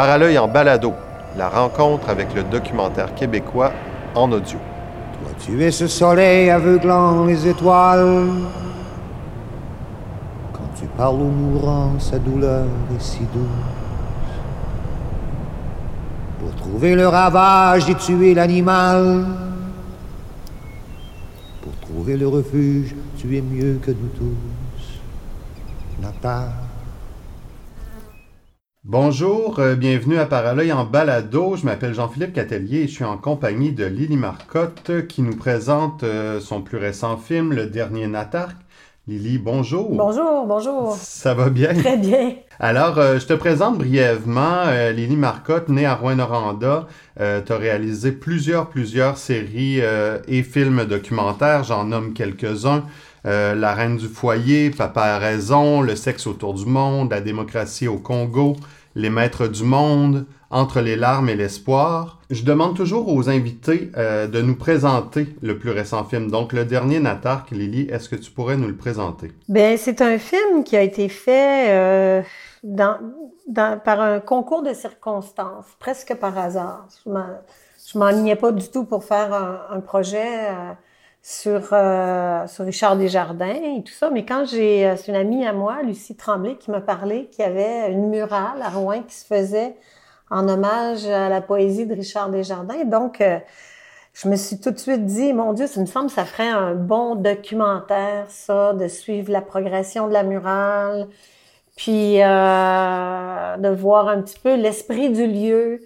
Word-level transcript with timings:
Paralœil 0.00 0.38
en 0.38 0.48
balado, 0.48 0.94
la 1.36 1.50
rencontre 1.50 2.08
avec 2.08 2.34
le 2.34 2.42
documentaire 2.42 3.14
québécois 3.14 3.70
en 4.14 4.32
audio. 4.32 4.56
Toi, 5.20 5.32
tu 5.38 5.62
es 5.62 5.70
ce 5.70 5.88
soleil 5.88 6.48
aveuglant 6.48 7.26
les 7.26 7.46
étoiles. 7.46 8.28
Quand 10.54 10.70
tu 10.74 10.86
parles 10.96 11.16
aux 11.16 11.24
mourants, 11.24 11.98
sa 11.98 12.18
douleur 12.18 12.64
est 12.96 13.02
si 13.02 13.18
douce. 13.34 13.44
Pour 16.38 16.54
trouver 16.54 16.94
le 16.94 17.06
ravage 17.06 17.90
et 17.90 17.94
tuer 17.94 18.32
l'animal. 18.32 19.26
Pour 21.60 21.76
trouver 21.76 22.16
le 22.16 22.26
refuge, 22.26 22.94
tu 23.18 23.36
es 23.36 23.42
mieux 23.42 23.78
que 23.84 23.90
nous 23.90 24.08
tous. 24.16 24.32
Bonjour, 28.92 29.60
euh, 29.60 29.76
bienvenue 29.76 30.18
à 30.18 30.26
Paralœil 30.26 30.72
en 30.72 30.84
balado. 30.84 31.54
Je 31.54 31.64
m'appelle 31.64 31.94
Jean-Philippe 31.94 32.32
Catelier 32.32 32.78
et 32.78 32.88
je 32.88 32.92
suis 32.92 33.04
en 33.04 33.18
compagnie 33.18 33.70
de 33.70 33.84
Lily 33.84 34.16
Marcotte 34.16 35.06
qui 35.06 35.22
nous 35.22 35.36
présente 35.36 36.02
euh, 36.02 36.40
son 36.40 36.60
plus 36.60 36.76
récent 36.76 37.16
film, 37.16 37.52
Le 37.52 37.66
Dernier 37.66 38.08
Natarque. 38.08 38.56
Lily, 39.06 39.38
bonjour. 39.38 39.94
Bonjour, 39.94 40.44
bonjour. 40.44 40.96
Ça 41.00 41.34
va 41.34 41.50
bien? 41.50 41.72
Très 41.72 41.98
bien. 41.98 42.34
Alors, 42.58 42.98
euh, 42.98 43.20
je 43.20 43.26
te 43.28 43.32
présente 43.32 43.78
brièvement 43.78 44.64
euh, 44.66 44.90
Lily 44.90 45.16
Marcotte, 45.16 45.68
née 45.68 45.86
à 45.86 45.94
Rouen-Noranda. 45.94 46.88
Euh, 47.20 47.40
tu 47.46 47.52
as 47.52 47.56
réalisé 47.56 48.10
plusieurs, 48.10 48.70
plusieurs 48.70 49.18
séries 49.18 49.80
euh, 49.82 50.18
et 50.26 50.42
films 50.42 50.84
documentaires. 50.84 51.62
J'en 51.62 51.84
nomme 51.84 52.12
quelques-uns. 52.12 52.82
Euh, 53.26 53.54
La 53.54 53.74
Reine 53.74 53.98
du 53.98 54.08
foyer, 54.08 54.70
Papa 54.70 55.02
a 55.02 55.18
raison, 55.18 55.80
Le 55.80 55.94
sexe 55.94 56.26
autour 56.26 56.54
du 56.54 56.66
monde, 56.66 57.10
La 57.10 57.20
démocratie 57.20 57.86
au 57.86 57.98
Congo, 57.98 58.56
Les 58.94 59.10
maîtres 59.10 59.46
du 59.48 59.64
monde, 59.64 60.26
Entre 60.52 60.80
les 60.80 60.96
larmes 60.96 61.28
et 61.28 61.36
l'espoir. 61.36 62.18
Je 62.28 62.42
demande 62.42 62.74
toujours 62.74 63.06
aux 63.14 63.28
invités 63.28 63.92
euh, 63.96 64.26
de 64.26 64.42
nous 64.42 64.56
présenter 64.56 65.28
le 65.42 65.56
plus 65.58 65.70
récent 65.70 66.02
film. 66.04 66.28
Donc, 66.28 66.52
le 66.52 66.64
dernier 66.64 66.98
Natarque, 66.98 67.52
Lily, 67.52 67.82
est-ce 67.88 68.08
que 68.08 68.16
tu 68.16 68.32
pourrais 68.32 68.56
nous 68.56 68.66
le 68.66 68.74
présenter? 68.76 69.30
Ben, 69.48 69.76
c'est 69.76 70.00
un 70.02 70.18
film 70.18 70.64
qui 70.64 70.76
a 70.76 70.82
été 70.82 71.08
fait 71.08 71.70
euh, 71.70 72.22
par 73.84 74.00
un 74.00 74.18
concours 74.20 74.62
de 74.62 74.72
circonstances, 74.74 75.66
presque 75.78 76.14
par 76.16 76.36
hasard. 76.36 76.86
Je 77.04 77.10
m'en- 77.10 77.38
je 77.92 77.98
m'enlignais 77.98 78.36
pas 78.36 78.50
du 78.52 78.68
tout 78.68 78.84
pour 78.84 79.04
faire 79.04 79.32
un, 79.32 79.76
un 79.76 79.80
projet 79.80 80.48
euh, 80.50 80.72
sur, 81.22 81.68
euh, 81.72 82.46
sur 82.46 82.64
Richard 82.64 82.96
Desjardins 82.96 83.76
et 83.76 83.82
tout 83.82 83.92
ça, 83.92 84.10
mais 84.10 84.24
quand 84.24 84.44
j'ai, 84.46 84.86
euh, 84.86 84.96
c'est 84.96 85.08
une 85.08 85.16
amie 85.16 85.46
à 85.46 85.52
moi, 85.52 85.82
Lucie 85.82 86.16
Tremblay, 86.16 86.56
qui 86.56 86.70
m'a 86.70 86.80
parlé 86.80 87.26
qu'il 87.26 87.44
y 87.44 87.48
avait 87.48 87.92
une 87.92 88.08
murale 88.08 88.62
à 88.62 88.70
Rouen 88.70 89.02
qui 89.02 89.14
se 89.14 89.26
faisait 89.26 89.76
en 90.30 90.48
hommage 90.48 91.06
à 91.06 91.28
la 91.28 91.40
poésie 91.40 91.86
de 91.86 91.94
Richard 91.94 92.30
Desjardins. 92.30 92.84
Donc, 92.84 93.20
euh, 93.20 93.38
je 94.14 94.28
me 94.28 94.36
suis 94.36 94.58
tout 94.60 94.70
de 94.70 94.78
suite 94.78 95.04
dit, 95.04 95.32
mon 95.32 95.52
Dieu, 95.52 95.66
ça 95.66 95.80
me 95.80 95.86
semble 95.86 96.10
ça 96.10 96.24
ferait 96.24 96.48
un 96.48 96.74
bon 96.74 97.16
documentaire, 97.16 98.26
ça, 98.28 98.72
de 98.72 98.88
suivre 98.88 99.30
la 99.30 99.42
progression 99.42 100.08
de 100.08 100.12
la 100.12 100.22
murale, 100.22 101.08
puis 101.76 102.22
euh, 102.22 103.56
de 103.56 103.68
voir 103.68 104.08
un 104.08 104.22
petit 104.22 104.38
peu 104.38 104.54
l'esprit 104.56 105.10
du 105.10 105.26
lieu 105.26 105.80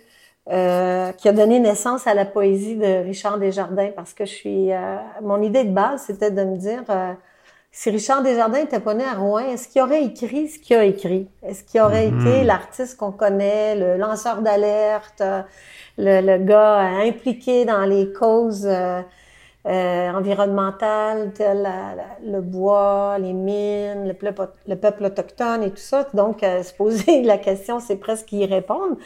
euh, 0.51 1.13
qui 1.13 1.29
a 1.29 1.33
donné 1.33 1.61
naissance 1.61 2.07
à 2.07 2.15
la 2.15 2.25
poésie 2.27 2.77
de 2.77 3.05
Richard 3.05 3.39
Desjardins, 3.39 3.91
parce 3.97 4.13
que 4.15 4.25
je 4.27 4.33
suis, 4.33 4.73
euh, 4.73 4.97
mon 5.23 5.41
idée 5.43 5.65
de 5.65 5.73
base, 5.73 6.03
c'était 6.07 6.31
de 6.31 6.45
me 6.45 6.57
dire, 6.57 6.85
euh, 6.91 7.13
si 7.73 7.91
Richard 7.91 8.23
Desjardins 8.23 8.61
était 8.61 8.81
pas 8.81 8.95
né 8.95 9.05
à 9.05 9.15
Rouen, 9.15 9.41
est-ce 9.41 9.69
qu'il 9.69 9.83
aurait 9.83 10.05
écrit 10.05 10.49
ce 10.49 10.59
qu'il 10.61 10.77
a 10.77 10.85
écrit? 10.85 11.29
Est-ce 11.43 11.65
qu'il 11.65 11.81
aurait 11.81 12.09
Mhm. 12.09 12.09
été 12.09 12.45
l'artiste 12.45 12.97
qu'on 12.99 13.13
connaît, 13.13 13.77
le 13.77 13.97
lanceur 13.99 14.43
d'alerte, 14.43 15.21
euh, 15.23 15.43
le, 15.99 16.21
le 16.21 16.39
gars 16.45 16.81
euh, 17.03 17.09
impliqué 17.09 17.65
dans 17.65 17.85
les 17.85 18.13
causes 18.13 18.67
euh, 18.67 19.03
euh, 19.67 20.11
environnementales, 20.13 21.33
telles 21.33 21.63
la- 21.63 21.95
la- 21.95 22.19
le 22.33 22.41
bois, 22.43 23.17
les 23.19 23.33
mines, 23.33 24.07
le 24.09 24.15
peuple, 24.15 24.49
le 24.69 24.77
peuple 24.77 25.05
autochtone 25.05 25.63
et 25.63 25.71
tout 25.71 25.77
ça? 25.79 26.07
Donc, 26.15 26.43
euh, 26.43 26.63
se 26.63 26.75
poser 26.75 27.23
la 27.25 27.39
question, 27.39 27.81
c'est 27.81 27.97
presque 27.97 28.31
y 28.33 28.45
répondre. 28.47 28.97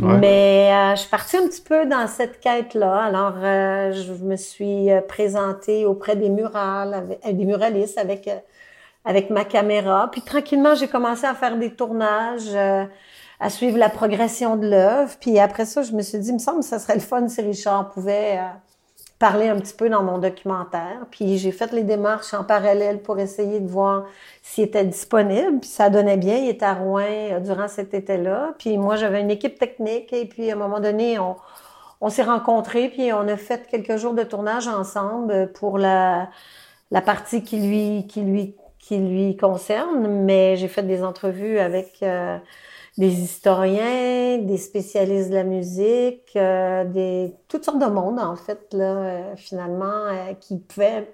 Mais 0.00 0.70
euh, 0.72 0.94
je 0.96 1.00
suis 1.02 1.10
partie 1.10 1.36
un 1.36 1.46
petit 1.46 1.60
peu 1.60 1.86
dans 1.86 2.06
cette 2.06 2.40
quête-là. 2.40 3.02
Alors, 3.02 3.34
euh, 3.36 3.92
je 3.92 4.12
me 4.24 4.36
suis 4.36 4.90
euh, 4.90 5.00
présentée 5.02 5.84
auprès 5.84 6.16
des 6.16 6.30
murales, 6.30 7.18
euh, 7.26 7.32
des 7.32 7.44
muralistes 7.44 7.98
avec 7.98 8.26
euh, 8.26 8.36
avec 9.04 9.30
ma 9.30 9.44
caméra. 9.44 10.10
Puis 10.10 10.22
tranquillement, 10.22 10.74
j'ai 10.74 10.88
commencé 10.88 11.26
à 11.26 11.34
faire 11.34 11.56
des 11.58 11.74
tournages, 11.74 12.54
euh, 12.54 12.84
à 13.40 13.50
suivre 13.50 13.76
la 13.78 13.90
progression 13.90 14.56
de 14.56 14.68
l'œuvre. 14.68 15.12
Puis 15.20 15.38
après 15.38 15.66
ça, 15.66 15.82
je 15.82 15.92
me 15.92 16.02
suis 16.02 16.18
dit, 16.18 16.30
il 16.30 16.34
me 16.34 16.38
semble 16.38 16.60
que 16.60 16.66
ça 16.66 16.78
serait 16.78 16.94
le 16.94 17.00
fun 17.00 17.28
si 17.28 17.42
Richard 17.42 17.90
pouvait 17.90 18.38
parler 19.22 19.46
un 19.46 19.60
petit 19.60 19.72
peu 19.72 19.88
dans 19.88 20.02
mon 20.02 20.18
documentaire. 20.18 21.06
Puis 21.12 21.38
j'ai 21.38 21.52
fait 21.52 21.70
les 21.72 21.84
démarches 21.84 22.34
en 22.34 22.42
parallèle 22.42 23.00
pour 23.00 23.20
essayer 23.20 23.60
de 23.60 23.68
voir 23.68 24.06
s'il 24.42 24.64
était 24.64 24.84
disponible. 24.84 25.60
Puis 25.60 25.70
ça 25.70 25.90
donnait 25.90 26.16
bien. 26.16 26.38
Il 26.38 26.48
était 26.48 26.64
à 26.64 26.74
Rouen 26.74 27.04
euh, 27.06 27.38
durant 27.38 27.68
cet 27.68 27.94
été-là. 27.94 28.54
Puis 28.58 28.76
moi, 28.78 28.96
j'avais 28.96 29.20
une 29.20 29.30
équipe 29.30 29.60
technique. 29.60 30.12
Et 30.12 30.26
puis 30.26 30.50
à 30.50 30.54
un 30.54 30.56
moment 30.56 30.80
donné, 30.80 31.20
on, 31.20 31.36
on 32.00 32.08
s'est 32.08 32.24
rencontrés. 32.24 32.88
Puis 32.88 33.12
on 33.12 33.28
a 33.28 33.36
fait 33.36 33.68
quelques 33.68 33.96
jours 33.96 34.14
de 34.14 34.24
tournage 34.24 34.66
ensemble 34.66 35.52
pour 35.52 35.78
la, 35.78 36.28
la 36.90 37.00
partie 37.00 37.44
qui 37.44 37.60
lui, 37.60 38.08
qui 38.08 38.22
lui, 38.22 38.56
qui 38.80 38.98
lui 38.98 39.36
concerne. 39.36 40.24
Mais 40.24 40.56
j'ai 40.56 40.66
fait 40.66 40.82
des 40.82 41.04
entrevues 41.04 41.60
avec 41.60 42.02
euh, 42.02 42.38
des 42.98 43.20
historiens, 43.20 44.38
des 44.38 44.58
spécialistes 44.58 45.30
de 45.30 45.34
la 45.34 45.44
musique, 45.44 46.32
euh, 46.36 46.84
des 46.84 47.34
toutes 47.48 47.64
sortes 47.64 47.78
de 47.78 47.86
monde 47.86 48.18
en 48.18 48.36
fait 48.36 48.72
là 48.72 48.84
euh, 48.84 49.36
finalement 49.36 49.84
euh, 49.84 50.34
qui 50.34 50.58
pouvaient 50.58 51.08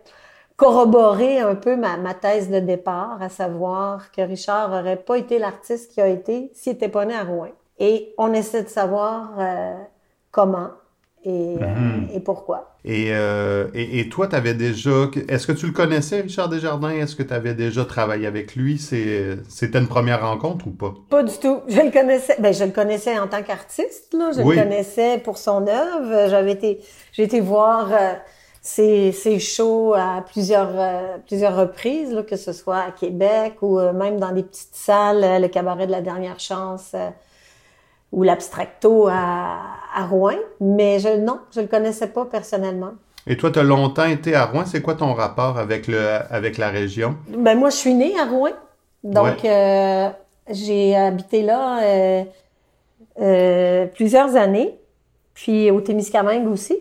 corroborer 0.57 1.39
un 1.39 1.55
peu 1.55 1.77
ma, 1.77 1.97
ma 1.97 2.15
thèse 2.15 2.51
de 2.51 2.59
départ, 2.59 3.23
à 3.23 3.29
savoir 3.29 4.11
que 4.11 4.23
Richard 4.23 4.73
aurait 4.73 4.97
pas 4.97 5.17
été 5.17 5.39
l'artiste 5.39 5.93
qu'il 5.93 6.03
a 6.03 6.09
été 6.09 6.51
s'il 6.53 6.73
était 6.73 6.89
pas 6.89 7.05
né 7.05 7.15
à 7.15 7.23
Rouen. 7.23 7.51
Et 7.79 8.13
on 8.19 8.33
essaie 8.33 8.65
de 8.65 8.69
savoir 8.69 9.39
euh, 9.39 9.75
comment 10.33 10.71
et, 11.29 11.57
Mhm. 11.59 12.09
et 12.15 12.21
pourquoi? 12.21 12.75
Et, 12.85 13.09
euh, 13.11 13.67
et, 13.75 14.01
et 14.01 14.09
toi, 14.09 14.27
tu 14.29 14.37
avais 14.37 14.55
déjà. 14.55 15.11
Est-ce 15.29 15.47
que 15.47 15.53
tu 15.53 15.67
le 15.67 15.73
connaissais, 15.73 16.21
Richard 16.23 16.49
Desjardins? 16.49 16.91
Est-ce 16.91 17.15
que 17.17 17.23
tu 17.23 17.35
avais 17.35 17.55
déjà 17.55 17.85
travaillé 17.85 18.27
avec 18.27 18.57
lui? 18.57 18.79
C'était 18.79 19.79
une 19.79 19.89
première 19.89 20.23
rencontre 20.27 20.67
ou 20.67 20.71
pas? 20.71 20.95
Pas 21.11 21.23
du 21.23 21.37
tout. 21.39 21.61
Je 21.69 21.81
le 21.81 21.91
connaissais. 21.91 22.37
Ben, 22.39 22.53
je 22.55 22.65
le 22.65 22.71
connaissais 22.71 23.19
en 23.19 23.27
tant 23.27 23.43
qu'artiste. 23.43 24.15
Là, 24.15 24.31
je 24.35 24.41
Oui. 24.43 24.57
le 24.57 24.63
connaissais 24.63 25.19
pour 25.19 25.37
son 25.39 25.67
œuvre. 25.67 26.29
J'avais 26.31 26.53
été, 26.53 26.81
j'ai 27.13 27.25
été 27.25 27.41
voir 27.41 27.91
euh, 27.93 28.15
ses, 28.63 29.13
ses 29.13 29.39
shows 29.39 29.95
à 29.95 30.25
plusieurs 30.31 30.71
euh, 30.75 31.17
plusieurs 31.27 31.57
reprises, 31.57 32.13
là, 32.13 32.23
que 32.23 32.37
ce 32.37 32.53
soit 32.53 32.79
à 32.79 32.91
Québec 32.91 33.55
ou 33.61 33.79
même 33.93 34.19
dans 34.19 34.33
des 34.33 34.43
petites 34.45 34.75
salles, 34.75 35.43
le 35.43 35.49
cabaret 35.49 35.87
de 35.87 35.93
la 35.93 36.01
dernière 36.01 36.41
chance 36.41 36.93
ou 38.13 38.23
l'abstracto 38.23 39.09
à, 39.09 39.59
à 39.95 40.07
Rouen. 40.07 40.37
Mais 40.61 40.99
je 40.99 41.17
non, 41.19 41.41
je 41.55 41.61
le 41.61 41.67
connaissais 41.67 42.09
pas 42.09 42.25
personnellement. 42.25 42.93
Et 43.27 43.37
toi, 43.37 43.51
tu 43.51 43.59
as 43.59 43.63
longtemps 43.63 44.07
été 44.07 44.35
à 44.35 44.47
Rouen. 44.47 44.65
C'est 44.65 44.81
quoi 44.81 44.95
ton 44.95 45.13
rapport 45.13 45.59
avec, 45.59 45.87
le, 45.87 46.19
avec 46.31 46.57
la 46.57 46.71
région? 46.71 47.17
Ben 47.29 47.59
moi, 47.59 47.69
je 47.69 47.77
suis 47.77 47.93
née 47.93 48.19
à 48.19 48.25
Rouen, 48.25 48.53
donc 49.05 49.45
euh, 49.45 50.09
j'ai 50.51 50.97
habité 50.97 51.43
là 51.43 51.83
euh, 51.83 52.25
euh, 53.21 53.87
plusieurs 53.87 54.35
années, 54.37 54.79
puis 55.35 55.71
au 55.71 55.83
Témiscamingue 55.83 56.49
aussi. 56.49 56.79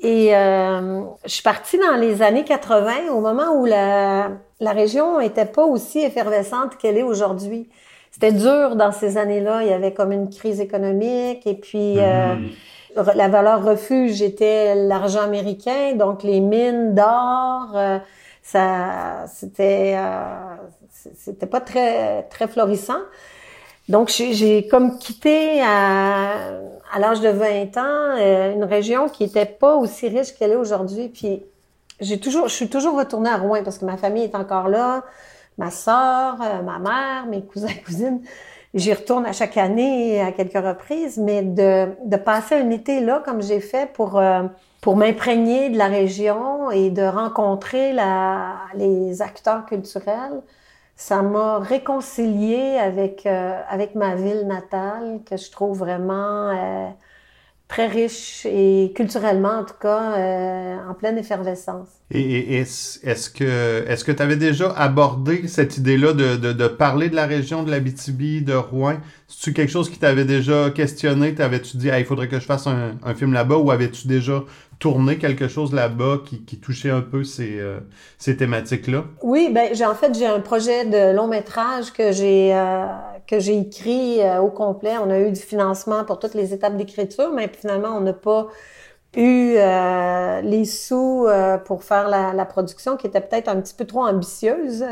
Et 0.00 0.32
je 0.32 1.04
suis 1.30 1.42
partie 1.42 1.78
dans 1.78 1.96
les 1.96 2.20
années 2.20 2.44
80, 2.44 3.10
au 3.14 3.20
moment 3.20 3.54
où 3.58 3.64
la, 3.64 4.32
la 4.60 4.72
région 4.72 5.18
était 5.18 5.46
pas 5.46 5.64
aussi 5.64 6.00
effervescente 6.00 6.76
qu'elle 6.76 6.98
est 6.98 7.02
aujourd'hui. 7.02 7.70
C'était 8.14 8.32
dur 8.32 8.76
dans 8.76 8.92
ces 8.92 9.18
années-là. 9.18 9.62
Il 9.64 9.68
y 9.68 9.72
avait 9.72 9.92
comme 9.92 10.12
une 10.12 10.30
crise 10.30 10.60
économique 10.60 11.46
et 11.46 11.54
puis 11.54 11.98
euh, 11.98 12.36
Mhm. 12.36 12.50
re- 12.96 13.16
la 13.16 13.28
valeur 13.28 13.64
refuge 13.64 14.22
était 14.22 14.74
l'argent 14.76 15.22
américain, 15.22 15.94
donc 15.96 16.22
les 16.22 16.38
mines 16.40 16.94
d'or, 16.94 17.72
euh, 17.74 17.98
ça, 18.42 19.24
c'était, 19.26 19.94
euh, 19.96 20.56
c'était 21.16 21.46
pas 21.46 21.60
très 21.60 22.22
très 22.30 22.46
florissant. 22.46 23.00
Donc 23.88 24.08
j'ai, 24.10 24.66
comme 24.68 24.98
quitté 24.98 25.60
à, 25.62 26.32
à 26.92 26.98
l'âge 27.00 27.20
de 27.20 27.28
20 27.28 27.76
ans 27.76 28.16
euh, 28.18 28.52
une 28.54 28.64
région 28.64 29.08
qui 29.08 29.24
était 29.24 29.44
pas 29.46 29.74
aussi 29.76 30.08
riche 30.08 30.34
qu'elle 30.38 30.52
est 30.52 30.56
aujourd'hui. 30.56 31.08
Puis 31.08 31.42
j'ai 32.00 32.18
toujours, 32.20 32.48
je 32.48 32.54
suis 32.54 32.68
toujours 32.68 32.96
retournée 32.98 33.30
à 33.30 33.36
Rouen 33.38 33.62
parce 33.64 33.78
que 33.78 33.84
ma 33.84 33.96
famille 33.98 34.24
est 34.24 34.34
encore 34.36 34.68
là, 34.68 35.04
ma 35.58 35.70
sœur, 35.70 36.36
euh, 36.42 36.62
ma 36.62 36.78
mère, 36.78 37.26
mes 37.28 37.42
cousins, 37.44 37.74
cousines. 37.84 38.20
J'y 38.74 38.92
retourne 38.92 39.24
à 39.26 39.32
chaque 39.32 39.56
année 39.56 40.20
à 40.20 40.32
quelques 40.32 40.54
reprises, 40.54 41.16
mais 41.18 41.42
de, 41.42 41.88
de 42.04 42.16
passer 42.16 42.56
un 42.56 42.70
été 42.70 43.00
là 43.00 43.22
comme 43.24 43.40
j'ai 43.40 43.60
fait 43.60 43.92
pour 43.92 44.18
euh, 44.18 44.42
pour 44.84 44.96
m'imprégner 44.98 45.70
de 45.70 45.78
la 45.78 45.86
région 45.86 46.70
et 46.70 46.90
de 46.90 47.02
rencontrer 47.02 47.94
la, 47.94 48.56
les 48.74 49.22
acteurs 49.22 49.64
culturels, 49.64 50.42
ça 50.94 51.22
m'a 51.22 51.58
réconcilié 51.58 52.76
avec, 52.78 53.24
euh, 53.24 53.58
avec 53.68 53.94
ma 53.94 54.14
ville 54.14 54.46
natale, 54.46 55.20
que 55.24 55.38
je 55.38 55.50
trouve 55.50 55.78
vraiment 55.78 56.50
euh, 56.50 56.88
très 57.74 57.88
riche 57.88 58.46
et 58.46 58.92
culturellement, 58.94 59.58
en 59.58 59.64
tout 59.64 59.74
cas, 59.80 60.16
euh, 60.16 60.76
en 60.88 60.94
pleine 60.94 61.18
effervescence. 61.18 61.88
Et, 62.12 62.60
est-ce 62.60 63.30
que 63.30 63.84
est-ce 63.88 64.04
que 64.04 64.12
tu 64.12 64.22
avais 64.22 64.36
déjà 64.36 64.70
abordé 64.70 65.48
cette 65.48 65.76
idée-là 65.76 66.12
de, 66.12 66.36
de, 66.36 66.52
de, 66.52 66.66
parler 66.68 67.08
de 67.08 67.16
la 67.16 67.26
région 67.26 67.64
de 67.64 67.72
l'Abitibi, 67.72 68.42
de 68.42 68.54
Rouen? 68.54 68.98
C'est-tu 69.26 69.52
quelque 69.52 69.72
chose 69.72 69.90
qui 69.90 69.98
t'avait 69.98 70.24
déjà 70.24 70.70
questionné? 70.70 71.34
T'avais-tu 71.34 71.76
dit, 71.76 71.88
il 71.88 72.04
faudrait 72.04 72.28
que 72.28 72.38
je 72.38 72.44
fasse 72.44 72.68
un, 72.68 72.92
un 73.02 73.14
film 73.16 73.32
là-bas 73.32 73.56
ou 73.56 73.72
avais-tu 73.72 74.06
déjà 74.06 74.44
tourné 74.78 75.18
quelque 75.18 75.48
chose 75.48 75.72
là-bas 75.72 76.18
qui, 76.24 76.58
touchait 76.58 76.90
un 76.90 77.00
peu 77.00 77.24
ces, 77.24 77.58
euh, 77.58 77.80
ces 78.18 78.36
thématiques-là? 78.36 79.04
Oui, 79.22 79.50
ben 79.52 79.70
j'ai 79.72 79.84
en 79.84 79.94
fait 79.94 80.14
j'ai 80.16 80.26
un 80.26 80.40
projet 80.40 80.84
de 80.84 81.14
long 81.14 81.26
métrage 81.26 81.92
que 81.92 82.12
j'ai 82.12 82.54
euh, 82.54 82.86
que 83.26 83.38
j'ai 83.38 83.58
écrit 83.58 84.20
euh, 84.20 84.40
au 84.40 84.50
complet. 84.50 84.92
On 84.98 85.10
a 85.10 85.18
eu 85.20 85.30
du 85.30 85.40
financement 85.40 86.04
pour 86.04 86.18
toutes 86.18 86.34
les 86.34 86.52
étapes 86.54 86.76
d'écriture, 86.76 87.32
mais 87.32 87.48
finalement 87.48 87.96
on 87.96 88.00
n'a 88.00 88.12
pas 88.12 88.48
eu 89.16 89.54
les 90.42 90.64
sous 90.64 91.28
pour 91.66 91.84
faire 91.84 92.08
la, 92.08 92.44
production 92.44 92.96
qui 92.96 93.06
était 93.06 93.20
peut-être 93.20 93.48
un 93.48 93.60
petit 93.60 93.74
peu 93.74 93.84
trop 93.84 94.04
ambitieuse. 94.04 94.84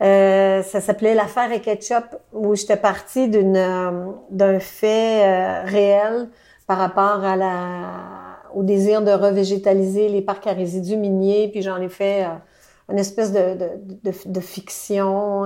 Ça 0.00 0.80
s'appelait 0.80 1.16
l'affaire 1.16 1.50
et 1.50 1.60
ketchup 1.60 2.04
où 2.32 2.54
j'étais 2.54 2.76
partie 2.76 3.28
d'une 3.28 4.14
d'un 4.30 4.60
fait 4.60 5.62
réel 5.64 6.28
par 6.68 6.78
rapport 6.78 7.24
à 7.24 7.34
la 7.34 8.23
au 8.54 8.62
désir 8.62 9.02
de 9.02 9.10
revégétaliser 9.10 10.08
les 10.08 10.22
parcs 10.22 10.46
à 10.46 10.52
résidus 10.52 10.96
miniers 10.96 11.48
puis 11.48 11.62
j'en 11.62 11.80
ai 11.80 11.88
fait 11.88 12.26
une 12.90 12.98
espèce 12.98 13.32
de 13.32 13.54
de, 13.54 13.70
de, 14.04 14.12
de 14.26 14.40
fiction 14.40 15.44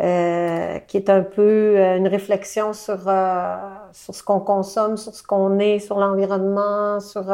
euh, 0.00 0.78
qui 0.88 0.96
est 0.96 1.10
un 1.10 1.20
peu 1.20 1.42
euh, 1.76 1.98
une 1.98 2.08
réflexion 2.08 2.72
sur 2.72 3.08
euh, 3.08 3.56
sur 3.92 4.14
ce 4.14 4.22
qu'on 4.22 4.40
consomme, 4.40 4.96
sur 4.96 5.14
ce 5.14 5.22
qu'on 5.22 5.58
est, 5.58 5.80
sur 5.80 5.98
l'environnement, 5.98 6.98
sur 6.98 7.24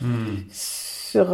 hmm. 0.00 0.38
sur 0.48 1.26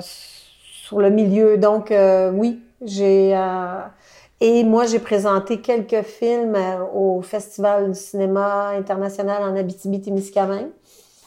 sur 0.00 1.00
le 1.00 1.10
milieu. 1.10 1.58
Donc 1.58 1.92
oui, 2.32 2.62
j'ai 2.80 3.38
et 4.40 4.64
moi 4.64 4.86
j'ai 4.86 4.98
présenté 4.98 5.60
quelques 5.60 6.02
films 6.02 6.56
au 6.94 7.20
Festival 7.20 7.92
du 7.92 7.98
cinéma 7.98 8.68
international 8.68 9.42
en 9.42 9.54
Abitibi-Témiscamingue. 9.56 10.70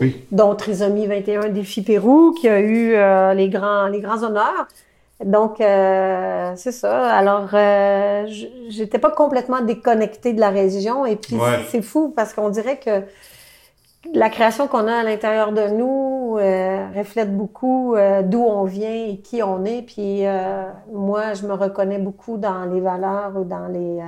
Oui. 0.01 0.25
dont 0.31 0.55
Trisomie 0.55 1.07
21 1.07 1.49
Défi 1.49 1.83
Pérou, 1.83 2.31
qui 2.31 2.49
a 2.49 2.59
eu 2.59 2.95
les 3.35 3.49
grands 3.49 3.87
les 3.87 4.01
grands 4.01 4.23
honneurs. 4.23 4.67
Donc, 5.25 5.61
euh, 5.61 6.53
c'est 6.55 6.71
ça. 6.71 7.09
Alors, 7.11 7.49
euh, 7.53 8.25
j'étais 8.69 8.97
pas 8.97 9.11
complètement 9.11 9.61
déconnectée 9.61 10.33
de 10.33 10.39
la 10.39 10.49
région. 10.49 11.05
Et 11.05 11.15
puis, 11.15 11.37
c'est 11.69 11.81
fou 11.81 12.11
parce 12.15 12.33
qu'on 12.33 12.49
dirait 12.49 12.79
que 12.79 13.03
la 14.13 14.29
création 14.29 14.67
qu'on 14.67 14.87
a 14.87 14.95
à 14.95 15.03
l'intérieur 15.03 15.51
de 15.51 15.67
nous 15.67 16.37
euh, 16.39 16.87
reflète 16.95 17.35
beaucoup 17.35 17.95
euh, 17.95 18.23
d'où 18.23 18.41
on 18.41 18.63
vient 18.63 18.89
et 18.89 19.17
qui 19.17 19.43
on 19.43 19.63
est. 19.63 19.83
Puis, 19.83 20.25
euh, 20.25 20.63
moi, 20.91 21.33
je 21.35 21.45
me 21.45 21.53
reconnais 21.53 21.99
beaucoup 21.99 22.37
dans 22.37 22.65
les 22.65 22.81
valeurs 22.81 23.33
ou 23.37 23.43
dans 23.43 23.67
les 23.67 23.99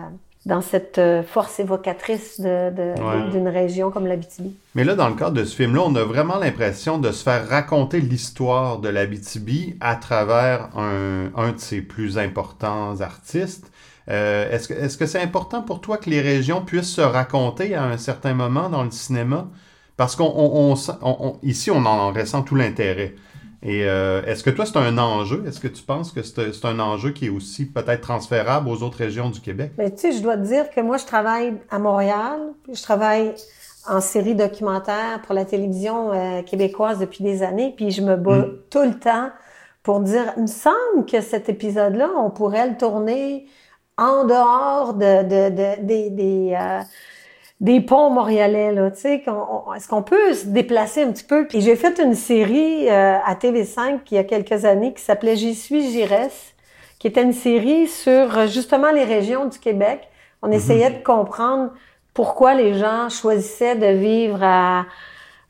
dans 0.46 0.62
cette 0.62 0.98
euh, 0.98 1.24
force 1.24 1.60
évocatrice 1.60 2.42
de, 2.42 3.32
d'une 3.32 3.48
région 3.48 3.92
comme 3.92 4.06
l'Abitibi. 4.06 4.56
Mais 4.76 4.84
là, 4.84 4.96
dans 4.96 5.08
le 5.08 5.16
cadre 5.16 5.38
de 5.38 5.46
ce 5.46 5.56
film-là, 5.56 5.84
on 5.86 5.96
a 5.96 6.04
vraiment 6.04 6.38
l'impression 6.38 6.98
de 6.98 7.12
se 7.12 7.24
faire 7.24 7.48
raconter 7.48 8.02
l'histoire 8.02 8.80
de 8.80 8.90
l'Abitibi 8.90 9.78
à 9.80 9.96
travers 9.96 10.70
un, 10.78 11.32
un, 11.36 11.52
de 11.54 11.60
ses 11.60 11.82
plus 11.82 12.18
importants 12.18 13.00
artistes. 13.00 13.72
Euh, 14.10 14.52
est-ce, 14.52 14.98
que, 14.98 15.06
c'est 15.06 15.22
important 15.22 15.62
pour 15.62 15.80
toi 15.80 15.98
que 15.98 16.10
les 16.10 16.20
régions 16.20 16.62
puissent 16.62 16.94
se 16.94 17.02
raconter 17.02 17.74
à 17.74 17.86
un 17.86 17.98
certain 17.98 18.34
moment 18.34 18.70
dans 18.70 18.84
le 18.84 18.92
cinéma? 18.92 19.48
Parce 19.96 20.18
qu'on 20.18 20.26
on, 20.36 20.76
on, 21.02 21.40
ici, 21.44 21.72
on 21.72 21.86
en 21.86 22.12
ressent 22.12 22.42
tout 22.42 22.56
l'intérêt. 22.56 23.16
Et 23.66 23.86
euh, 23.86 24.22
est-ce 24.26 24.44
que 24.44 24.50
toi, 24.50 24.66
c'est 24.66 24.78
un 24.78 24.98
enjeu? 24.98 25.46
Est-ce 25.48 25.62
que 25.62 25.70
tu 25.70 25.84
penses 25.84 26.12
que 26.12 26.22
c'est 26.22 26.66
un 26.66 26.80
enjeu 26.80 27.12
qui 27.12 27.28
est 27.28 27.30
aussi 27.30 27.66
peut-être 27.66 28.02
transférable 28.02 28.68
aux 28.68 28.84
autres 28.84 28.98
régions 28.98 29.30
du 29.30 29.40
Québec? 29.40 29.72
Mais 29.78 29.90
tu 29.90 30.00
sais, 30.00 30.12
je 30.12 30.22
dois 30.22 30.36
te 30.36 30.42
dire 30.42 30.70
que 30.70 30.82
moi, 30.82 30.98
je 30.98 31.06
travaille 31.06 31.54
à 31.72 31.80
Montréal, 31.80 32.40
je 32.72 32.82
travaille 32.82 33.34
en 33.88 34.02
série 34.02 34.36
documentaire 34.36 35.22
pour 35.22 35.34
la 35.34 35.46
télévision 35.46 36.12
euh, 36.12 36.42
québécoise 36.42 37.00
depuis 37.00 37.24
des 37.24 37.42
années, 37.42 37.74
puis 37.76 37.92
je 37.92 38.02
me 38.02 38.18
bats 38.18 38.40
hmm. 38.40 38.58
tout 38.70 38.84
le 38.84 39.00
temps 39.00 39.30
pour 39.82 40.02
dire, 40.02 40.34
il 40.36 40.44
me 40.44 40.48
semble 40.48 41.06
que 41.10 41.22
cet 41.22 41.48
épisode-là, 41.48 42.10
on 42.18 42.32
pourrait 42.32 42.70
le 42.70 42.78
tourner 42.78 43.48
en 43.98 44.26
dehors 44.26 44.94
de, 44.94 45.24
de, 45.24 45.56
de 45.56 45.86
des, 45.86 46.10
des 46.10 46.58
euh, 46.60 46.82
des 47.64 47.80
ponts 47.80 48.10
montréalais, 48.10 48.74
là, 48.74 48.92
tu 48.92 49.00
sais, 49.00 49.24
est-ce 49.76 49.88
qu'on 49.88 50.02
peut 50.02 50.34
se 50.34 50.48
déplacer 50.48 51.04
un 51.04 51.14
petit 51.14 51.24
peu? 51.24 51.48
Puis 51.48 51.62
j'ai 51.62 51.78
fait 51.78 51.98
une 51.98 52.14
série 52.14 52.90
euh, 52.90 53.18
à 53.26 53.36
TV5 53.36 54.00
il 54.12 54.16
y 54.16 54.18
a 54.18 54.26
quelques 54.26 54.66
années 54.66 54.94
qui 54.94 55.02
s'appelait 55.02 55.38
J'y 55.38 55.56
suis, 55.56 55.90
j'y 55.90 56.04
reste, 56.04 56.56
qui 57.00 57.08
était 57.08 57.24
une 57.24 57.32
série 57.32 57.88
sur 57.88 58.38
euh, 58.38 58.48
justement 58.48 58.92
les 58.92 59.06
régions 59.06 59.46
du 59.46 59.60
Québec. 59.60 60.10
On 60.42 60.48
mhm. 60.48 60.54
essayait 60.54 60.90
de 60.90 61.02
comprendre 61.02 61.72
pourquoi 62.14 62.54
les 62.54 62.74
gens 62.74 63.08
choisissaient 63.08 63.78
de 63.78 63.98
vivre 63.98 64.40
à, 64.44 64.84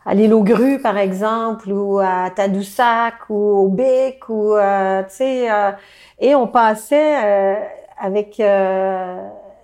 à 0.06 0.14
l'île 0.14 0.36
aux 0.36 0.44
Grues, 0.44 0.80
par 0.84 1.00
exemple, 1.00 1.72
ou 1.72 1.98
à 1.98 2.30
Tadoussac, 2.30 3.28
ou 3.30 3.64
au 3.64 3.70
Bic, 3.70 4.30
ou, 4.30 4.54
euh, 4.54 5.02
tu 5.10 5.16
sais, 5.16 5.48
et 6.20 6.36
on 6.36 6.46
passait 6.46 7.58
avec 7.98 8.40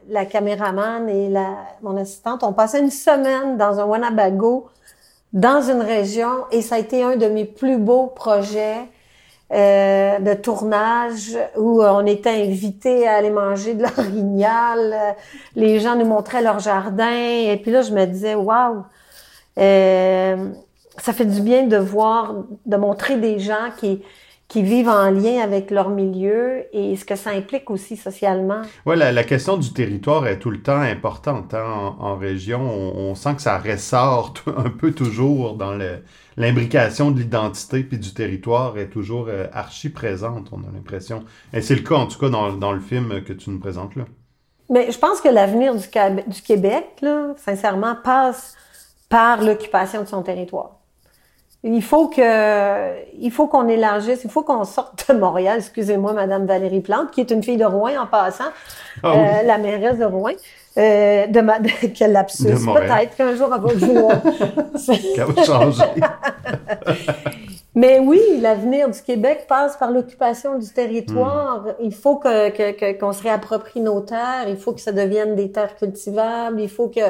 la 0.10 0.26
caméraman 0.26 1.08
et 1.10 1.30
la, 1.30 1.56
mon 1.82 1.98
assistante, 1.98 2.44
on 2.44 2.54
passait 2.54 2.80
une 2.80 2.92
semaine 2.92 3.58
dans 3.58 3.80
un 3.80 3.86
Wanabago, 3.86 4.68
dans 5.34 5.62
une 5.62 5.82
région, 5.82 6.46
et 6.52 6.62
ça 6.62 6.76
a 6.76 6.80
été 6.80 7.04
un 7.04 7.16
de 7.16 7.28
mes 7.28 7.46
plus 7.46 7.78
beaux 7.78 8.08
projets 8.08 8.80
euh, 9.52 10.20
de 10.20 10.34
tournage 10.34 11.38
où 11.58 11.84
on 11.84 12.06
était 12.06 12.30
invités 12.30 13.08
à 13.08 13.16
aller 13.16 13.30
manger 13.30 13.74
de 13.74 13.84
l'orignal. 13.84 15.16
Les 15.56 15.80
gens 15.80 15.96
nous 15.96 16.06
montraient 16.06 16.42
leur 16.42 16.60
jardin, 16.60 17.12
et 17.12 17.58
puis 17.62 17.72
là, 17.72 17.82
je 17.82 17.94
me 17.94 18.06
disais, 18.06 18.36
waouh, 18.36 18.84
euh, 19.58 20.50
ça 20.98 21.13
fait 21.13 21.25
du 21.25 21.42
bien 21.42 21.63
de 21.68 21.78
voir, 21.78 22.36
de 22.66 22.78
montrer 22.78 23.18
des 23.18 23.39
gens 23.39 23.70
qui 23.78 24.01
qui 24.50 24.63
vivent 24.63 24.89
en 24.89 25.12
lien 25.12 25.41
avec 25.41 25.70
leur 25.70 25.89
milieu 25.89 26.65
et 26.74 26.96
ce 26.96 27.06
que 27.06 27.15
ça 27.15 27.29
implique 27.29 27.70
aussi 27.70 27.96
socialement. 27.96 28.63
Oui, 28.88 28.98
la, 28.98 29.12
la, 29.12 29.24
question 29.24 29.58
du 29.58 29.72
territoire 29.72 30.25
est 30.25 30.39
tout 30.39 30.50
le 30.50 30.60
temps 30.60 30.82
importante. 30.82 31.53
Hein? 31.53 31.63
En, 31.63 32.03
en, 32.03 32.15
région, 32.18 32.60
on, 32.60 33.12
on, 33.12 33.15
sent 33.15 33.36
que 33.36 33.44
ça 33.44 33.60
ressort 33.60 34.34
un 34.58 34.72
peu 34.72 34.91
toujours 34.91 35.53
dans 35.53 35.77
l'imbrication 36.36 37.12
de 37.12 37.20
l'identité 37.20 37.84
puis 37.84 38.00
du 38.00 38.12
territoire 38.12 38.75
est 38.79 38.89
toujours 38.89 39.27
euh, 39.29 39.46
archi 39.53 39.89
présente, 39.89 40.50
on 40.51 40.68
a 40.68 40.72
l'impression. 40.74 41.24
Et 41.53 41.62
c'est 41.62 41.75
le 41.75 41.82
cas, 41.82 41.96
en 41.96 42.08
tout 42.08 42.18
cas, 42.18 42.29
dans, 42.29 42.51
dans, 42.53 42.72
le 42.72 42.79
film 42.79 43.24
que 43.24 43.34
tu 43.34 43.51
nous 43.51 43.60
présentes 43.60 43.96
là. 43.96 44.06
Mais 44.72 44.91
je 44.91 44.98
pense 44.98 45.22
que 45.22 45.29
l'avenir 45.29 45.75
du, 45.75 45.88
du 46.27 46.41
Québec, 46.41 46.86
là, 47.03 47.34
sincèrement, 47.38 47.96
passe 48.03 48.56
par 49.10 49.44
l'occupation 49.44 50.01
de 50.01 50.08
son 50.08 50.24
territoire. 50.24 50.78
Il 51.63 51.84
faut 51.84 52.08
que, 52.08 53.18
il 53.20 53.32
faut 53.32 53.48
qu'on 53.48 53.68
élargisse, 53.68 54.22
il 54.24 54.30
faut 54.30 54.44
qu'on 54.44 54.63
sorte 54.63 55.10
de 55.12 55.18
Montréal. 55.18 55.58
Excusez-moi, 55.58 56.13
Madame 56.13 56.46
Valérie 56.46 56.80
Plante, 56.80 57.12
qui 57.12 57.20
est 57.20 57.32
une 57.32 57.44
fille 57.44 57.58
de 57.58 57.66
Rouen 57.66 57.98
en 57.98 58.08
passant, 58.08 58.46
ah 59.04 59.12
oui. 59.13 59.20
euh, 59.20 59.44
la 59.46 59.58
mairesse 59.58 59.98
de 59.98 60.06
Rouen. 60.06 60.32
Euh, 60.78 61.28
de 61.28 61.42
ma, 61.42 61.60
quel 61.96 62.13
lapsus. 62.13 62.44
Peut-être 62.46 63.16
qu'un 63.18 63.36
jour 63.36 63.50
elle 63.54 63.62
va 63.62 63.78
jouer. 63.78 64.98
Qu'elle 65.16 65.25
va 65.25 65.44
changer. 65.44 65.84
Mais 67.75 68.00
oui, 68.00 68.20
l'avenir 68.42 68.89
du 68.89 69.01
Québec 69.01 69.46
passe 69.48 69.78
par 69.78 69.92
l'occupation 69.92 70.58
du 70.58 70.68
territoire. 70.70 71.62
Hmm. 71.62 71.74
Il 71.82 71.94
faut 71.94 72.16
que, 72.18 72.50
que, 72.50 72.98
qu'on 73.00 73.13
se 73.13 73.24
réapproprie 73.24 73.82
nos 73.82 74.01
terres. 74.01 74.48
Il 74.48 74.58
faut 74.58 74.74
que 74.74 74.82
ça 74.82 74.92
devienne 74.92 75.36
des 75.36 75.51
terres 75.51 75.75
cultivables. 75.75 76.60
Il 76.62 76.70
faut 76.70 76.88
que 76.88 77.01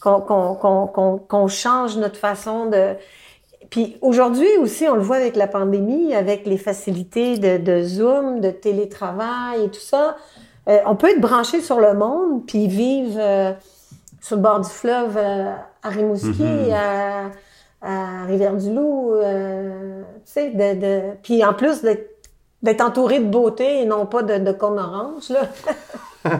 qu'on, 0.00 0.20
qu'on, 0.20 0.86
qu'on, 0.86 1.18
qu'on 1.18 1.48
change 1.48 1.96
notre 1.96 2.18
façon 2.18 2.66
de 2.66 2.94
puis 3.72 3.96
aujourd'hui 4.02 4.58
aussi, 4.60 4.86
on 4.86 4.96
le 4.96 5.00
voit 5.00 5.16
avec 5.16 5.34
la 5.34 5.46
pandémie, 5.46 6.14
avec 6.14 6.44
les 6.44 6.58
facilités 6.58 7.38
de, 7.38 7.56
de 7.56 7.82
Zoom, 7.82 8.40
de 8.40 8.50
télétravail 8.50 9.64
et 9.64 9.70
tout 9.70 9.80
ça. 9.80 10.18
Euh, 10.68 10.78
on 10.84 10.94
peut 10.94 11.08
être 11.08 11.22
branché 11.22 11.62
sur 11.62 11.80
le 11.80 11.94
monde, 11.94 12.44
puis 12.46 12.68
vivre 12.68 13.16
euh, 13.18 13.52
sur 14.20 14.36
le 14.36 14.42
bord 14.42 14.60
du 14.60 14.68
fleuve 14.68 15.16
euh, 15.16 15.54
à 15.82 15.88
Rimouski, 15.88 16.42
mm-hmm. 16.42 16.74
à, 16.74 17.30
à 17.80 18.24
Rivière-du-Loup, 18.26 19.14
tu 19.22 20.20
sais, 20.26 20.50
de, 20.50 20.78
de, 20.78 21.00
puis 21.22 21.42
en 21.42 21.54
plus 21.54 21.80
d'être 21.80 22.82
entouré 22.82 23.20
de 23.20 23.24
beauté 23.30 23.80
et 23.80 23.84
non 23.86 24.04
pas 24.04 24.22
de, 24.22 24.36
de 24.36 24.52
cône 24.52 24.78
orange, 24.78 25.30
là. 25.30 26.30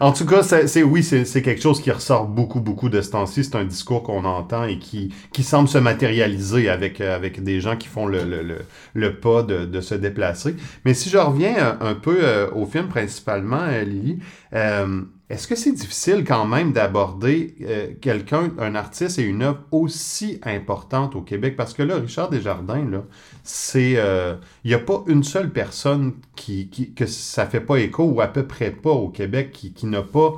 En 0.00 0.12
tout 0.12 0.26
cas, 0.26 0.42
c'est 0.42 0.82
oui, 0.82 1.02
c'est 1.02 1.42
quelque 1.42 1.62
chose 1.62 1.80
qui 1.80 1.90
ressort 1.90 2.26
beaucoup, 2.26 2.60
beaucoup 2.60 2.88
de 2.88 3.00
ce 3.00 3.10
temps-ci. 3.10 3.44
C'est 3.44 3.56
un 3.56 3.64
discours 3.64 4.02
qu'on 4.02 4.24
entend 4.24 4.64
et 4.64 4.78
qui, 4.78 5.14
qui 5.32 5.42
semble 5.42 5.68
se 5.68 5.78
matérialiser 5.78 6.68
avec, 6.68 7.00
euh, 7.00 7.14
avec 7.14 7.42
des 7.42 7.60
gens 7.60 7.76
qui 7.76 7.88
font 7.88 8.06
le, 8.06 8.24
le, 8.24 8.58
le, 8.94 9.14
pas 9.14 9.42
de, 9.42 9.64
de, 9.64 9.80
se 9.80 9.94
déplacer. 9.94 10.56
Mais 10.84 10.94
si 10.94 11.10
je 11.10 11.18
reviens 11.18 11.78
un, 11.80 11.94
peu 11.94 12.18
euh, 12.22 12.50
au 12.52 12.66
film 12.66 12.88
principalement, 12.88 13.62
euh, 13.62 13.84
Lily, 13.84 14.18
euh, 14.54 15.02
est-ce 15.32 15.48
que 15.48 15.54
c'est 15.54 15.72
difficile 15.72 16.24
quand 16.26 16.44
même 16.44 16.72
d'aborder 16.72 17.54
euh, 17.62 17.88
quelqu'un, 18.02 18.50
un 18.58 18.74
artiste 18.74 19.18
et 19.18 19.22
une 19.22 19.40
œuvre 19.40 19.60
aussi 19.70 20.38
importante 20.42 21.16
au 21.16 21.22
Québec? 21.22 21.56
Parce 21.56 21.72
que 21.72 21.82
là, 21.82 21.96
Richard 21.96 22.28
Desjardins, 22.28 22.84
là, 22.84 23.02
c'est. 23.42 23.92
Il 23.92 23.98
euh, 23.98 24.34
n'y 24.66 24.74
a 24.74 24.78
pas 24.78 25.02
une 25.06 25.24
seule 25.24 25.50
personne 25.50 26.12
qui, 26.36 26.68
qui, 26.68 26.92
que 26.92 27.06
ça 27.06 27.46
fait 27.46 27.60
pas 27.60 27.78
écho 27.78 28.04
ou 28.04 28.20
à 28.20 28.26
peu 28.26 28.46
près 28.46 28.70
pas 28.70 28.90
au 28.90 29.08
Québec 29.08 29.52
qui 29.52 29.86
n'a 29.86 30.02
pas 30.02 30.34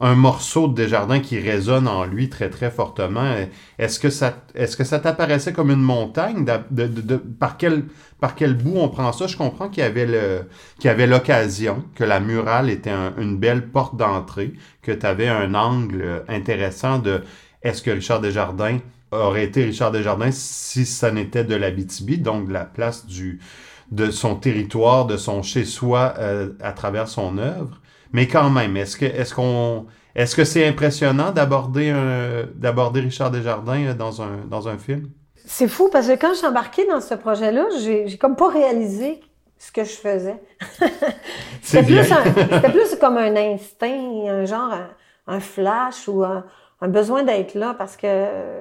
un 0.00 0.14
morceau 0.14 0.68
de 0.68 0.74
Desjardins 0.74 1.20
qui 1.20 1.38
résonne 1.38 1.88
en 1.88 2.04
lui 2.04 2.28
très 2.28 2.50
très 2.50 2.70
fortement. 2.70 3.34
Est-ce 3.78 3.98
que 3.98 4.10
ça 4.10 4.34
est-ce 4.54 4.76
que 4.76 4.84
ça 4.84 4.98
t'apparaissait 4.98 5.52
comme 5.52 5.70
une 5.70 5.80
montagne? 5.80 6.44
De, 6.70 6.86
de, 6.86 7.16
par 7.16 7.56
quel 7.56 7.84
par 8.20 8.34
quel 8.34 8.54
bout 8.54 8.76
on 8.76 8.88
prend 8.88 9.12
ça? 9.12 9.26
Je 9.26 9.36
comprends 9.36 9.68
qu'il 9.68 9.82
y 9.82 9.86
avait 9.86 10.06
le 10.06 10.48
qu'il 10.78 10.88
y 10.88 10.90
avait 10.90 11.06
l'occasion, 11.06 11.84
que 11.94 12.04
la 12.04 12.20
murale 12.20 12.70
était 12.70 12.92
une 13.18 13.38
belle 13.38 13.68
porte 13.68 13.96
d'entrée, 13.96 14.52
que 14.82 14.92
tu 14.92 15.06
avais 15.06 15.28
un 15.28 15.54
angle 15.54 16.24
intéressant 16.28 16.98
de 16.98 17.22
est-ce 17.62 17.82
que 17.82 17.90
Richard 17.90 18.20
Desjardins 18.20 18.78
aurait 19.12 19.44
été 19.44 19.64
Richard 19.64 19.92
Desjardins 19.92 20.30
si 20.30 20.84
ça 20.84 21.10
n'était 21.10 21.44
de 21.44 21.54
l'Abitibi, 21.54 22.18
donc 22.18 22.48
de 22.48 22.52
la 22.52 22.64
place 22.64 23.06
du 23.06 23.40
de 23.90 24.10
son 24.10 24.36
territoire, 24.36 25.06
de 25.06 25.16
son 25.16 25.42
chez-soi 25.42 26.14
euh, 26.18 26.50
à 26.60 26.72
travers 26.72 27.08
son 27.08 27.38
œuvre. 27.38 27.80
Mais 28.12 28.26
quand 28.26 28.50
même, 28.50 28.76
est-ce 28.76 28.96
que 28.96 29.04
est-ce 29.04 29.34
qu'on 29.34 29.86
est-ce 30.14 30.34
que 30.34 30.44
c'est 30.44 30.66
impressionnant 30.66 31.30
d'aborder 31.30 31.90
un 31.90 32.44
d'aborder 32.54 33.00
Richard 33.00 33.30
Desjardins 33.30 33.86
euh, 33.86 33.94
dans 33.94 34.22
un 34.22 34.44
dans 34.48 34.68
un 34.68 34.78
film? 34.78 35.08
C'est 35.44 35.68
fou 35.68 35.88
parce 35.92 36.08
que 36.08 36.14
quand 36.14 36.30
je 36.30 36.38
suis 36.38 36.46
embarquée 36.46 36.86
dans 36.86 37.00
ce 37.00 37.14
projet-là, 37.14 37.66
j'ai 37.80 38.08
j'ai 38.08 38.18
comme 38.18 38.36
pas 38.36 38.48
réalisé 38.48 39.20
ce 39.58 39.72
que 39.72 39.84
je 39.84 39.90
faisais. 39.90 40.40
c'était 41.62 41.84
plus 41.84 42.02
c'était 42.04 42.70
plus 42.70 42.96
comme 43.00 43.16
un 43.18 43.36
instinct, 43.36 44.26
un 44.28 44.44
genre 44.44 44.72
un, 44.72 44.88
un 45.28 45.40
flash 45.40 46.08
ou 46.08 46.24
un, 46.24 46.44
un 46.80 46.88
besoin 46.88 47.22
d'être 47.22 47.54
là 47.54 47.74
parce 47.74 47.96
que 47.96 48.06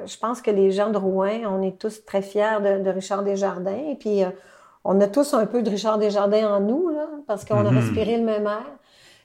je 0.06 0.18
pense 0.18 0.42
que 0.42 0.52
les 0.52 0.72
gens 0.72 0.90
de 0.90 0.98
Rouen, 0.98 1.42
on 1.48 1.62
est 1.62 1.78
tous 1.80 2.06
très 2.06 2.22
fiers 2.22 2.60
de, 2.62 2.84
de 2.84 2.90
Richard 2.90 3.24
Desjardins 3.24 3.90
et 3.92 3.96
puis 3.96 4.24
euh, 4.24 4.30
on 4.86 5.02
a 5.02 5.08
tous 5.08 5.34
un 5.34 5.46
peu 5.46 5.62
de 5.64 5.70
Richard 5.70 5.98
Desjardins 5.98 6.48
en 6.56 6.60
nous 6.62 6.90
là 6.90 7.08
parce 7.28 7.44
qu'on 7.46 7.56
mm 7.56 7.64
-hmm. 7.64 7.68
a 7.68 7.72
Mhm. 7.72 7.78
respiré 7.80 8.18
le 8.18 8.24
même 8.24 8.46
air. 8.46 8.70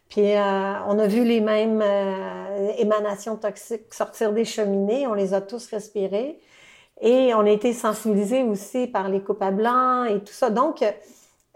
Puis 0.09 0.35
euh, 0.35 0.91
on 0.91 0.99
a 0.99 1.07
vu 1.07 1.23
les 1.25 1.41
mêmes 1.41 1.81
euh, 1.83 2.85
émanations 2.85 3.37
toxiques 3.37 3.95
sortir 4.03 4.33
des 4.33 4.45
cheminées, 4.55 5.07
on 5.07 5.15
les 5.15 5.31
a 5.35 5.41
tous 5.41 5.65
respirées. 5.77 6.41
Et 7.01 7.33
on 7.35 7.41
a 7.47 7.51
été 7.51 7.73
sensibilisés 7.73 8.43
aussi 8.43 8.87
par 8.87 9.09
les 9.09 9.21
coupes 9.27 9.43
à 9.43 9.53
blanc 9.61 10.05
et 10.05 10.19
tout 10.27 10.35
ça. 10.43 10.51
Donc, 10.51 10.77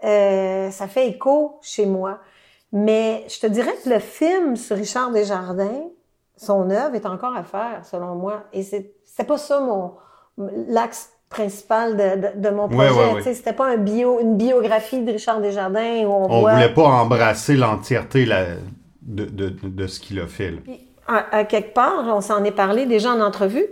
euh, 0.03 0.71
ça 0.71 0.87
fait 0.87 1.07
écho 1.13 1.59
chez 1.61 1.85
moi. 1.85 2.13
Mais 2.71 3.25
je 3.27 3.39
te 3.39 3.47
dirais 3.47 3.75
que 3.83 3.89
le 3.95 3.99
film 3.99 4.55
sur 4.55 4.75
Richard 4.75 5.11
Desjardins, 5.11 5.83
son 6.35 6.69
œuvre 6.71 6.95
est 6.95 7.05
encore 7.05 7.35
à 7.35 7.43
faire, 7.43 7.79
selon 7.91 8.15
moi. 8.15 8.35
Et 8.53 8.63
c'est 8.63 9.27
pas 9.31 9.37
ça 9.37 9.59
mon 9.59 9.93
l'axe 10.77 11.03
principal 11.35 11.97
de, 11.97 12.21
de, 12.21 12.41
de, 12.41 12.49
mon 12.49 12.69
projet. 12.69 12.89
Ouais, 12.89 12.97
ouais, 12.97 13.13
ouais. 13.15 13.33
C'était 13.33 13.53
pas 13.53 13.67
un 13.67 13.77
bio, 13.77 14.19
une 14.21 14.37
biographie 14.37 15.01
de 15.01 15.11
Richard 15.11 15.41
Desjardins 15.41 16.03
où 16.05 16.11
on, 16.11 16.31
on 16.31 16.39
voit... 16.39 16.53
voulait 16.53 16.73
pas 16.73 16.85
embrasser 16.85 17.55
l'entièreté 17.55 18.25
de, 19.01 19.87
ce 19.87 19.99
qu'il 19.99 20.19
a 20.19 20.27
fait. 20.27 20.53
À, 21.07 21.37
à, 21.37 21.43
quelque 21.43 21.73
part, 21.73 22.05
on 22.07 22.21
s'en 22.21 22.43
est 22.43 22.51
parlé 22.51 22.85
déjà 22.85 23.11
en 23.11 23.21
entrevue. 23.21 23.65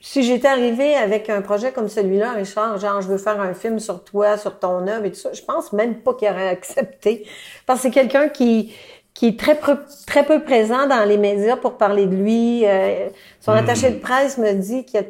Si 0.00 0.22
j'étais 0.22 0.46
arrivée 0.46 0.94
avec 0.94 1.28
un 1.28 1.42
projet 1.42 1.72
comme 1.72 1.88
celui-là, 1.88 2.32
Richard, 2.32 2.78
genre 2.78 3.00
je 3.00 3.08
veux 3.08 3.18
faire 3.18 3.40
un 3.40 3.52
film 3.52 3.80
sur 3.80 4.04
toi, 4.04 4.36
sur 4.36 4.56
ton 4.60 4.86
œuvre 4.86 5.04
et 5.04 5.10
tout 5.10 5.18
ça, 5.18 5.32
je 5.32 5.42
pense 5.42 5.72
même 5.72 5.96
pas 5.96 6.14
qu'il 6.14 6.28
aurait 6.28 6.48
accepté. 6.48 7.26
Parce 7.66 7.80
que 7.80 7.88
c'est 7.88 7.90
quelqu'un 7.90 8.28
qui 8.28 8.72
qui 9.18 9.26
est 9.26 9.38
très 9.40 9.56
peu, 9.56 9.76
très 10.06 10.24
peu 10.24 10.44
présent 10.44 10.86
dans 10.86 11.04
les 11.04 11.16
médias 11.16 11.56
pour 11.56 11.76
parler 11.76 12.06
de 12.06 12.14
lui. 12.14 12.64
Euh, 12.64 13.08
son 13.40 13.50
mmh. 13.50 13.56
attaché 13.56 13.90
de 13.90 13.98
presse 13.98 14.38
me 14.38 14.52
dit 14.52 14.84
qu'à 14.84 15.02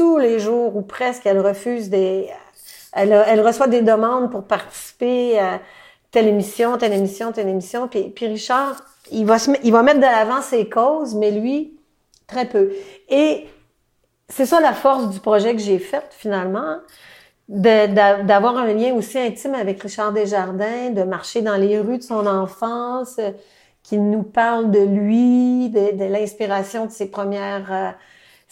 tous 0.00 0.16
les 0.16 0.38
jours 0.38 0.76
ou 0.76 0.80
presque, 0.80 1.26
elle 1.26 1.40
refuse 1.40 1.90
des, 1.90 2.26
elle, 2.94 3.12
elle, 3.12 3.46
reçoit 3.46 3.66
des 3.66 3.82
demandes 3.82 4.30
pour 4.30 4.44
participer 4.44 5.38
à 5.38 5.60
telle 6.10 6.26
émission, 6.26 6.78
telle 6.78 6.94
émission, 6.94 7.32
telle 7.32 7.48
émission. 7.48 7.86
Puis, 7.86 8.04
puis 8.04 8.26
Richard, 8.26 8.76
il 9.12 9.26
va 9.26 9.36
il 9.62 9.70
va 9.70 9.82
mettre 9.82 9.98
de 9.98 10.04
l'avant 10.04 10.40
ses 10.40 10.70
causes, 10.70 11.14
mais 11.14 11.30
lui, 11.30 11.78
très 12.26 12.46
peu. 12.46 12.72
Et 13.10 13.46
c'est 14.30 14.46
ça 14.46 14.58
la 14.62 14.72
force 14.72 15.10
du 15.10 15.20
projet 15.20 15.54
que 15.54 15.60
j'ai 15.60 15.78
fait 15.78 16.06
finalement, 16.12 16.78
d'avoir 17.46 18.56
un 18.56 18.72
lien 18.72 18.94
aussi 18.94 19.18
intime 19.18 19.54
avec 19.54 19.82
Richard 19.82 20.14
Desjardins, 20.14 20.88
de 20.92 21.02
marcher 21.02 21.42
dans 21.42 21.58
les 21.58 21.78
rues 21.78 21.98
de 21.98 22.02
son 22.02 22.26
enfance, 22.26 23.16
euh, 23.18 23.32
qu'il 23.82 24.08
nous 24.08 24.22
parle 24.22 24.70
de 24.70 24.80
lui, 24.80 25.68
de, 25.68 25.94
de 25.94 26.04
l'inspiration 26.04 26.86
de 26.86 26.90
ses 26.90 27.10
premières 27.10 27.70
euh, 27.70 27.90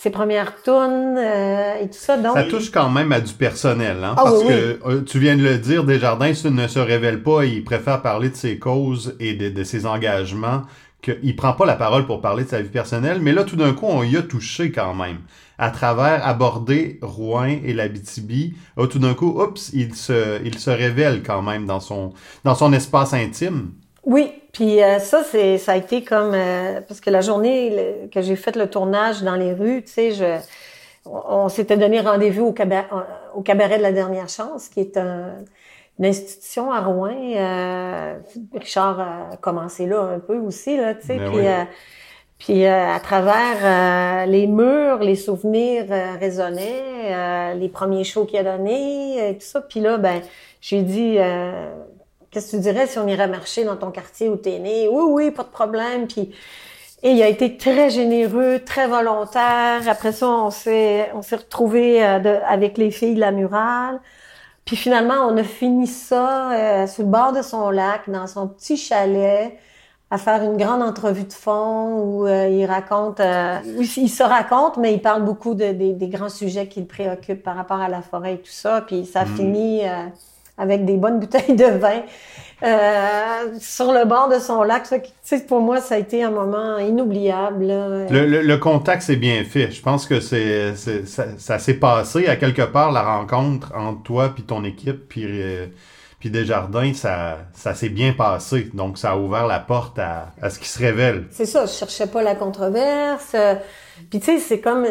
ses 0.00 0.10
premières 0.10 0.54
tunes 0.62 1.16
euh, 1.18 1.82
et 1.82 1.88
tout 1.88 1.98
ça. 1.98 2.16
Donc, 2.16 2.36
ça 2.36 2.44
touche 2.44 2.70
quand 2.70 2.88
même 2.88 3.10
à 3.10 3.20
du 3.20 3.32
personnel, 3.34 3.96
hein, 4.04 4.14
oh, 4.16 4.22
parce 4.22 4.42
oui, 4.42 4.46
que 4.46 4.80
oui. 4.86 5.04
tu 5.04 5.18
viens 5.18 5.36
de 5.36 5.42
le 5.42 5.58
dire, 5.58 5.82
Desjardins 5.82 6.32
ne 6.44 6.68
se 6.68 6.78
révèle 6.78 7.20
pas, 7.20 7.44
il 7.44 7.64
préfère 7.64 8.00
parler 8.00 8.30
de 8.30 8.36
ses 8.36 8.60
causes 8.60 9.16
et 9.18 9.34
de, 9.34 9.48
de 9.48 9.64
ses 9.64 9.86
engagements. 9.86 10.62
qu'il 11.02 11.34
prend 11.36 11.52
pas 11.52 11.66
la 11.66 11.74
parole 11.74 12.06
pour 12.06 12.20
parler 12.20 12.44
de 12.44 12.48
sa 12.48 12.60
vie 12.62 12.68
personnelle, 12.68 13.20
mais 13.20 13.32
là, 13.32 13.42
tout 13.42 13.56
d'un 13.56 13.72
coup, 13.72 13.86
on 13.86 14.04
y 14.04 14.16
a 14.16 14.22
touché 14.22 14.70
quand 14.70 14.94
même. 14.94 15.18
À 15.58 15.70
travers 15.70 16.24
aborder 16.26 17.00
Rouen 17.02 17.58
et 17.64 17.72
l'Abitibi, 17.72 18.54
oh, 18.76 18.86
tout 18.86 19.00
d'un 19.00 19.14
coup, 19.14 19.40
oups, 19.42 19.70
il 19.72 19.96
se, 19.96 20.40
il 20.44 20.58
se 20.58 20.70
révèle 20.70 21.24
quand 21.24 21.42
même 21.42 21.66
dans 21.66 21.80
son, 21.80 22.12
dans 22.44 22.54
son 22.54 22.72
espace 22.72 23.14
intime. 23.14 23.72
Oui, 24.08 24.32
puis 24.52 24.82
euh, 24.82 24.98
ça, 24.98 25.22
c'est, 25.22 25.58
ça 25.58 25.72
a 25.72 25.76
été 25.76 26.02
comme 26.02 26.32
euh, 26.34 26.80
parce 26.80 26.98
que 27.00 27.10
la 27.10 27.20
journée 27.20 27.70
le, 27.70 28.08
que 28.08 28.22
j'ai 28.22 28.36
fait 28.36 28.56
le 28.56 28.68
tournage 28.68 29.22
dans 29.22 29.34
les 29.34 29.52
rues, 29.52 29.82
tu 29.84 29.92
sais, 29.92 30.10
je, 30.12 30.38
on, 31.04 31.44
on 31.44 31.48
s'était 31.50 31.76
donné 31.76 32.00
rendez-vous 32.00 32.46
au 32.46 32.52
cabaret, 32.52 32.88
au 33.34 33.42
cabaret 33.42 33.76
de 33.76 33.82
la 33.82 33.92
dernière 33.92 34.30
chance, 34.30 34.68
qui 34.68 34.80
est 34.80 34.96
un, 34.96 35.34
une 35.98 36.06
institution 36.06 36.72
à 36.72 36.80
Rouen. 36.80 37.14
Euh, 37.36 38.18
Richard 38.54 38.98
a 38.98 39.36
commencé 39.36 39.84
là 39.86 40.00
un 40.00 40.20
peu 40.20 40.38
aussi, 40.38 40.78
là, 40.78 40.94
tu 40.94 41.06
sais, 41.06 41.18
Ben 41.18 41.30
puis. 41.30 41.40
oui. 41.40 41.46
Puis 42.38 42.64
euh, 42.64 42.94
à 42.94 43.00
travers 43.00 43.58
euh, 43.62 44.26
les 44.26 44.46
murs, 44.46 44.98
les 45.00 45.16
souvenirs 45.16 45.86
euh, 45.90 46.12
résonnaient, 46.20 47.54
les 47.56 47.68
premiers 47.68 48.04
shows 48.04 48.26
qu'il 48.26 48.38
a 48.38 48.56
donnés, 48.56 49.30
et 49.30 49.34
tout 49.34 49.46
ça. 49.46 49.60
Puis 49.60 49.80
là, 49.80 49.98
ben, 49.98 50.20
j'ai 50.60 50.82
dit, 50.82 51.18
qu'est-ce 52.30 52.52
que 52.52 52.56
tu 52.56 52.62
dirais 52.62 52.86
si 52.86 52.98
on 52.98 53.06
irait 53.08 53.28
marcher 53.28 53.64
dans 53.64 53.76
ton 53.76 53.90
quartier 53.90 54.28
où 54.28 54.36
t'es 54.36 54.58
né? 54.58 54.88
Oui, 54.88 55.02
oui, 55.08 55.30
pas 55.30 55.44
de 55.44 55.48
problème. 55.48 56.06
Puis 56.08 56.32
et 57.02 57.12
il 57.12 57.22
a 57.22 57.28
été 57.28 57.56
très 57.58 57.90
généreux, 57.90 58.60
très 58.64 58.88
volontaire. 58.88 59.88
Après 59.88 60.12
ça, 60.12 60.28
on 60.28 60.50
s'est 60.50 61.10
on 61.14 61.22
s'est 61.22 61.36
retrouvés 61.36 62.02
avec 62.02 62.78
les 62.78 62.90
filles 62.90 63.14
de 63.14 63.20
la 63.20 63.32
murale. 63.32 64.00
Puis 64.64 64.76
finalement, 64.76 65.14
on 65.28 65.36
a 65.38 65.44
fini 65.44 65.86
ça 65.86 66.86
sur 66.88 67.04
le 67.04 67.10
bord 67.10 67.32
de 67.32 67.42
son 67.42 67.70
lac, 67.70 68.08
dans 68.10 68.26
son 68.26 68.48
petit 68.48 68.76
chalet 68.76 69.58
à 70.10 70.18
faire 70.18 70.42
une 70.42 70.56
grande 70.56 70.82
entrevue 70.82 71.24
de 71.24 71.32
fond 71.34 72.00
où 72.02 72.26
euh, 72.26 72.48
il 72.48 72.64
raconte, 72.66 73.20
euh, 73.20 73.60
il 73.78 74.08
se 74.10 74.22
raconte, 74.22 74.78
mais 74.78 74.94
il 74.94 75.02
parle 75.02 75.24
beaucoup 75.24 75.54
de, 75.54 75.72
de 75.72 75.92
des 75.92 76.08
grands 76.08 76.30
sujets 76.30 76.68
qui 76.68 76.80
le 76.80 76.86
préoccupent 76.86 77.42
par 77.42 77.56
rapport 77.56 77.80
à 77.80 77.88
la 77.88 78.02
forêt 78.02 78.34
et 78.34 78.38
tout 78.42 78.50
ça. 78.52 78.82
Puis 78.82 79.04
ça 79.06 79.24
Mm. 79.24 79.26
finit 79.26 79.86
euh, 79.88 80.06
avec 80.58 80.84
des 80.84 80.96
bonnes 80.96 81.20
bouteilles 81.20 81.56
de 81.56 81.64
vin 81.78 82.02
euh, 82.64 83.58
sur 83.60 83.92
le 83.92 84.04
bord 84.04 84.28
de 84.28 84.38
son 84.38 84.62
lac. 84.62 84.86
Ça, 84.86 84.98
tu 84.98 85.10
sais, 85.22 85.40
pour 85.40 85.60
moi, 85.60 85.80
ça 85.80 85.94
a 85.94 85.98
été 85.98 86.24
un 86.24 86.30
moment 86.30 86.78
inoubliable. 86.78 87.66
Le, 88.10 88.26
le, 88.26 88.42
le 88.42 88.56
contact, 88.56 89.02
c'est 89.02 89.16
bien 89.16 89.44
fait. 89.44 89.70
Je 89.70 89.80
pense 89.80 90.06
que 90.06 90.20
c'est, 90.20 90.74
ça, 90.74 91.24
ça 91.38 91.58
s'est 91.58 91.74
passé 91.74 92.26
à 92.26 92.36
quelque 92.36 92.62
part 92.62 92.90
la 92.92 93.02
rencontre 93.02 93.72
entre 93.76 94.02
toi 94.02 94.30
puis 94.34 94.42
ton 94.42 94.64
équipe 94.64 95.08
puis 95.08 95.24
euh, 95.26 95.66
puis 96.18 96.30
Desjardins, 96.30 96.92
ça, 96.94 97.38
ça 97.52 97.74
s'est 97.74 97.90
bien 97.90 98.12
passé. 98.12 98.70
Donc, 98.74 98.98
ça 98.98 99.12
a 99.12 99.16
ouvert 99.16 99.46
la 99.46 99.60
porte 99.60 100.00
à, 100.00 100.32
à 100.42 100.50
ce 100.50 100.58
qui 100.58 100.68
se 100.68 100.80
révèle. 100.80 101.26
C'est 101.30 101.46
ça, 101.46 101.64
je 101.64 101.70
cherchais 101.70 102.08
pas 102.08 102.24
la 102.24 102.34
controverse. 102.34 103.30
Euh, 103.36 103.54
Puis 104.10 104.18
tu 104.18 104.26
sais, 104.26 104.38
c'est 104.38 104.58
comme 104.58 104.84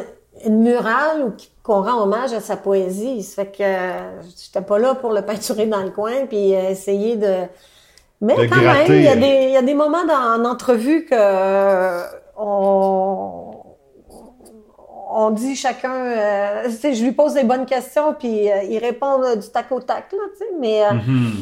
une 0.46 0.62
murale 0.64 1.24
où 1.26 1.32
qu'on 1.68 1.84
rend 1.84 2.02
hommage 2.02 2.34
à 2.34 2.40
sa 2.40 2.58
poésie. 2.58 3.22
Ça 3.22 3.44
fait 3.44 3.52
que 3.52 3.62
euh, 3.64 4.22
j'étais 4.42 4.66
pas 4.66 4.80
là 4.80 4.96
pour 4.96 5.12
le 5.12 5.22
peinturer 5.22 5.68
dans 5.68 5.84
le 5.84 5.92
coin 5.92 6.26
puis 6.28 6.56
euh, 6.56 6.70
essayer 6.70 7.16
de... 7.18 7.34
Mais 8.22 8.36
De 8.36 8.48
quand 8.48 8.60
gratter. 8.60 8.90
même, 8.90 8.98
il 9.00 9.04
y, 9.04 9.08
a 9.10 9.16
des, 9.16 9.44
il 9.46 9.52
y 9.52 9.58
a 9.58 9.62
des 9.62 9.76
moments 9.76 10.04
dans, 10.06 10.42
en 10.42 10.46
entrevue 10.46 11.06
que 11.06 11.14
euh, 11.14 12.02
on, 12.38 13.52
on 15.12 15.30
dit 15.32 15.56
chacun... 15.56 15.94
euh, 15.94 16.64
tu 16.66 16.72
sais, 16.72 16.94
je 16.96 17.04
lui 17.04 17.12
pose 17.12 17.34
des 17.36 17.44
bonnes 17.44 17.66
questions 17.66 18.16
puis 18.18 18.46
il 18.70 18.80
répond 18.80 19.20
du 19.36 19.48
tac 19.50 19.72
au 19.72 19.80
tac, 19.82 20.12
là, 20.14 20.18
tu 20.32 20.38
sais. 20.40 20.52
Mais, 20.60 20.82
Mhm. 20.92 21.34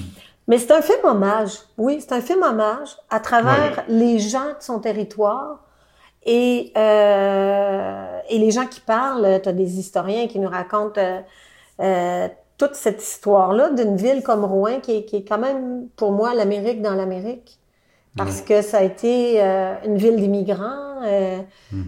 Mais 0.48 0.60
c'est 0.60 0.72
un 0.74 0.82
film 0.84 1.00
hommage. 1.03 1.53
Oui, 1.75 1.98
c'est 2.01 2.13
un 2.13 2.22
film 2.22 2.44
hommage 2.44 2.89
à 3.10 3.20
travers 3.20 3.84
les 3.88 4.20
gens 4.20 4.46
de 4.50 4.55
son 4.62 4.77
territoire 4.79 5.58
et, 6.25 6.72
euh, 6.77 8.20
et 8.29 8.38
les 8.39 8.51
gens 8.51 8.67
qui 8.67 8.82
parlent. 8.82 9.41
Tu 9.41 9.50
as 9.50 9.53
des 9.53 9.79
historiens 9.79 10.27
qui 10.27 10.39
nous 10.39 10.50
racontent 10.50 11.00
euh, 11.01 11.22
euh, 11.82 12.27
toute 12.58 12.75
cette 12.75 13.01
histoire-là 13.03 13.72
d'une 13.72 13.98
ville 13.98 14.24
comme 14.24 14.46
Rouen 14.46 14.79
qui 14.82 14.98
est, 14.98 15.05
qui 15.05 15.17
est 15.17 15.25
quand 15.27 15.38
même, 15.39 15.88
pour 15.96 16.12
moi, 16.12 16.34
l'Amérique 16.34 16.82
dans 16.82 16.96
l'Amérique. 16.96 17.60
Parce 18.17 18.41
que 18.41 18.62
ça 18.62 18.79
a 18.79 18.84
été 18.84 19.41
euh, 19.44 19.75
une 19.86 19.98
ville 19.98 20.15
d'immigrants, 20.17 21.03
euh, 21.05 21.41
Hmm. 21.72 21.84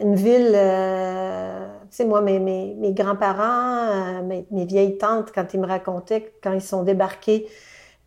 une 0.00 0.14
ville, 0.14 0.52
euh, 0.54 1.66
tu 1.90 1.96
sais, 1.96 2.04
moi, 2.04 2.20
mes, 2.22 2.38
mes, 2.38 2.74
mes 2.74 2.92
grands-parents, 2.92 4.20
euh, 4.20 4.22
mes, 4.22 4.46
mes 4.50 4.64
vieilles 4.66 4.98
tantes, 4.98 5.30
quand 5.34 5.54
ils 5.54 5.60
me 5.60 5.66
racontaient, 5.66 6.32
quand 6.42 6.52
ils 6.52 6.62
sont 6.62 6.82
débarqués 6.82 7.48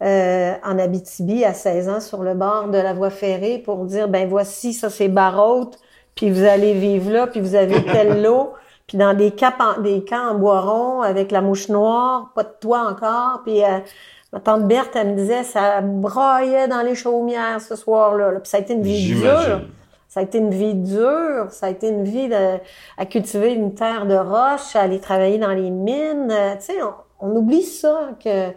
euh, 0.02 0.54
en 0.64 0.80
Abitibi 0.80 1.46
à 1.46 1.54
16 1.54 1.90
ans 1.90 2.00
sur 2.00 2.24
le 2.24 2.34
bord 2.34 2.70
de 2.70 2.78
la 2.78 2.94
voie 2.94 3.10
ferrée 3.10 3.60
pour 3.60 3.86
dire, 3.86 4.08
ben 4.08 4.28
voici, 4.28 4.74
ça 4.74 4.90
c'est 4.90 5.08
Barraute, 5.08 5.78
puis 6.16 6.32
vous 6.32 6.44
allez 6.44 6.74
vivre 6.74 7.12
là, 7.12 7.28
puis 7.28 7.40
vous 7.40 7.56
avez 7.56 7.84
tel 7.86 8.22
lot, 8.24 8.54
puis 8.88 8.98
dans 8.98 9.14
des, 9.14 9.32
camps 9.32 9.54
en, 9.60 9.82
des 9.82 10.04
camps 10.04 10.32
en 10.32 10.36
bois 10.36 10.62
rond 10.62 11.02
avec 11.02 11.32
la 11.32 11.42
mouche 11.42 11.70
noire, 11.70 12.32
pas 12.36 12.44
de 12.44 12.54
toit 12.60 12.88
encore, 12.88 13.42
puis... 13.44 13.64
Euh, 13.64 13.80
Ma 14.34 14.40
tante 14.40 14.66
Berthe, 14.66 14.96
elle 14.96 15.10
me 15.10 15.16
disait, 15.16 15.44
ça 15.44 15.82
broyait 15.82 16.70
dans 16.70 16.82
les 16.82 16.96
chaumières 16.96 17.60
ce 17.60 17.76
soir-là. 17.76 18.32
là. 18.32 18.40
Puis 18.40 18.50
ça 18.50 18.58
a 18.58 18.60
été 18.62 18.74
une 18.74 18.82
vie 18.82 19.14
dure. 19.14 19.62
Ça 20.08 20.22
a 20.22 20.24
été 20.24 20.38
une 20.38 20.52
vie 20.52 20.74
dure. 20.74 21.48
Ça 21.50 21.66
a 21.66 21.70
été 21.70 21.90
une 21.90 22.06
vie 22.06 22.30
de, 22.30 22.58
à 22.98 23.06
cultiver 23.06 23.54
une 23.54 23.74
terre 23.74 24.06
de 24.06 24.16
roche, 24.16 24.74
à 24.76 24.82
aller 24.82 25.00
travailler 25.00 25.38
dans 25.38 25.52
les 25.52 25.70
mines. 25.70 26.32
Euh, 26.32 26.56
Tu 26.56 26.74
sais, 26.74 26.82
on, 26.82 26.94
on 27.28 27.36
oublie 27.36 27.64
ça. 27.64 28.12
Que... 28.24 28.52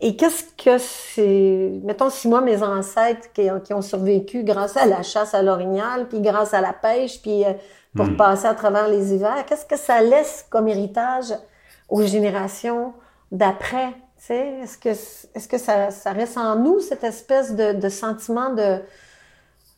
Et 0.00 0.16
qu'est-ce 0.16 0.44
que 0.62 0.78
c'est... 0.78 1.80
Mettons, 1.84 2.10
si 2.10 2.28
moi, 2.28 2.40
mes 2.42 2.62
ancêtres 2.62 3.32
qui, 3.32 3.50
ont- 3.50 3.60
qui 3.60 3.72
ont 3.72 3.82
survécu 3.82 4.42
grâce 4.44 4.76
à 4.76 4.84
la 4.86 5.02
chasse 5.02 5.32
à 5.34 5.42
l'orignal, 5.42 6.06
puis 6.08 6.20
grâce 6.20 6.52
à 6.54 6.60
la 6.60 6.72
pêche, 6.74 7.20
puis 7.22 7.44
euh, 7.44 7.52
pour 7.94 8.06
Mm. 8.06 8.16
passer 8.16 8.46
à 8.46 8.54
travers 8.54 8.88
les 8.88 9.14
hivers, 9.14 9.46
qu'est-ce 9.46 9.64
que 9.64 9.76
ça 9.78 10.02
laisse 10.02 10.44
comme 10.50 10.68
héritage 10.68 11.32
aux 11.88 12.02
générations 12.02 12.92
d'après? 13.32 13.88
Tu 14.18 14.26
sais, 14.26 14.58
Est-ce 14.62 14.78
que, 14.78 14.88
est-ce 14.90 15.48
que 15.48 15.58
ça, 15.58 15.90
ça 15.90 16.12
reste 16.12 16.36
en 16.36 16.56
nous, 16.56 16.80
cette 16.80 17.04
espèce 17.04 17.54
de, 17.54 17.72
de 17.72 17.88
sentiment 17.88 18.50
de, 18.52 18.80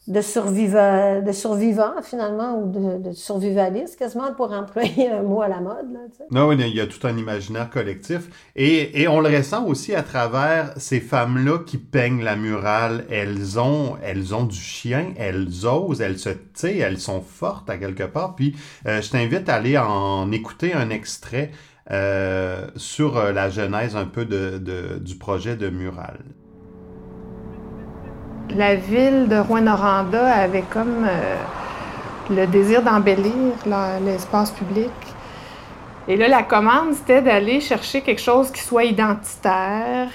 de, 0.09 0.21
survivant, 0.21 1.23
de 1.23 1.33
survivant, 1.33 2.03
finalement, 2.03 2.59
ou 2.61 2.71
de, 2.71 2.99
de 3.09 3.13
survivaliste, 3.13 3.99
quasiment, 3.99 4.33
pour 4.35 4.53
employer 4.53 5.11
un 5.13 5.23
mot 5.23 5.43
à 5.43 5.49
la 5.49 5.61
mode? 5.61 5.93
Là? 5.93 6.01
Non, 6.31 6.47
oui, 6.49 6.57
il 6.61 6.75
y 6.75 6.81
a 6.81 6.87
tout 6.87 7.07
un 7.07 7.17
imaginaire 7.17 7.71
collectif. 7.71 8.29
Et, 8.55 9.01
et 9.01 9.09
on 9.09 9.21
le 9.21 9.35
ressent 9.35 9.65
aussi 9.67 9.95
à 9.95 10.03
travers 10.03 10.75
ces 10.77 11.01
femmes-là 11.01 11.61
qui 11.61 11.79
peignent 11.79 12.23
la 12.23 12.37
murale. 12.37 13.07
Elles 13.11 13.59
ont, 13.59 13.97
elles 14.03 14.35
ont 14.35 14.45
du 14.45 14.57
chien, 14.59 15.15
elles 15.17 15.67
osent, 15.67 16.03
elles 16.03 16.19
se, 16.19 16.31
sais, 16.53 16.77
elles 16.77 16.99
sont 17.01 17.23
fortes 17.23 17.71
à 17.71 17.79
quelque 17.79 18.03
part. 18.05 18.37
Puis 18.37 18.55
euh, 18.87 19.01
je 19.01 19.09
t'invite 19.11 19.49
à 19.49 19.55
aller 19.55 19.79
en 19.79 20.31
écouter 20.31 20.75
un 20.75 20.91
extrait 20.91 21.51
euh, 21.91 22.67
sur 22.77 23.17
euh, 23.17 23.33
la 23.33 23.49
genèse 23.49 23.97
un 23.97 24.05
peu 24.05 24.27
de, 24.27 24.59
de- 24.59 24.99
du 24.99 25.17
projet 25.17 25.57
de 25.57 25.71
murale. 25.71 26.19
La 28.57 28.75
ville 28.75 29.29
de 29.29 29.37
Rouen-Noranda 29.37 30.27
avait 30.27 30.63
comme 30.63 31.07
euh, 31.07 31.37
le 32.31 32.47
désir 32.47 32.83
d'embellir 32.83 33.33
l'espace 34.05 34.51
public. 34.51 34.91
Et 36.09 36.17
là, 36.17 36.29
la 36.29 36.43
commande, 36.43 36.95
c'était 36.95 37.21
d'aller 37.21 37.61
chercher 37.61 38.01
quelque 38.01 38.21
chose 38.21 38.51
qui 38.51 38.63
soit 38.63 38.85
identitaire, 38.85 40.09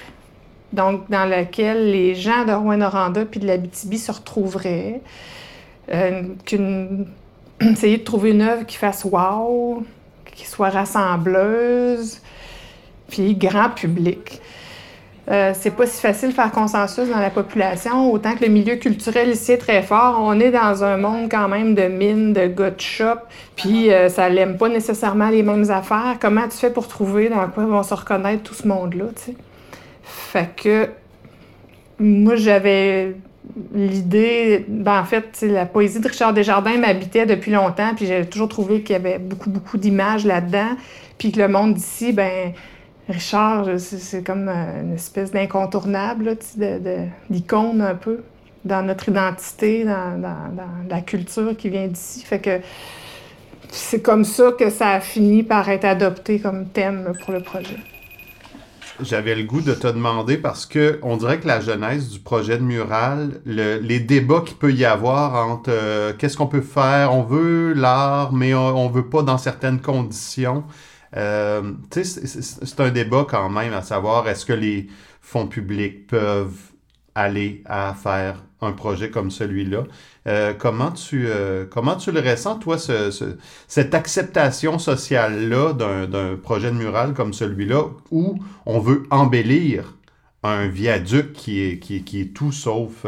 donc 0.72 1.08
dans 1.08 1.24
lequel 1.24 1.92
les 1.92 2.16
gens 2.16 2.44
de 2.44 2.52
Rouen-Noranda 2.52 3.24
puis 3.24 3.38
de 3.38 3.46
l'Abitibi 3.46 3.98
se 3.98 4.10
retrouveraient. 4.10 5.00
Euh, 5.92 6.22
essayer 7.60 7.98
de 7.98 8.04
trouver 8.04 8.32
une 8.32 8.42
œuvre 8.42 8.66
qui 8.66 8.76
fasse 8.76 9.04
wow, 9.04 9.84
qui 10.34 10.46
soit 10.46 10.70
rassembleuse, 10.70 12.20
puis 13.08 13.36
grand 13.36 13.70
public. 13.70 14.40
Euh, 15.30 15.52
c'est 15.54 15.70
pas 15.70 15.86
si 15.86 16.00
facile 16.02 16.30
de 16.30 16.34
faire 16.34 16.52
consensus 16.52 17.08
dans 17.08 17.18
la 17.18 17.30
population, 17.30 18.12
autant 18.12 18.34
que 18.34 18.44
le 18.44 18.50
milieu 18.50 18.76
culturel 18.76 19.30
ici 19.30 19.52
est 19.52 19.58
très 19.58 19.82
fort. 19.82 20.18
On 20.20 20.38
est 20.38 20.50
dans 20.50 20.84
un 20.84 20.98
monde 20.98 21.30
quand 21.30 21.48
même 21.48 21.74
de 21.74 21.84
mines, 21.84 22.34
de 22.34 22.46
gars 22.46 22.74
shop, 22.76 23.20
puis 23.56 23.90
euh, 23.90 24.10
ça 24.10 24.28
l'aime 24.28 24.58
pas 24.58 24.68
nécessairement 24.68 25.30
les 25.30 25.42
mêmes 25.42 25.70
affaires. 25.70 26.16
Comment 26.20 26.46
tu 26.48 26.58
fais 26.58 26.70
pour 26.70 26.88
trouver 26.88 27.30
dans 27.30 27.48
quoi 27.48 27.64
vont 27.64 27.82
se 27.82 27.94
reconnaître 27.94 28.42
tout 28.42 28.54
ce 28.54 28.68
monde-là, 28.68 29.06
tu? 29.24 29.32
Fait 30.02 30.50
que 30.54 30.90
moi, 31.98 32.36
j'avais 32.36 33.14
l'idée, 33.72 34.64
ben, 34.68 35.00
en 35.00 35.04
fait, 35.04 35.42
la 35.42 35.64
poésie 35.64 36.00
de 36.00 36.08
Richard 36.08 36.34
Desjardins 36.34 36.76
m'habitait 36.78 37.24
depuis 37.24 37.50
longtemps, 37.50 37.94
puis 37.94 38.06
j'avais 38.06 38.26
toujours 38.26 38.48
trouvé 38.48 38.82
qu'il 38.82 38.94
y 38.94 38.96
avait 38.96 39.18
beaucoup, 39.18 39.48
beaucoup 39.48 39.78
d'images 39.78 40.26
là-dedans, 40.26 40.76
puis 41.16 41.32
que 41.32 41.40
le 41.40 41.48
monde 41.48 41.74
d'ici, 41.74 42.12
ben, 42.12 42.52
Richard, 43.08 43.66
c'est 43.78 44.24
comme 44.24 44.48
une 44.48 44.94
espèce 44.94 45.30
d'incontournable, 45.30 46.36
d'icône 47.28 47.82
un 47.82 47.94
peu 47.94 48.22
dans 48.64 48.82
notre 48.82 49.10
identité, 49.10 49.84
dans, 49.84 50.22
la 50.88 51.00
culture 51.02 51.54
qui 51.56 51.68
vient 51.68 51.86
d'ici. 51.86 52.24
Fait 52.24 52.38
que 52.40 52.60
c'est 53.68 54.00
comme 54.00 54.24
ça 54.24 54.52
que 54.58 54.70
ça 54.70 54.90
a 54.90 55.00
fini 55.00 55.42
par 55.42 55.68
être 55.68 55.84
adopté 55.84 56.40
comme 56.40 56.66
thème 56.68 57.12
pour 57.24 57.34
le 57.34 57.42
projet. 57.42 57.76
J'avais 59.02 59.34
le 59.34 59.42
goût 59.42 59.60
de 59.60 59.74
te 59.74 59.88
demander 59.88 60.36
parce 60.36 60.66
que 60.66 61.00
on 61.02 61.16
dirait 61.16 61.40
que 61.40 61.48
la 61.48 61.60
genèse 61.60 62.10
du 62.10 62.20
projet 62.20 62.58
de 62.58 62.62
mural, 62.62 63.40
le- 63.44 63.78
les 63.78 63.98
débats 63.98 64.42
qu'il 64.46 64.56
peut 64.56 64.72
y 64.72 64.84
avoir 64.84 65.48
entre 65.48 65.70
euh, 65.70 66.12
qu'est-ce 66.16 66.36
qu'on 66.36 66.46
peut 66.46 66.60
faire, 66.60 67.12
on 67.12 67.22
veut 67.22 67.72
l'art, 67.72 68.32
mais 68.32 68.54
on, 68.54 68.84
on 68.84 68.88
veut 68.88 69.08
pas 69.08 69.22
dans 69.22 69.36
certaines 69.36 69.80
conditions. 69.80 70.62
Euh, 71.16 71.72
c'est- 71.92 72.80
un 72.80 72.90
débat 72.90 73.24
quand 73.28 73.48
même 73.50 73.72
à 73.72 73.82
savoir 73.82 74.28
est-ce 74.28 74.44
que 74.44 74.52
les 74.52 74.88
fonds 75.20 75.46
publics 75.46 76.06
peuvent 76.08 76.56
aller 77.14 77.62
à 77.66 77.94
faire 77.94 78.42
un 78.60 78.72
projet 78.72 79.10
comme 79.10 79.30
celui-là? 79.30 79.84
Euh, 80.26 80.54
comment 80.58 80.90
tu 80.90 81.26
euh, 81.28 81.66
comment 81.70 81.96
tu 81.96 82.10
le 82.10 82.20
ressens 82.20 82.58
toi 82.58 82.78
ce- 82.78 83.10
ce- 83.10 83.36
cette 83.68 83.94
acceptation 83.94 84.78
sociale-là 84.78 85.72
d'un, 85.74 86.36
projet 86.36 86.70
de 86.70 86.76
mural 86.76 87.14
comme 87.14 87.32
celui-là, 87.32 87.84
où 88.10 88.38
on 88.66 88.80
veut 88.80 89.04
embellir 89.10 89.94
un 90.42 90.66
viaduc 90.68 91.32
qui 91.32 91.62
est, 91.62 91.78
qui 91.78 92.02
qui 92.04 92.20
est 92.22 92.34
tout 92.34 92.52
sauf 92.52 93.06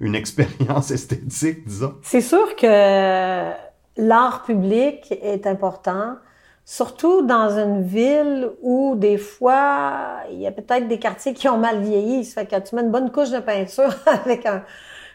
une 0.00 0.14
expérience 0.22 0.90
esthétique, 0.90 1.66
disons? 1.66 1.94
C'est 2.02 2.20
sûr 2.20 2.54
que 2.56 3.50
l'art 3.96 4.42
public 4.44 5.12
est 5.22 5.46
important, 5.46 6.16
surtout 6.70 7.22
dans 7.22 7.58
une 7.58 7.82
ville 7.82 8.50
où 8.60 8.94
des 8.94 9.16
fois, 9.16 10.18
il 10.30 10.38
y 10.38 10.46
a 10.46 10.52
peut-être 10.52 10.86
des 10.86 10.98
quartiers 10.98 11.32
qui 11.32 11.48
ont 11.48 11.56
mal 11.56 11.80
vieilli. 11.80 12.26
Ça 12.26 12.42
fait 12.42 12.46
que 12.46 12.68
tu 12.68 12.74
mets 12.74 12.82
une 12.82 12.90
bonne 12.90 13.10
couche 13.10 13.30
de 13.30 13.38
peinture 13.38 13.94
avec 14.06 14.44
un, 14.44 14.62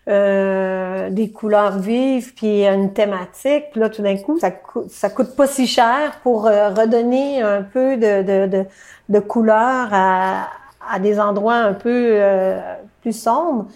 euh, 0.10 1.12
des 1.12 1.30
couleurs 1.30 1.78
vives 1.78 2.34
puis 2.34 2.66
une 2.66 2.92
thématique, 2.92 3.76
là 3.76 3.88
tout 3.90 4.02
d'un 4.02 4.18
coup 4.18 4.38
ça 4.40 4.52
coûte 4.52 4.90
ça 4.90 5.10
coûte 5.10 5.36
pas 5.36 5.48
si 5.48 5.66
cher 5.66 6.20
pour 6.24 6.48
euh, 6.48 6.72
redonner 6.72 7.42
un 7.42 7.62
peu 7.62 7.98
de 7.98 8.22
de, 8.24 8.48
de, 8.48 8.66
de 9.10 9.20
couleur 9.20 9.90
à, 9.94 10.50
à 10.92 11.00
des 11.00 11.20
endroits 11.20 11.56
un 11.56 11.74
peu 11.74 12.10
euh, 12.16 12.60
plus 13.02 13.14
sombres. 13.18 13.68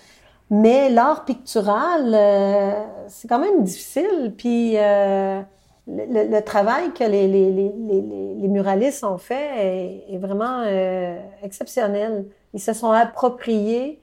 Mais 0.50 0.90
l'art 0.90 1.26
pictural, 1.26 2.12
euh, 2.14 2.72
c'est 3.08 3.28
quand 3.28 3.40
même 3.40 3.64
difficile. 3.64 4.34
Puis 4.38 4.74
euh, 4.78 5.42
le, 5.88 6.30
le- 6.30 6.42
travail 6.44 6.92
que 6.94 7.04
les, 7.04 7.28
les, 7.28 7.52
les, 7.52 7.72
les, 7.90 8.36
les 8.42 8.48
muralistes 8.48 9.04
ont 9.04 9.18
fait 9.18 9.50
est, 9.58 10.14
est 10.14 10.18
vraiment 10.18 10.64
euh, 10.66 11.18
exceptionnel. 11.44 12.26
Ils 12.54 12.60
se 12.62 12.74
sont 12.74 12.92
appropriés 12.92 14.02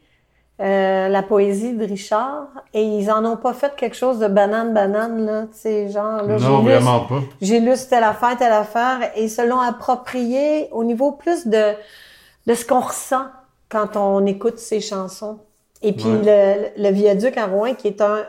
euh, 0.60 1.08
la 1.08 1.22
poésie 1.22 1.74
de 1.74 1.84
Richard 1.84 2.46
et 2.72 2.82
ils 2.82 3.10
en 3.10 3.24
ont 3.24 3.36
pas 3.36 3.52
fait 3.54 3.74
quelque 3.76 3.96
chose 3.96 4.18
de 4.20 4.28
banane 4.28 4.72
banane 4.72 5.26
là, 5.26 5.42
tu 5.52 5.58
sais 5.58 5.88
genre 5.88 6.22
là 6.22 6.38
non, 6.38 6.58
lu- 6.62 6.70
vraiment 6.70 7.00
pas. 7.00 7.20
j'ai 7.40 7.58
lu 7.58 7.72
telle 7.90 8.04
affaire, 8.04 8.36
telle 8.36 8.52
affaire, 8.52 9.00
et 9.16 9.24
ils 9.24 9.30
se 9.30 9.42
l'ont 9.42 9.58
approprié 9.58 10.68
au 10.70 10.84
niveau 10.84 11.10
plus 11.12 11.46
de, 11.48 11.72
de 12.46 12.54
ce 12.54 12.64
qu'on 12.64 12.80
ressent 12.80 13.24
quand 13.68 13.96
on 13.96 14.24
écoute 14.26 14.58
ces 14.58 14.80
chansons. 14.80 15.40
Et 15.82 15.92
puis 15.92 16.04
Ouais. 16.06 16.70
le, 16.76 16.82
le 16.82 16.90
viaduc 16.94 17.36
à 17.36 17.46
Rouen, 17.46 17.74
qui 17.74 17.88
est 17.88 18.00
un, 18.00 18.24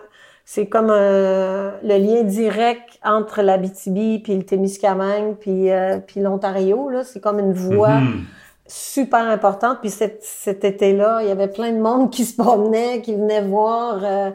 c'est 0.46 0.68
comme 0.68 0.90
un- 0.92 1.74
le 1.84 1.98
lien 1.98 2.22
direct 2.24 3.00
entre 3.04 3.42
l'Abitibi, 3.42 4.20
puis 4.20 4.36
le 4.38 4.44
Témiscamingue, 4.44 5.36
puis, 5.40 5.72
euh, 5.72 5.98
puis 5.98 6.20
l'Ontario, 6.22 6.90
là, 6.90 7.04
c'est 7.04 7.20
comme 7.20 7.40
une 7.40 7.54
voie 7.54 8.00
Mhm. 8.02 8.22
super 8.68 9.24
importante. 9.28 9.80
Puis 9.82 9.90
cet, 9.90 10.24
cet 10.24 10.64
été-là, 10.64 11.20
il 11.24 11.28
y 11.28 11.32
avait 11.32 11.48
plein 11.48 11.72
de 11.72 11.80
monde 11.80 12.12
qui 12.12 12.26
se 12.26 12.36
promenait, 12.42 13.02
qui 13.02 13.16
venait 13.16 13.42
voir. 13.42 14.00
euh. 14.04 14.30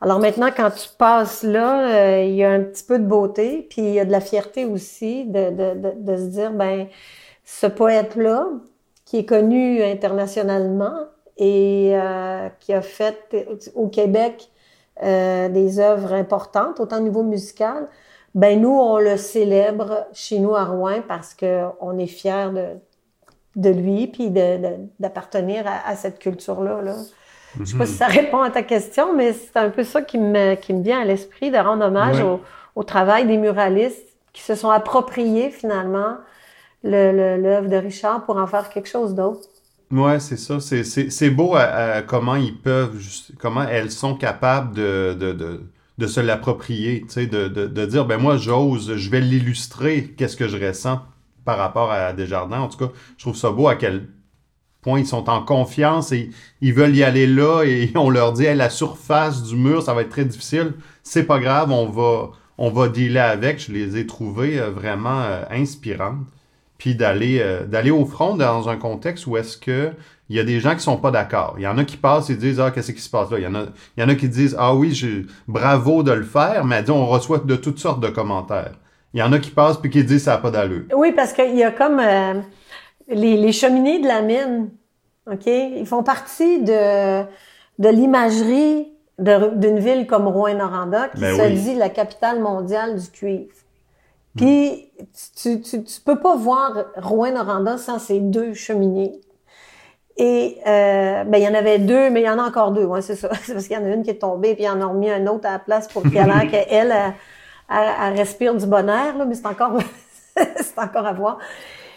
Alors 0.00 0.20
maintenant, 0.20 0.50
quand 0.56 0.70
tu 0.70 0.88
passes 0.96 1.42
là, 1.42 1.88
euh, 1.88 2.22
il 2.24 2.34
y 2.36 2.44
a 2.44 2.50
un 2.52 2.60
petit 2.60 2.84
peu 2.84 2.98
de 2.98 3.04
beauté, 3.04 3.66
puis 3.68 3.82
il 3.82 3.94
y 3.94 4.00
a 4.00 4.04
de 4.04 4.12
la 4.12 4.20
fierté 4.20 4.64
aussi 4.64 5.24
de, 5.24 5.50
de, 5.50 5.80
de, 5.80 5.92
de 5.96 6.16
se 6.16 6.26
dire, 6.26 6.52
ben, 6.52 6.86
ce 7.44 7.66
poète-là, 7.66 8.46
qui 9.04 9.18
est 9.18 9.24
connu 9.24 9.82
internationalement 9.82 10.92
et 11.38 11.92
euh, 11.94 12.48
qui 12.60 12.72
a 12.74 12.82
fait 12.82 13.48
au 13.74 13.88
Québec 13.88 14.50
euh, 15.02 15.48
des 15.48 15.78
œuvres 15.78 16.12
importantes, 16.12 16.80
autant 16.80 16.98
au 16.98 17.02
niveau 17.02 17.22
musical, 17.22 17.88
ben 18.34 18.60
nous, 18.60 18.70
on 18.70 18.98
le 18.98 19.16
célèbre 19.16 20.06
chez 20.12 20.38
nous 20.38 20.54
à 20.54 20.64
Rouen 20.64 21.02
parce 21.06 21.34
qu'on 21.34 21.98
est 21.98 22.06
fiers 22.06 22.50
de, 22.52 22.66
de 23.56 23.70
lui 23.70 24.06
puis 24.06 24.30
d'appartenir 25.00 25.66
à, 25.66 25.88
à, 25.88 25.96
cette 25.96 26.18
culture-là. 26.18 26.82
Là. 26.82 26.94
Je 27.58 27.64
sais 27.64 27.78
pas 27.78 27.86
si 27.86 27.94
ça 27.94 28.06
répond 28.06 28.42
à 28.42 28.50
ta 28.50 28.62
question, 28.62 29.14
mais 29.14 29.32
c'est 29.32 29.56
un 29.56 29.70
peu 29.70 29.82
ça 29.82 30.02
qui 30.02 30.18
me, 30.18 30.54
qui 30.54 30.74
me 30.74 30.82
vient 30.82 31.00
à 31.00 31.04
l'esprit, 31.04 31.50
de 31.50 31.56
rendre 31.56 31.84
hommage 31.86 32.20
au, 32.20 32.40
au, 32.76 32.84
travail 32.84 33.26
des 33.26 33.36
muralistes 33.36 34.16
qui 34.32 34.42
se 34.42 34.54
sont 34.54 34.70
appropriés 34.70 35.50
finalement 35.50 36.16
l'œuvre 36.84 37.68
de 37.68 37.76
Richard 37.76 38.24
pour 38.24 38.36
en 38.36 38.46
faire 38.46 38.68
quelque 38.68 38.88
chose 38.88 39.14
d'autre. 39.14 39.48
Ouais, 39.90 40.20
c'est 40.20 40.36
ça. 40.36 40.58
C'est 40.60 41.30
beau 41.30 41.54
à, 41.54 42.02
comment 42.02 42.36
ils 42.36 42.56
peuvent, 42.56 43.00
comment 43.38 43.62
elles 43.64 43.90
sont 43.90 44.14
capables 44.14 44.74
de, 44.74 45.16
de, 45.18 45.32
de, 45.32 45.62
de 45.96 46.06
se 46.06 46.20
l'approprier, 46.20 47.06
de, 47.16 47.48
de, 47.48 47.86
dire, 47.86 48.04
ben 48.04 48.18
moi, 48.18 48.36
j'ose, 48.36 48.96
je 48.96 49.10
vais 49.10 49.20
l'illustrer, 49.20 50.14
qu'est-ce 50.16 50.36
que 50.36 50.46
je 50.46 50.58
ressens 50.58 51.00
par 51.44 51.56
rapport 51.56 51.90
à 51.90 52.12
Desjardins. 52.12 52.60
En 52.60 52.68
tout 52.68 52.78
cas, 52.78 52.92
je 53.16 53.24
trouve 53.24 53.36
ça 53.36 53.50
beau 53.50 53.68
à 53.68 53.76
quel 53.76 54.08
point 54.82 55.00
ils 55.00 55.06
sont 55.06 55.30
en 55.30 55.42
confiance 55.42 56.12
et 56.12 56.30
ils 56.60 56.74
veulent 56.74 56.94
y 56.94 57.02
aller 57.02 57.26
là 57.26 57.62
et 57.64 57.90
on 57.96 58.10
leur 58.10 58.34
dit, 58.34 58.44
la 58.44 58.68
surface 58.70 59.42
du 59.42 59.56
mur, 59.56 59.82
ça 59.82 59.94
va 59.94 60.02
être 60.02 60.10
très 60.10 60.26
difficile. 60.26 60.74
C'est 61.02 61.24
pas 61.24 61.38
grave, 61.38 61.70
on 61.70 61.86
va, 61.86 62.32
on 62.58 62.70
va 62.70 62.88
dealer 62.88 63.20
avec. 63.24 63.58
Je 63.58 63.72
les 63.72 63.96
ai 63.96 64.06
trouvées 64.06 64.60
euh, 64.60 64.70
vraiment 64.70 65.22
euh, 65.22 65.44
inspirantes 65.50 66.26
puis 66.78 66.94
d'aller 66.94 67.40
euh, 67.40 67.64
d'aller 67.66 67.90
au 67.90 68.06
front 68.06 68.36
dans 68.36 68.68
un 68.68 68.76
contexte 68.76 69.26
où 69.26 69.36
est-ce 69.36 69.58
que 69.58 69.90
il 70.30 70.36
y 70.36 70.40
a 70.40 70.44
des 70.44 70.60
gens 70.60 70.74
qui 70.74 70.80
sont 70.80 70.98
pas 70.98 71.10
d'accord. 71.10 71.54
Il 71.56 71.62
y 71.62 71.66
en 71.66 71.78
a 71.78 71.84
qui 71.84 71.96
passent 71.96 72.30
et 72.30 72.36
disent 72.36 72.60
ah 72.60 72.70
qu'est-ce 72.70 72.92
qui 72.92 73.00
se 73.00 73.10
passe 73.10 73.30
là? 73.30 73.38
Il 73.38 73.44
y 73.44 73.46
en 73.46 73.54
a 73.54 73.64
il 73.96 74.00
y 74.00 74.02
en 74.02 74.08
a 74.08 74.14
qui 74.14 74.28
disent 74.28 74.56
ah 74.58 74.74
oui 74.74 74.94
je, 74.94 75.24
bravo 75.48 76.02
de 76.02 76.12
le 76.12 76.24
faire, 76.24 76.64
mais 76.64 76.88
on 76.88 77.06
reçoit 77.06 77.38
de 77.38 77.56
toutes 77.56 77.78
sortes 77.78 78.00
de 78.00 78.08
commentaires. 78.08 78.74
Il 79.14 79.20
y 79.20 79.22
en 79.22 79.32
a 79.32 79.38
qui 79.38 79.50
passent 79.50 79.78
puis 79.78 79.90
qui 79.90 80.04
disent 80.04 80.24
ça 80.24 80.32
n'a 80.32 80.38
pas 80.38 80.50
d'allure. 80.50 80.84
Oui 80.94 81.12
parce 81.12 81.32
qu'il 81.32 81.56
y 81.56 81.64
a 81.64 81.72
comme 81.72 81.98
euh, 81.98 82.34
les, 83.08 83.36
les 83.36 83.52
cheminées 83.52 84.00
de 84.00 84.06
la 84.06 84.22
mine, 84.22 84.70
ok, 85.30 85.46
ils 85.46 85.86
font 85.86 86.02
partie 86.02 86.62
de 86.62 87.22
de 87.78 87.88
l'imagerie 87.88 88.88
d'une 89.18 89.78
ville 89.78 90.06
comme 90.06 90.28
Rouen-Noranda 90.28 91.08
qui 91.08 91.20
ben 91.20 91.36
se 91.36 91.64
dit 91.64 91.74
la 91.74 91.88
capitale 91.88 92.40
mondiale 92.40 93.00
du 93.00 93.08
cuivre. 93.10 93.50
Puis, 94.38 94.90
tu, 95.36 95.60
tu, 95.60 95.84
tu, 95.84 96.00
peux 96.00 96.18
pas 96.18 96.36
voir 96.36 96.86
Rouen-Noranda 96.96 97.76
sans 97.78 97.98
ces 97.98 98.20
deux 98.20 98.54
cheminées. 98.54 99.20
Et 100.16 100.58
euh, 100.66 101.24
ben, 101.24 101.38
il 101.38 101.44
y 101.44 101.48
en 101.48 101.54
avait 101.54 101.78
deux, 101.78 102.10
mais 102.10 102.22
il 102.22 102.24
y 102.24 102.30
en 102.30 102.38
a 102.38 102.42
encore 102.42 102.72
deux, 102.72 102.84
ouais, 102.84 103.02
c'est 103.02 103.14
ça. 103.14 103.30
C'est 103.42 103.52
parce 103.52 103.68
qu'il 103.68 103.76
y 103.76 103.80
en 103.80 103.84
a 103.84 103.88
une 103.88 104.02
qui 104.02 104.10
est 104.10 104.20
tombée, 104.20 104.54
puis 104.54 104.64
il 104.64 104.68
en 104.68 104.80
a 104.80 104.86
remis 104.86 105.10
un 105.10 105.26
autre 105.28 105.46
à 105.46 105.52
la 105.52 105.58
place 105.58 105.86
pour 105.88 106.02
qu'elle 106.02 106.32
elle, 106.70 106.94
elle, 107.70 108.14
respire 108.16 108.54
du 108.54 108.66
bon 108.66 108.88
air, 108.88 109.16
là, 109.16 109.24
mais 109.24 109.34
c'est 109.34 109.46
encore, 109.46 109.78
c'est 110.36 110.78
encore 110.78 111.06
à 111.06 111.12
voir. 111.12 111.38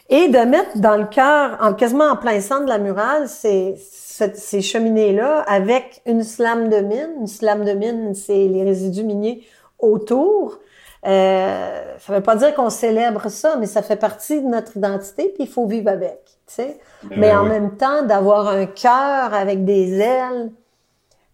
Et 0.10 0.28
de 0.28 0.40
mettre 0.40 0.78
dans 0.78 0.98
le 0.98 1.06
cœur, 1.06 1.58
en, 1.62 1.74
quasiment 1.74 2.12
en 2.12 2.18
plein 2.18 2.42
centre 2.42 2.66
de 2.66 2.70
la 2.70 2.78
murale, 2.78 3.28
ces, 3.28 3.76
ces 3.78 4.62
cheminées-là 4.62 5.40
avec 5.48 6.02
une 6.06 6.24
slame 6.24 6.70
de 6.70 6.78
mine. 6.78 7.12
Une 7.22 7.28
slame 7.28 7.66
de 7.66 7.72
mine, 7.72 8.14
c'est 8.14 8.48
les 8.48 8.64
résidus 8.64 9.04
miniers 9.04 9.44
autour. 9.80 10.60
Euh, 11.06 11.98
ça 11.98 12.14
veut 12.14 12.22
pas 12.22 12.36
dire 12.36 12.54
qu'on 12.54 12.70
célèbre 12.70 13.30
ça, 13.30 13.56
mais 13.58 13.66
ça 13.66 13.82
fait 13.82 13.96
partie 13.96 14.42
de 14.42 14.48
notre 14.48 14.78
identité, 14.78 15.32
puis 15.34 15.44
il 15.44 15.50
faut 15.50 15.66
vivre 15.66 15.90
avec. 15.90 16.20
Tu 16.48 16.56
sais? 16.56 16.80
Ben 17.04 17.20
mais 17.20 17.34
en 17.34 17.44
même 17.44 17.76
temps, 17.78 18.04
d'avoir 18.04 18.48
un 18.50 18.66
cœur 18.68 19.34
avec 19.34 19.66
des 19.66 20.00
ailes 20.00 20.52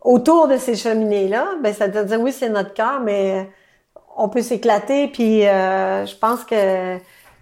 autour 0.01 0.47
de 0.47 0.57
ces 0.57 0.75
cheminées-là, 0.75 1.55
ben 1.61 1.73
ça 1.73 1.87
veut 1.87 2.05
dire 2.05 2.21
oui, 2.21 2.31
c'est 2.31 2.49
notre 2.49 2.73
cœur, 2.73 3.01
mais 3.01 3.49
on 4.15 4.29
peut 4.29 4.41
s'éclater, 4.41 5.09
puis 5.09 5.45
euh, 5.45 6.05
je 6.05 6.15
pense 6.15 6.43
que 6.45 6.97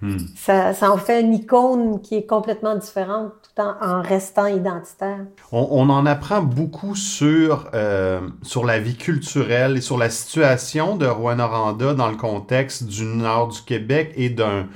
Hmm. 0.05 0.17
Ça, 0.35 0.91
en 0.91 0.97
fait 0.97 1.21
une 1.21 1.33
icône 1.33 1.99
qui 2.01 2.15
est 2.15 2.25
complètement 2.25 2.75
différente 2.75 3.31
tout 3.41 3.61
en, 3.61 4.01
restant 4.03 4.45
identitaire. 4.45 5.25
On, 5.51 5.89
en 5.89 6.05
apprend 6.05 6.41
beaucoup 6.41 6.95
sur, 6.95 7.69
euh, 7.73 8.19
sur 8.43 8.65
la 8.65 8.79
vie 8.79 8.95
culturelle 8.95 9.77
et 9.77 9.81
sur 9.81 9.97
la 9.97 10.11
situation 10.11 10.95
de 10.95 11.07
Rouen-Noranda 11.07 11.95
dans 11.95 12.09
le 12.09 12.17
contexte 12.17 12.83
du 12.83 13.05
nord 13.05 13.47
du 13.47 13.61
Québec 13.61 14.13
et 14.15 14.29
d'un 14.29 14.67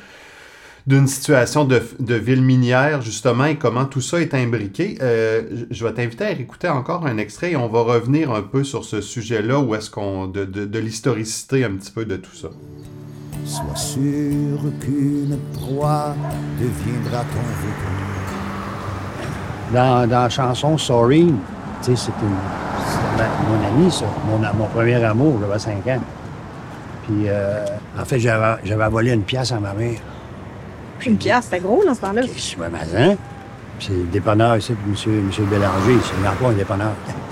d'une 0.87 1.07
situation 1.07 1.65
de, 1.65 1.79
de, 1.99 2.15
ville 2.15 2.41
minière, 2.41 3.03
justement, 3.03 3.45
et 3.45 3.57
comment 3.57 3.85
tout 3.85 4.01
ça 4.01 4.19
est 4.21 4.33
imbriqué. 4.33 4.97
Euh, 5.01 5.43
je 5.69 5.85
vais 5.85 5.93
t'inviter 5.93 6.23
à 6.23 6.31
écouter 6.31 6.67
encore 6.67 7.05
un 7.05 7.19
extrait 7.19 7.51
et 7.51 7.55
on 7.55 7.67
va 7.67 7.81
revenir 7.81 8.31
un 8.31 8.41
peu 8.41 8.63
sur 8.63 8.83
ce 8.83 8.99
sujet-là, 8.99 9.59
où 9.59 9.75
est-ce 9.75 9.91
qu'on... 9.91 10.25
de, 10.25 10.45
de, 10.45 10.65
de 10.65 10.79
l'historicité 10.79 11.63
un 11.63 11.75
petit 11.75 11.91
peu 11.91 12.05
de 12.05 12.15
tout 12.15 12.35
ça. 12.35 12.49
Sois 13.45 13.75
sûr 13.75 14.59
qu'une 14.79 15.37
proie 15.53 16.13
deviendra 16.59 17.23
ton 17.23 17.39
Dans, 19.73 20.07
dans 20.07 20.23
la 20.23 20.29
chanson 20.29 20.77
Sorry, 20.77 21.33
tu 21.83 21.95
sais, 21.95 21.95
c'est 21.95 22.11
mon 23.49 23.67
ami, 23.67 23.91
ça, 23.91 24.05
mon, 24.27 24.37
mon 24.57 24.65
premier 24.67 25.03
amour, 25.03 25.39
j'avais 25.41 25.59
5 25.59 25.87
ans. 25.87 26.01
Puis, 27.03 27.23
euh, 27.27 27.65
en 27.99 28.05
fait, 28.05 28.19
j'avais 28.19 28.89
volé 28.89 29.13
une 29.13 29.23
pièce 29.23 29.51
à 29.51 29.59
ma 29.59 29.73
mère. 29.73 29.99
Puis, 30.99 31.09
une 31.09 31.17
pièce, 31.17 31.45
c'était 31.45 31.59
gros 31.59 31.83
dans 31.85 31.93
ce 31.95 32.01
temps-là? 32.01 32.21
Je 32.21 32.39
suis 32.39 32.57
mazin. 32.57 33.15
C'est 33.79 33.91
le 33.93 34.03
dépanneur 34.11 34.57
ici, 34.57 34.73
M. 34.73 34.77
Monsieur, 34.91 35.21
monsieur 35.21 35.45
Bélanger, 35.45 35.97
c'est 36.03 36.27
encore 36.27 36.49
un 36.49 36.53
dépanneur. 36.53 36.91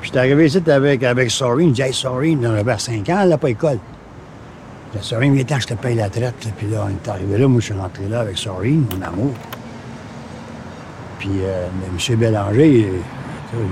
Puis, 0.00 0.10
j'étais 0.10 0.18
arrivé 0.18 0.46
ici 0.46 0.62
avec, 0.66 1.02
avec 1.02 1.30
Sorry, 1.30 1.72
Hey, 1.78 1.92
Sorry, 1.92 2.38
j'avais 2.40 2.78
5 2.78 3.08
ans, 3.10 3.18
elle 3.22 3.28
n'a 3.28 3.38
pas 3.38 3.50
école. 3.50 3.78
Le 4.94 5.02
Sorine, 5.02 5.34
il 5.36 5.44
temps 5.44 5.60
je 5.60 5.66
te 5.66 5.74
paye 5.74 5.94
la 5.94 6.08
traite. 6.08 6.48
Puis 6.56 6.66
là, 6.68 6.86
on 6.86 6.88
est 6.88 7.08
arrivé 7.08 7.36
là. 7.36 7.46
Moi, 7.46 7.60
je 7.60 7.66
suis 7.66 7.74
rentré 7.74 8.08
là 8.08 8.20
avec 8.20 8.38
Sorine, 8.38 8.86
mon 8.90 9.02
amour. 9.02 9.34
Puis 11.18 11.30
euh, 11.42 11.68
M. 11.92 12.16
Bélanger, 12.16 12.92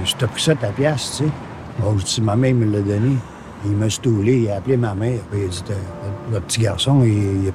je 0.05 0.27
pris 0.27 0.43
ça 0.43 0.55
ta 0.55 0.69
pièce, 0.69 1.17
tu 1.17 1.25
sais. 1.25 1.31
Bon, 1.79 1.97
je 1.99 2.05
dis, 2.05 2.21
ma 2.21 2.37
mère 2.37 2.55
me 2.55 2.67
l'a 2.67 2.81
donné. 2.81 3.17
Il 3.65 3.73
m'a 3.73 3.89
stoulé, 3.89 4.41
il 4.41 4.51
a 4.51 4.57
appelé 4.57 4.77
ma 4.77 4.95
mère. 4.95 5.21
Puis 5.31 5.41
il 5.41 5.47
a 5.47 5.49
dit, 5.49 5.63
le 6.33 6.41
petit 6.41 6.61
garçon, 6.61 7.03
il, 7.03 7.53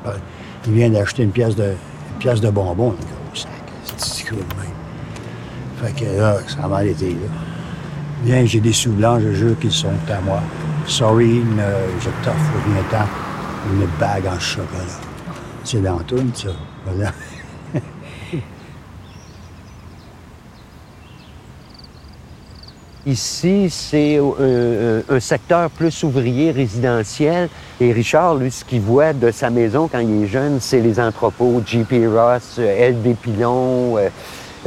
vient 0.67 0.89
d'acheter 0.89 1.23
une 1.23 1.31
pièce 1.31 1.55
de, 1.55 1.63
une 1.65 2.19
pièce 2.19 2.41
de 2.41 2.49
bonbons. 2.49 2.95
Il 2.99 3.05
dit, 3.05 3.11
oh, 3.13 3.35
sac, 3.35 3.51
c'est 3.97 4.27
cool, 4.27 4.37
même. 4.39 4.73
Fait 5.83 6.03
que 6.03 6.19
là, 6.19 6.37
ça 6.47 6.67
m'a 6.67 6.83
été, 6.83 7.09
là. 7.09 7.27
Bien, 8.23 8.45
j'ai 8.45 8.59
des 8.59 8.73
sous 8.73 8.91
blancs, 8.91 9.21
je 9.23 9.33
jure 9.33 9.59
qu'ils 9.59 9.71
sont 9.71 9.89
à 10.09 10.21
moi. 10.21 10.41
Sorry, 10.87 11.41
je 11.99 12.09
t'offre 12.23 12.53
bien 12.67 12.83
temps 12.91 13.07
une 13.69 13.85
bague 13.99 14.27
en 14.27 14.39
chocolat. 14.39 14.99
C'est 15.63 15.81
dans 15.81 15.99
tout, 15.99 16.17
ça. 16.33 16.49
Voilà. 16.85 17.11
Ici, 23.05 23.69
c'est 23.69 24.19
un, 24.19 25.19
secteur 25.19 25.69
plus 25.71 26.03
ouvrier, 26.03 26.51
résidentiel. 26.51 27.49
Et 27.79 27.91
Richard, 27.91 28.35
lui, 28.35 28.51
ce 28.51 28.63
qu'il 28.63 28.81
voit 28.81 29.13
de 29.13 29.31
sa 29.31 29.49
maison 29.49 29.87
quand 29.87 29.99
il 29.99 30.23
est 30.23 30.27
jeune, 30.27 30.59
c'est 30.59 30.81
les 30.81 30.99
entrepôts, 30.99 31.63
J.P. 31.65 32.07
Ross, 32.07 32.59
L.D. 32.59 33.15
Pilon, 33.21 33.97
euh, 33.97 34.09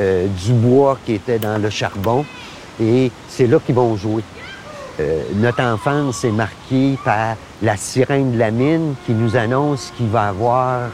euh, 0.00 0.26
Dubois 0.44 0.98
qui 1.04 1.14
était 1.14 1.38
dans 1.38 1.58
le 1.62 1.70
charbon. 1.70 2.24
Et 2.80 3.12
c'est 3.28 3.46
là 3.46 3.58
qu'ils 3.64 3.76
vont 3.76 3.96
jouer. 3.96 4.24
Euh, 5.00 5.22
notre 5.34 5.62
enfance 5.62 6.24
est 6.24 6.30
marquée 6.30 6.96
par 7.04 7.36
la 7.62 7.76
sirène 7.76 8.32
de 8.32 8.38
la 8.38 8.52
mine 8.52 8.94
qui 9.06 9.12
nous 9.12 9.36
annonce 9.36 9.92
qu'il 9.96 10.06
va 10.06 10.26
y 10.26 10.28
avoir 10.28 10.90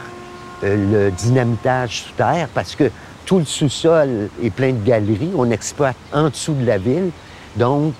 euh, 0.63 1.05
le 1.07 1.11
dynamitage 1.11 2.03
sous 2.03 2.13
terre 2.13 2.47
parce 2.53 2.75
que 2.75 2.89
tout 3.25 3.37
le 3.37 3.45
sous-sol 3.45 4.29
est 4.41 4.49
plein 4.49 4.73
de 4.73 4.83
galeries. 4.83 5.31
On 5.35 5.51
exploite 5.51 5.95
en 6.11 6.29
dessous 6.29 6.55
de 6.55 6.65
la 6.65 6.79
ville. 6.79 7.11
Donc, 7.55 7.93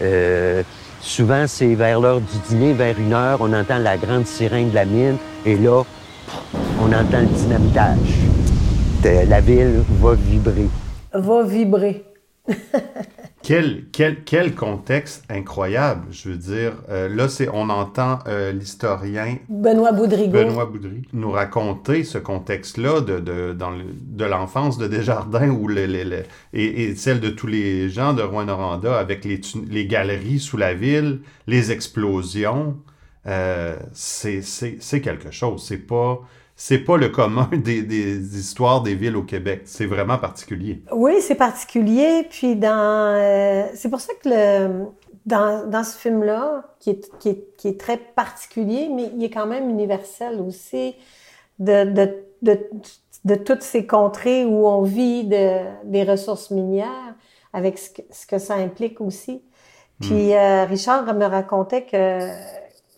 euh, 0.00 0.62
souvent, 1.02 1.44
c'est 1.46 1.74
vers 1.74 2.00
l'heure 2.00 2.20
du 2.20 2.38
dîner, 2.48 2.72
vers 2.72 2.98
une 2.98 3.12
heure, 3.12 3.38
on 3.42 3.52
entend 3.52 3.78
la 3.78 3.98
grande 3.98 4.26
sirène 4.26 4.70
de 4.70 4.74
la 4.74 4.86
mine 4.86 5.18
et 5.44 5.58
là, 5.58 5.82
on 6.80 6.86
entend 6.86 7.20
le 7.20 7.26
dynamitage. 7.26 7.98
la 9.28 9.40
ville 9.40 9.82
va 10.00 10.14
vibrer. 10.14 10.68
Va 11.12 11.42
vibrer. 11.42 12.04
Quel, 13.42 13.86
quel, 13.90 14.22
quel 14.22 14.54
contexte 14.54 15.24
incroyable, 15.28 16.06
je 16.12 16.28
veux 16.28 16.36
dire. 16.36 16.74
Euh, 16.88 17.08
là, 17.08 17.28
c'est, 17.28 17.48
on 17.48 17.70
entend 17.70 18.20
euh, 18.28 18.52
l'historien 18.52 19.38
Benoît 19.48 19.90
Boudrigo. 19.90 20.30
Benoît 20.30 20.66
Boudry 20.66 21.02
nous 21.12 21.30
raconter 21.32 22.04
ce 22.04 22.18
contexte-là 22.18 23.00
de, 23.00 23.18
de, 23.18 23.52
dans 23.52 23.70
le, 23.70 23.84
de 23.92 24.24
l'enfance 24.24 24.78
de 24.78 24.86
Desjardins 24.86 25.50
ou 25.50 25.66
le, 25.66 25.82
et, 26.52 26.84
et, 26.84 26.94
celle 26.94 27.18
de 27.18 27.30
tous 27.30 27.48
les 27.48 27.90
gens 27.90 28.12
de 28.12 28.22
Rouen-Noranda 28.22 28.96
avec 28.96 29.24
les, 29.24 29.40
les 29.68 29.86
galeries 29.86 30.38
sous 30.38 30.56
la 30.56 30.72
ville, 30.74 31.20
les 31.48 31.72
explosions. 31.72 32.76
Euh, 33.26 33.76
c'est, 33.92 34.42
c'est, 34.42 34.76
c'est 34.80 35.00
quelque 35.00 35.32
chose. 35.32 35.64
C'est 35.66 35.78
pas 35.78 36.20
c'est 36.64 36.78
pas 36.78 36.96
le 36.96 37.08
commun 37.08 37.50
des, 37.52 37.82
des, 37.82 38.38
histoires 38.38 38.82
des 38.82 38.94
villes 38.94 39.16
au 39.16 39.24
Québec. 39.24 39.62
C'est 39.64 39.86
vraiment 39.86 40.16
particulier. 40.16 40.84
Oui, 40.92 41.14
c'est 41.20 41.34
particulier. 41.34 42.24
Puis 42.30 42.54
dans, 42.54 43.16
euh, 43.16 43.66
c'est 43.74 43.88
pour 43.90 43.98
ça 43.98 44.12
que 44.22 44.28
le, 44.28 44.84
dans, 45.26 45.68
dans 45.68 45.82
ce 45.82 45.98
film-là, 45.98 46.62
qui 46.78 46.90
est, 46.90 47.18
qui, 47.18 47.30
est, 47.30 47.56
qui 47.56 47.66
est 47.66 47.80
très 47.80 47.96
particulier, 47.96 48.88
mais 48.94 49.10
il 49.16 49.24
est 49.24 49.30
quand 49.30 49.46
même 49.46 49.70
universel 49.70 50.40
aussi, 50.40 50.94
de, 51.58 51.82
de, 51.82 52.24
de, 52.42 52.60
de 53.24 53.34
toutes 53.34 53.62
ces 53.62 53.84
contrées 53.84 54.44
où 54.44 54.68
on 54.68 54.82
vit 54.82 55.24
de, 55.24 55.62
des 55.86 56.04
ressources 56.04 56.52
minières, 56.52 57.16
avec 57.52 57.76
ce 57.76 57.90
que, 57.90 58.02
ce 58.12 58.24
que 58.24 58.38
ça 58.38 58.54
implique 58.54 59.00
aussi. 59.00 59.42
Puis 60.00 60.28
hmm. 60.28 60.36
euh, 60.36 60.64
Richard 60.66 61.12
me 61.12 61.24
racontait 61.24 61.82
que 61.86 62.20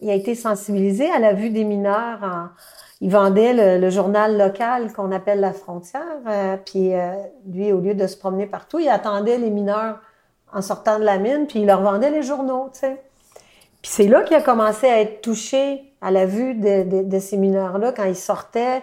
il 0.02 0.10
a 0.10 0.14
été 0.14 0.34
sensibilisé 0.34 1.10
à 1.10 1.18
la 1.18 1.32
vue 1.32 1.48
des 1.48 1.64
mineurs 1.64 2.18
en, 2.22 2.48
il 3.00 3.10
vendait 3.10 3.78
le, 3.78 3.90
journal 3.90 4.38
local 4.38 4.92
qu'on 4.92 5.12
appelle 5.12 5.40
La 5.40 5.52
Frontière. 5.52 6.02
Euh, 6.26 6.56
puis 6.64 6.94
euh, 6.94 7.12
lui, 7.46 7.72
au 7.72 7.80
lieu 7.80 7.94
de 7.94 8.06
se 8.06 8.16
promener 8.16 8.46
partout, 8.46 8.78
il 8.78 8.88
attendait 8.88 9.38
les 9.38 9.50
mineurs 9.50 9.98
en 10.52 10.62
sortant 10.62 10.98
de 10.98 11.04
la 11.04 11.18
mine, 11.18 11.46
puis 11.48 11.60
il 11.60 11.66
leur 11.66 11.82
vendait 11.82 12.10
les 12.10 12.22
journaux, 12.22 12.70
tu 12.72 12.80
sais. 12.80 13.02
Puis 13.82 13.90
c'est 13.92 14.06
là 14.06 14.22
qu'il 14.22 14.36
a 14.36 14.40
commencé 14.40 14.86
à 14.86 15.00
être 15.00 15.20
touché 15.20 15.92
à 16.00 16.10
la 16.10 16.26
vue 16.26 16.54
de, 16.54 17.02
de, 17.02 17.18
ces 17.18 17.36
mineurs-là 17.36 17.92
quand 17.92 18.04
ils 18.04 18.16
sortaient. 18.16 18.80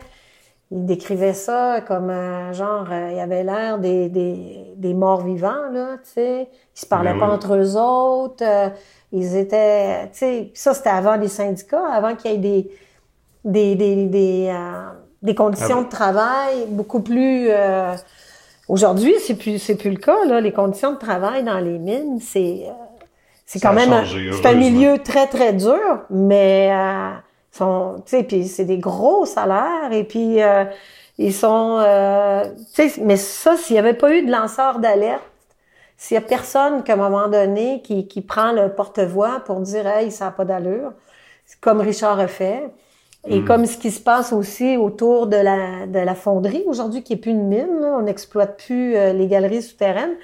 Il 0.70 0.86
décrivait 0.86 1.34
ça 1.34 1.82
comme 1.82 2.12
genre, 2.54 2.88
euh, 2.92 3.10
il 3.14 3.20
avait 3.20 3.44
l'air 3.44 3.80
des, 3.80 4.10
des, 4.10 4.74
des, 4.76 4.94
morts 4.94 5.24
vivants, 5.24 5.70
là, 5.72 5.98
tu 6.04 6.12
sais. 6.12 6.50
Ils 6.76 6.80
se 6.80 6.86
parlaient 6.86 7.14
ben 7.14 7.20
pas 7.20 7.30
entre 7.30 7.56
eux 7.56 7.78
autres. 7.78 8.44
ils 9.12 9.36
étaient, 9.38 10.10
tu 10.12 10.18
sais, 10.18 10.52
ça 10.54 10.74
c'était 10.74 10.90
avant 10.90 11.16
les 11.16 11.30
syndicats, 11.30 11.88
avant 11.92 12.16
qu'il 12.16 12.32
y 12.32 12.34
ait 12.36 12.38
des, 12.38 12.72
des, 13.44 13.76
des, 13.76 14.06
des, 14.06 14.48
euh, 14.50 14.90
des 15.22 15.36
conditions 15.36 15.80
ah 15.82 15.84
de 15.84 15.90
travail 15.90 16.66
beaucoup 16.70 17.02
plus... 17.02 17.48
Euh, 17.50 17.96
Aujourd'hui, 18.68 19.14
c'est 19.20 19.36
plus 19.36 19.60
c'est 19.60 19.76
plus 19.76 19.90
le 19.90 19.98
cas 19.98 20.24
là. 20.26 20.40
Les 20.40 20.54
conditions 20.54 20.94
de 20.94 20.98
travail 20.98 21.44
dans 21.44 21.60
les 21.60 21.78
mines, 21.78 22.22
c'est 22.22 22.68
euh, 22.68 22.72
c'est 23.46 23.60
quand 23.60 23.74
même 23.74 24.06
c'est 24.06 24.46
un 24.46 24.54
milieu 24.54 24.98
très 25.00 25.28
très 25.28 25.52
dur, 25.52 26.06
mais 26.10 26.70
euh, 26.72 27.10
sont 27.52 27.96
tu 28.06 28.16
sais 28.16 28.24
puis 28.24 28.48
c'est 28.48 28.64
des 28.64 28.78
gros 28.78 29.26
salaires 29.26 29.92
et 29.92 30.06
puis 30.06 30.38
ils 31.18 31.34
sont 31.34 31.84
tu 32.74 32.90
sais 32.90 33.02
mais 33.02 33.18
ça 33.18 33.58
s'il 33.58 33.76
y 33.76 33.80
avait 33.80 33.94
pas 33.94 34.16
eu 34.16 34.26
de 34.26 34.32
lanceur 34.32 34.80
d'alerte, 34.80 35.24
s'il 35.98 36.16
y 36.16 36.18
a 36.18 36.22
personne 36.22 36.84
qu'à 36.84 36.94
un 36.94 36.96
moment 36.96 37.28
donné 37.28 37.82
qui 37.82 38.08
qui 38.08 38.22
prend 38.22 38.54
le 38.54 38.70
porte-voix 38.74 39.42
pour 39.46 39.60
dire 39.60 39.86
hey 39.86 40.12
ça 40.12 40.28
a 40.28 40.32
pas 40.32 40.46
d'allure, 40.46 40.94
comme 41.60 41.82
Richard 41.82 42.22
a 42.22 42.28
fait, 42.28 42.70
et 43.28 43.40
hmm. 43.40 43.46
comme 43.46 43.66
ce 43.66 43.78
qui 43.78 43.92
se 43.92 44.00
passe 44.00 44.34
aussi 44.34 44.78
autour 44.78 45.28
de 45.28 45.38
la, 45.38 45.86
de 45.86 46.00
la 46.00 46.16
fonderie, 46.16 46.64
aujourd'hui 46.66 47.04
qui 47.04 47.14
est 47.14 47.18
plus 47.18 47.32
une 47.32 47.48
mine, 47.48 47.84
on 47.84 48.02
n'exploite 48.02 48.58
plus 48.64 48.96
euh, 48.96 49.14
les 49.14 49.28
galeries 49.28 49.62
souterraines. 49.62 50.16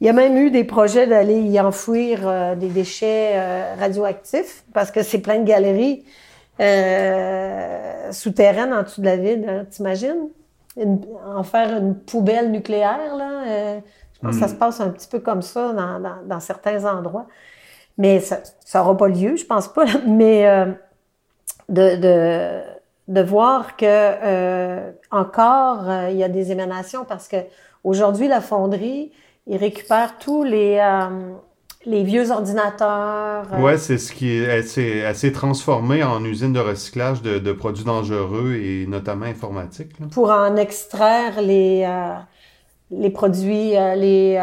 Il 0.00 0.06
y 0.06 0.10
a 0.10 0.12
même 0.12 0.36
eu 0.36 0.50
des 0.50 0.64
projets 0.64 1.06
d'aller 1.06 1.40
y 1.40 1.60
enfouir 1.60 2.20
euh, 2.24 2.54
des 2.56 2.68
déchets 2.68 3.32
euh, 3.34 3.74
radioactifs 3.78 4.64
parce 4.72 4.90
que 4.90 5.02
c'est 5.02 5.18
plein 5.18 5.38
de 5.38 5.44
galeries 5.44 6.04
souterraines 8.12 8.74
en 8.74 8.82
dessous 8.82 9.00
de 9.00 9.06
la 9.06 9.16
ville, 9.16 9.46
hein, 9.48 9.64
t'imagines? 9.70 10.28
En 11.24 11.42
faire 11.42 11.74
une 11.78 11.94
poubelle 11.94 12.50
nucléaire, 12.50 13.16
là. 13.16 13.80
je 14.12 14.20
pense 14.20 14.34
que 14.34 14.40
ça 14.40 14.46
hmm. 14.46 14.50
se 14.50 14.54
passe 14.56 14.80
un 14.80 14.90
petit 14.90 15.08
peu 15.08 15.20
comme 15.20 15.40
ça 15.40 15.72
dans, 15.72 15.98
dans, 16.00 16.16
dans 16.26 16.40
certains 16.40 16.84
endroits. 16.84 17.26
Mais 17.96 18.20
ça 18.20 18.42
n'aura 18.74 18.94
pas 18.94 19.08
lieu, 19.08 19.36
je 19.36 19.46
pense 19.46 19.68
pas. 19.68 19.86
Mais 20.06 20.46
de, 21.70 21.96
de, 21.96 22.60
de 23.08 23.22
voir 23.22 23.76
que 23.76 23.86
euh, 23.86 24.90
encore 25.10 25.88
euh, 25.88 26.10
il 26.10 26.16
y 26.16 26.24
a 26.24 26.28
des 26.28 26.52
émanations 26.52 27.04
parce 27.04 27.28
que 27.28 27.36
aujourd'hui 27.84 28.28
la 28.28 28.40
fonderie 28.40 29.12
il 29.46 29.56
récupère 29.56 30.18
tous 30.18 30.44
les 30.44 30.78
euh, 30.78 31.32
les 31.86 32.04
vieux 32.04 32.30
ordinateurs. 32.30 33.46
Ouais, 33.58 33.78
c'est 33.78 33.96
ce 33.96 34.12
qui 34.12 34.36
est 34.36 35.06
assez, 35.06 35.32
transformé 35.32 36.02
en 36.02 36.22
usine 36.24 36.52
de 36.52 36.60
recyclage 36.60 37.22
de, 37.22 37.38
de 37.38 37.52
produits 37.52 37.84
dangereux 37.84 38.52
et 38.56 38.86
notamment 38.86 39.24
informatiques. 39.24 39.92
Pour 40.10 40.30
en 40.30 40.56
extraire 40.56 41.40
les 41.40 41.88
les 42.90 43.08
produits, 43.08 43.70
les, 43.70 44.38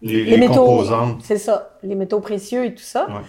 les, 0.00 0.24
les, 0.24 0.36
métaux. 0.38 0.84
C'est 1.24 1.38
ça, 1.38 1.76
les 1.82 1.96
métaux 1.96 2.20
précieux 2.20 2.66
et 2.66 2.74
tout 2.74 2.84
ça. 2.84 3.08
Ouais. 3.08 3.22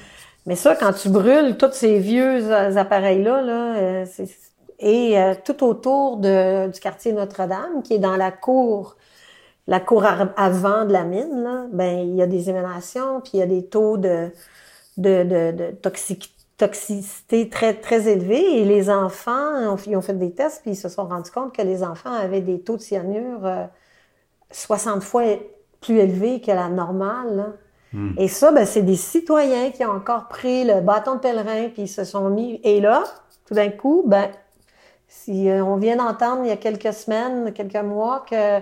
Mais 0.45 0.55
ça, 0.55 0.75
quand 0.75 0.93
tu 0.93 1.09
brûles 1.09 1.57
tous 1.57 1.71
ces 1.73 1.99
vieux 1.99 2.51
appareils-là, 2.51 3.41
là, 3.41 3.75
euh, 3.77 4.05
et 4.79 5.19
euh, 5.19 5.35
tout 5.45 5.63
autour 5.63 6.17
du 6.17 6.79
quartier 6.81 7.13
Notre-Dame, 7.13 7.83
qui 7.83 7.93
est 7.93 7.99
dans 7.99 8.17
la 8.17 8.31
cour, 8.31 8.97
la 9.67 9.79
cour 9.79 10.03
avant 10.05 10.85
de 10.85 10.91
la 10.91 11.03
mine, 11.03 11.43
là, 11.43 11.65
ben 11.71 11.99
il 11.99 12.15
y 12.15 12.21
a 12.23 12.27
des 12.27 12.49
émanations, 12.49 13.21
puis 13.21 13.33
il 13.35 13.39
y 13.39 13.43
a 13.43 13.45
des 13.45 13.67
taux 13.67 13.97
de, 13.97 14.31
toxicité 16.57 17.49
très 17.49 17.75
très 17.75 18.07
élevés. 18.07 18.61
Et 18.61 18.65
les 18.65 18.89
enfants, 18.89 19.77
ils 19.85 19.95
ont 19.95 20.01
fait 20.01 20.17
des 20.17 20.31
tests, 20.31 20.63
puis 20.63 20.71
ils 20.71 20.75
se 20.75 20.89
sont 20.89 21.05
rendus 21.05 21.31
compte 21.31 21.55
que 21.55 21.61
les 21.61 21.83
enfants 21.83 22.13
avaient 22.13 22.41
des 22.41 22.59
taux 22.61 22.77
de 22.77 22.81
cyanure 22.81 23.47
60 24.51 24.97
euh, 24.97 25.01
fois 25.01 25.23
plus 25.79 25.99
élevés 25.99 26.41
que 26.41 26.51
la 26.51 26.69
normale. 26.69 27.35
Là. 27.35 27.53
Hmm. 27.93 28.13
Et 28.17 28.27
ça, 28.27 28.51
ben, 28.51 28.65
c'est 28.65 28.83
des 28.83 28.95
citoyens 28.95 29.71
qui 29.71 29.83
ont 29.85 29.91
encore 29.91 30.27
pris 30.27 30.63
le 30.63 30.81
bâton 30.81 31.15
de 31.15 31.19
pèlerin 31.19 31.69
puis 31.69 31.83
ils 31.83 31.87
se 31.87 32.03
sont 32.03 32.29
mis. 32.29 32.59
Et 32.63 32.79
là, 32.79 33.03
tout 33.45 33.53
d'un 33.53 33.69
coup, 33.69 34.03
ben, 34.05 34.29
si 35.07 35.49
euh, 35.49 35.63
on 35.63 35.75
vient 35.75 35.97
d'entendre 35.97 36.43
il 36.43 36.47
y 36.47 36.51
a 36.51 36.57
quelques 36.57 36.93
semaines, 36.93 37.51
quelques 37.53 37.75
mois 37.75 38.25
que 38.29 38.59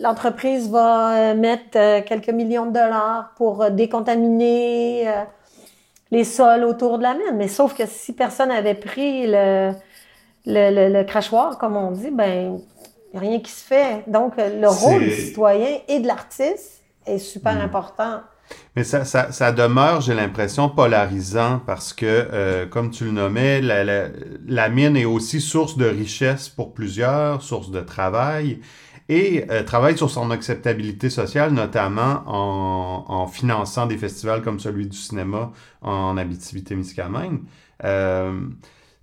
l'entreprise 0.00 0.70
va 0.70 1.16
euh, 1.16 1.34
mettre 1.34 1.76
euh, 1.76 2.02
quelques 2.02 2.28
millions 2.28 2.66
de 2.66 2.72
dollars 2.72 3.32
pour 3.36 3.70
décontaminer 3.70 5.10
les 6.10 6.24
sols 6.24 6.64
autour 6.64 6.98
de 6.98 7.04
la 7.04 7.14
mine. 7.14 7.36
Mais 7.36 7.48
sauf 7.48 7.74
que 7.74 7.86
si 7.86 8.12
personne 8.12 8.50
avait 8.50 8.74
pris 8.74 9.26
le, 9.26 9.72
le 10.44 11.02
crachoir, 11.04 11.56
comme 11.56 11.76
on 11.76 11.90
dit, 11.90 12.10
ben 12.10 12.60
n'y 13.20 13.26
a 13.26 13.30
rien 13.30 13.40
qui 13.40 13.50
se 13.50 13.64
fait. 13.64 14.04
Donc, 14.06 14.34
le 14.36 14.68
rôle 14.68 15.04
du 15.04 15.10
citoyen 15.10 15.78
et 15.88 16.00
de 16.00 16.06
l'artiste 16.06 16.82
est 17.06 17.18
super 17.18 17.54
hmm. 17.54 17.62
important. 17.62 18.20
Mais 18.76 18.84
ça, 18.84 19.04
ça, 19.04 19.32
ça 19.32 19.52
demeure, 19.52 20.00
j'ai 20.00 20.14
l'impression, 20.14 20.68
polarisant 20.68 21.60
parce 21.66 21.92
que, 21.92 22.06
euh, 22.06 22.66
comme 22.66 22.90
tu 22.90 23.04
le 23.04 23.10
nommais, 23.10 23.60
la, 23.60 23.84
la, 24.46 24.68
mine 24.68 24.96
est 24.96 25.04
aussi 25.04 25.40
source 25.40 25.76
de 25.76 25.86
richesse 25.86 26.48
pour 26.48 26.74
plusieurs, 26.74 27.42
source 27.42 27.70
de 27.70 27.80
travail 27.80 28.60
et 29.08 29.46
euh, 29.50 29.62
travaille 29.62 29.96
sur 29.96 30.10
son 30.10 30.30
acceptabilité 30.30 31.10
sociale, 31.10 31.52
notamment 31.52 32.22
en, 32.26 33.04
en, 33.08 33.26
finançant 33.26 33.86
des 33.86 33.96
festivals 33.96 34.42
comme 34.42 34.60
celui 34.60 34.86
du 34.86 34.96
cinéma 34.96 35.52
en 35.80 36.16
Abitibi-Témiscamingue. 36.16 37.40
Euh, 37.84 38.40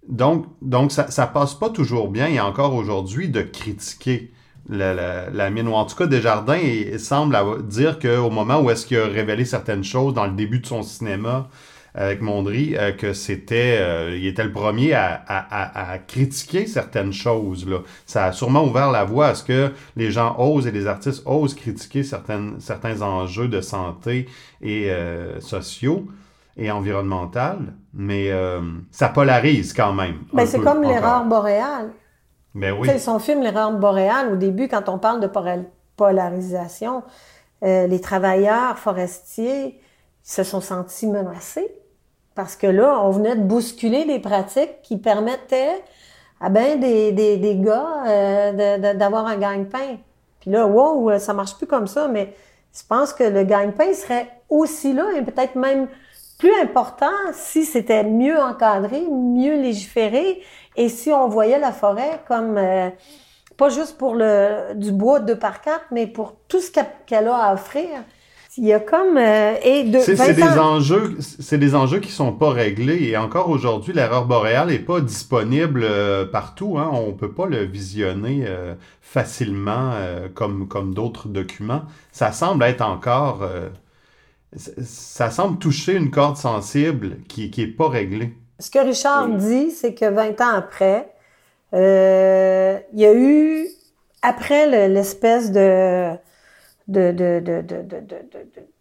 donc, 0.07 0.45
donc 0.61 0.91
ça, 0.91 1.27
passe 1.27 1.53
pas 1.55 1.69
toujours 1.69 2.09
bien, 2.09 2.27
et 2.27 2.39
encore 2.39 2.75
aujourd'hui, 2.75 3.29
de 3.29 3.41
critiquer 3.41 4.31
la, 4.69 4.93
la, 4.93 5.29
la, 5.29 5.49
mine, 5.49 5.67
ou 5.67 5.73
en 5.73 5.85
tout 5.85 5.95
cas 5.95 6.07
Desjardins 6.07 6.57
il, 6.57 6.99
semble 6.99 7.37
dire 7.67 7.99
qu'au 7.99 8.29
moment 8.29 8.61
où 8.61 8.69
est-ce 8.69 8.85
qu'il 8.85 8.97
a 8.97 9.07
révélé 9.07 9.43
certaines 9.45 9.83
choses 9.83 10.13
dans 10.13 10.25
le 10.25 10.33
début 10.33 10.59
de 10.59 10.65
son 10.65 10.83
cinéma 10.83 11.49
avec 11.95 12.21
Mondry, 12.21 12.75
euh, 12.75 12.91
que 12.91 13.13
c'était, 13.13 13.77
euh, 13.79 14.17
il 14.17 14.25
était 14.25 14.43
le 14.43 14.51
premier 14.51 14.93
à, 14.93 15.23
à, 15.27 15.91
à, 15.91 15.99
critiquer 15.99 16.65
certaines 16.65 17.13
choses. 17.13 17.67
Là. 17.67 17.79
Ça 18.05 18.25
a 18.25 18.31
sûrement 18.31 18.65
ouvert 18.65 18.91
la 18.91 19.03
voie 19.03 19.27
à 19.27 19.35
ce 19.35 19.43
que 19.43 19.71
les 19.95 20.11
gens 20.11 20.35
osent 20.39 20.65
et 20.65 20.71
les 20.71 20.87
artistes 20.87 21.21
osent 21.25 21.53
critiquer 21.53 22.03
certaines, 22.03 22.59
certains 22.59 23.01
enjeux 23.01 23.47
de 23.47 23.61
santé 23.61 24.27
et 24.61 24.89
euh, 24.89 25.39
sociaux 25.39 26.07
et 26.57 26.71
environnementale, 26.71 27.73
mais 27.93 28.31
euh, 28.31 28.61
ça 28.91 29.09
polarise 29.09 29.73
quand 29.73 29.93
même. 29.93 30.19
Ben, 30.33 30.45
c'est 30.45 30.59
comme 30.59 30.83
l'erreur 30.83 31.25
boréale. 31.25 31.91
Ben 32.53 32.75
oui. 32.79 32.99
son 32.99 33.17
film 33.17 33.41
L'erreur 33.41 33.71
boréale, 33.71 34.33
au 34.33 34.35
début, 34.35 34.67
quand 34.67 34.87
on 34.87 34.99
parle 34.99 35.19
de 35.19 35.29
polarisation, 35.95 37.03
euh, 37.63 37.87
les 37.87 37.99
travailleurs 37.99 38.77
forestiers 38.77 39.79
se 40.21 40.43
sont 40.43 40.61
sentis 40.61 41.07
menacés 41.07 41.71
parce 42.35 42.55
que 42.55 42.67
là, 42.67 42.99
on 43.01 43.09
venait 43.09 43.35
de 43.35 43.41
bousculer 43.41 44.05
des 44.05 44.19
pratiques 44.19 44.81
qui 44.83 44.97
permettaient 44.97 45.83
à 46.39 46.49
ben 46.49 46.79
des, 46.79 47.11
des, 47.11 47.37
des 47.37 47.55
gars 47.55 48.03
euh, 48.07 48.93
d'avoir 48.93 49.25
un 49.25 49.37
gagne-pain. 49.37 49.97
Puis 50.39 50.51
là, 50.51 50.67
wow, 50.67 51.17
ça 51.19 51.33
marche 51.33 51.55
plus 51.57 51.67
comme 51.67 51.87
ça, 51.87 52.07
mais 52.07 52.33
je 52.75 52.81
pense 52.87 53.13
que 53.13 53.23
le 53.23 53.43
gagne-pain 53.43 53.93
serait 53.93 54.29
aussi 54.49 54.93
là 54.93 55.05
et 55.15 55.21
peut-être 55.21 55.55
même 55.55 55.87
plus 56.43 56.61
important 56.61 57.15
si 57.31 57.63
c'était 57.63 58.03
mieux 58.03 58.37
encadré, 58.37 59.01
mieux 59.09 59.61
légiféré 59.61 60.41
et 60.75 60.89
si 60.89 61.09
on 61.09 61.29
voyait 61.29 61.57
la 61.57 61.71
forêt 61.71 62.21
comme 62.27 62.57
euh, 62.57 62.89
pas 63.55 63.69
juste 63.69 63.97
pour 63.97 64.13
le 64.13 64.73
du 64.75 64.91
bois 64.91 65.21
de 65.21 65.35
par 65.35 65.61
quatre, 65.61 65.85
mais 65.91 66.05
pour 66.05 66.35
tout 66.49 66.59
ce 66.59 66.69
qu'elle 67.05 67.27
a 67.29 67.35
à 67.37 67.53
offrir. 67.53 67.87
il 68.57 68.65
y 68.65 68.73
a 68.73 68.81
comme 68.81 69.15
euh, 69.17 69.55
et 69.63 69.85
de 69.85 69.99
C'est 69.99 70.15
20 70.15 70.23
c'est 70.25 70.33
des 70.33 70.59
enjeux, 70.59 71.15
c'est 71.19 71.57
des 71.57 71.75
enjeux 71.75 71.99
qui 72.01 72.11
sont 72.11 72.33
pas 72.33 72.49
réglés 72.49 73.05
et 73.05 73.15
encore 73.15 73.49
aujourd'hui, 73.49 73.93
l'erreur 73.93 74.25
boréale 74.25 74.69
est 74.69 74.79
pas 74.79 74.99
disponible 74.99 75.83
euh, 75.85 76.25
partout. 76.25 76.77
Hein. 76.77 76.89
On 76.91 77.13
peut 77.13 77.31
pas 77.31 77.45
le 77.45 77.63
visionner 77.63 78.43
euh, 78.45 78.73
facilement 79.01 79.93
comme 80.33 80.67
comme 80.67 80.93
d'autres 80.93 81.29
documents. 81.29 81.83
Ça 82.11 82.33
semble 82.33 82.65
être 82.65 82.81
encore, 82.81 83.47
ça 84.55 85.29
semble 85.29 85.57
toucher 85.59 85.93
une 85.93 86.11
corde 86.11 86.37
sensible 86.37 87.17
qui 87.27 87.45
n'est 87.45 87.49
qui 87.49 87.67
pas 87.67 87.89
réglée. 87.89 88.33
Ce 88.59 88.69
que 88.69 88.79
Richard 88.79 89.29
dit, 89.29 89.71
c'est 89.71 89.93
que 89.93 90.05
20 90.05 90.41
ans 90.41 90.55
après, 90.55 91.13
euh, 91.73 92.79
il 92.93 92.99
y 92.99 93.05
a 93.05 93.13
eu, 93.13 93.67
après 94.21 94.87
l'espèce 94.87 95.51
de 95.51 96.15
de, 96.87 97.11
de, 97.11 97.39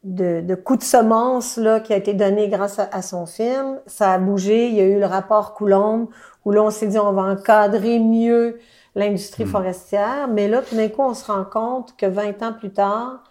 de, 0.03 0.41
de, 0.41 0.55
coup 0.57 0.77
de 0.77 0.83
semence 0.83 1.57
là, 1.57 1.81
qui 1.81 1.93
a 1.93 1.97
été 1.97 2.15
donné 2.15 2.49
grâce 2.49 2.79
à, 2.79 3.03
son 3.03 3.27
film, 3.27 3.79
ça 3.87 4.13
a 4.13 4.19
bougé, 4.19 4.69
il 4.69 4.75
y 4.75 4.81
a 4.81 4.85
eu 4.85 4.99
le 4.99 5.07
rapport 5.07 5.55
Coulombe, 5.55 6.09
où 6.45 6.51
là 6.51 6.63
on 6.63 6.71
s'est 6.71 6.89
dit 6.89 6.99
on 6.99 7.13
va 7.13 7.23
encadrer 7.23 8.01
mieux 8.01 8.59
l'industrie 8.97 9.45
hmm. 9.45 9.49
forestière, 9.49 10.29
mais 10.29 10.49
là 10.49 10.63
tout 10.63 10.75
d'un 10.75 10.89
coup 10.89 11.03
on 11.03 11.15
se 11.15 11.31
rend 11.31 11.45
compte 11.45 11.95
que 11.97 12.07
20 12.07 12.43
ans 12.43 12.53
plus 12.53 12.73
tard, 12.73 13.23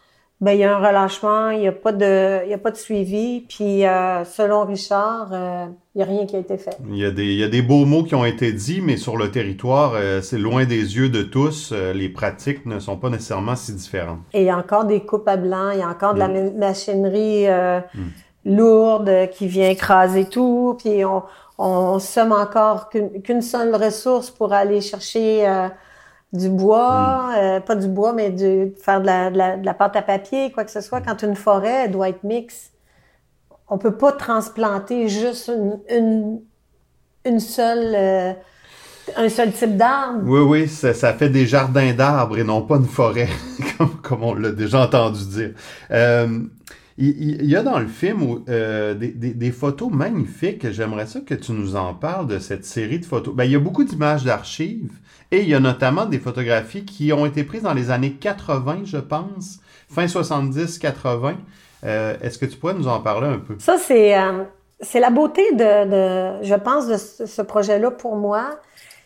ben, 0.42 0.54
il 0.54 0.60
y 0.60 0.64
a 0.64 0.76
un 0.76 0.80
relâchement, 0.86 1.52
il 1.52 1.60
n'y 1.60 1.68
a 1.68 1.72
pas 1.72 1.92
de, 1.92 2.44
il 2.46 2.50
y 2.50 2.54
a 2.54 2.58
pas 2.58 2.72
de 2.72 2.76
suivi. 2.78 3.46
Puis, 3.48 3.86
euh, 3.86 4.26
selon 4.26 4.66
Richard, 4.66 5.30
euh, 5.32 5.66
il 5.94 6.00
n'y 6.00 6.04
a 6.04 6.08
rien 6.08 6.26
qui 6.26 6.36
a 6.36 6.40
été 6.40 6.58
fait. 6.58 6.76
Il 6.90 6.98
y, 6.98 7.06
a 7.06 7.12
des, 7.12 7.26
il 7.26 7.38
y 7.40 7.44
a 7.44 7.48
des 7.48 7.62
beaux 7.62 7.86
mots 7.86 8.04
qui 8.04 8.16
ont 8.16 8.26
été 8.26 8.52
dits, 8.52 8.82
mais 8.82 8.98
sur 8.98 9.18
le 9.18 9.30
territoire, 9.30 9.94
euh, 9.96 10.22
c'est 10.22 10.40
loin 10.40 10.66
des 10.66 10.98
yeux 10.98 11.10
de 11.10 11.22
tous. 11.22 11.72
euh, 11.72 11.94
les 11.94 12.10
pratiques 12.10 12.66
ne 12.66 12.80
sont 12.80 12.98
pas 12.98 13.10
nécessairement 13.10 13.56
si 13.56 13.72
différentes. 13.74 14.20
Et 14.34 14.42
il 14.42 14.46
y 14.46 14.50
a 14.50 14.58
encore 14.58 14.86
des 14.86 15.02
coupes 15.02 15.28
à 15.28 15.38
blanc, 15.38 15.70
il 15.74 15.80
y 15.80 15.84
a 15.84 15.88
encore 15.90 16.16
de 16.16 16.20
la 16.20 16.28
ma- 16.28 16.50
machinerie 16.52 17.48
euh, 17.48 17.80
lourde 18.46 19.10
euh, 19.10 19.26
qui 19.28 19.48
vient 19.48 19.70
écraser 19.70 20.26
tout, 20.26 20.76
puis 20.84 21.06
on, 21.06 21.22
on 21.60 22.00
somme 22.00 22.32
encore 22.32 22.90
qu'une 22.90 23.42
seule 23.44 23.76
ressource 23.76 24.32
pour 24.32 24.54
aller 24.54 24.82
chercher 24.82 25.48
euh, 25.48 25.68
du 26.34 26.50
bois, 26.50 27.34
euh, 27.38 27.60
pas 27.60 27.76
du 27.76 27.88
bois, 27.88 28.14
mais 28.14 28.32
de 28.32 28.74
faire 28.82 29.02
de 29.02 29.06
la, 29.06 29.32
de, 29.32 29.38
la, 29.38 29.58
de 29.58 29.66
la 29.66 29.74
pâte 29.74 29.96
à 29.96 30.02
papier, 30.02 30.52
quoi 30.52 30.64
que 30.66 30.72
ce 30.72 30.82
soit. 30.82 31.02
Quand 31.02 31.22
une 31.24 31.36
forêt 31.36 31.86
elle 31.86 31.92
doit 31.92 32.10
être 32.10 32.24
mixte, 32.24 32.74
on 33.70 33.78
peut 33.78 33.96
pas 33.98 34.12
transplanter 34.14 35.10
juste 35.10 35.50
une, 35.50 35.80
une, 35.90 36.42
une 37.26 37.40
seule, 37.40 37.94
euh, 37.96 38.34
un 39.18 39.30
seul 39.30 39.52
type 39.54 39.78
d'arbre. 39.78 40.24
Oui, 40.26 40.40
oui, 40.42 40.68
ça, 40.68 40.94
ça 40.94 41.14
fait 41.14 41.30
des 41.30 41.46
jardins 41.48 41.94
d'arbres 41.94 42.38
et 42.38 42.44
non 42.44 42.62
pas 42.62 42.78
une 42.78 42.86
forêt, 42.86 43.30
comme, 43.78 43.96
comme 44.02 44.24
on 44.24 44.34
l'a 44.36 44.52
déjà 44.52 44.82
entendu 44.82 45.26
dire. 45.26 45.52
Euh, 45.92 46.40
il, 46.98 47.46
y 47.46 47.56
a 47.56 47.64
dans 47.64 47.80
le 47.80 47.88
film 47.88 48.44
euh, 48.50 48.94
des, 48.94 49.08
des- 49.14 49.34
des 49.34 49.52
photos 49.52 49.90
magnifiques. 49.92 50.70
J'aimerais 50.72 51.08
ça 51.08 51.22
que 51.22 51.34
tu 51.34 51.52
nous 51.54 51.76
en 51.76 51.96
parles 51.96 52.28
de 52.28 52.38
cette 52.38 52.66
série 52.66 53.00
de 53.00 53.06
photos. 53.06 53.34
Ben, 53.34 53.46
il 53.46 53.52
y 53.52 53.56
a 53.56 53.60
beaucoup 53.60 53.84
d'images 53.84 54.24
d'archives 54.24 54.92
et 55.32 55.42
il 55.42 55.50
y 55.50 55.56
a 55.56 55.60
notamment 55.60 56.06
des 56.06 56.20
photographies 56.20 56.86
qui 56.86 57.14
ont 57.14 57.26
été 57.26 57.44
prises 57.44 57.64
dans 57.64 57.74
les 57.74 57.90
années 57.90 58.14
80, 58.14 58.82
je 58.84 58.98
pense, 58.98 59.60
fin 59.90 60.06
70-80. 60.06 61.36
Euh, 61.84 62.18
Est-ce 62.22 62.38
que 62.38 62.46
tu 62.46 62.58
pourrais 62.58 62.74
nous 62.74 62.88
en 62.88 63.00
parler 63.00 63.28
un 63.28 63.40
peu? 63.40 63.56
Ça, 63.60 63.78
c'est 63.78 64.18
euh, 64.18 64.44
la 64.94 65.10
beauté 65.10 65.44
de, 65.54 66.44
je 66.44 66.56
pense, 66.56 66.88
de 66.88 66.98
ce, 66.98 67.26
ce 67.26 67.42
projet-là 67.42 67.92
pour 67.92 68.16
moi, 68.16 68.60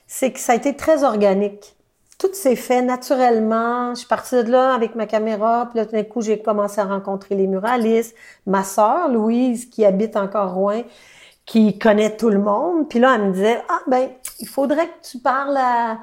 c'est 0.08 0.32
que 0.32 0.40
ça 0.40 0.54
a 0.54 0.56
été 0.56 0.76
très 0.76 1.04
organique. 1.04 1.76
Tout 2.18 2.34
s'est 2.34 2.56
fait 2.56 2.82
naturellement. 2.82 3.94
Je 3.94 4.00
suis 4.00 4.08
partie 4.08 4.44
de 4.44 4.50
là 4.50 4.74
avec 4.74 4.96
ma 4.96 5.06
caméra, 5.06 5.68
puis 5.70 5.80
là, 5.80 5.86
tout 5.86 5.92
d'un 5.92 6.04
coup, 6.04 6.22
j'ai 6.22 6.42
commencé 6.42 6.80
à 6.80 6.86
rencontrer 6.86 7.36
les 7.36 7.46
muralistes. 7.46 8.16
Ma 8.46 8.64
sœur, 8.64 9.10
Louise, 9.10 9.66
qui 9.70 9.84
habite 9.86 10.16
encore 10.16 10.54
Rouen, 10.54 10.84
qui 11.46 11.78
connaît 11.78 12.16
tout 12.18 12.30
le 12.30 12.40
monde. 12.40 12.90
Puis 12.90 13.00
là, 13.00 13.16
elle 13.16 13.28
me 13.28 13.34
disait, 13.34 13.62
ah 13.70 13.80
ben, 13.88 14.10
il 14.40 14.48
faudrait 14.48 14.88
que 14.88 15.10
tu 15.10 15.20
parles 15.20 15.58
à, 15.58 16.00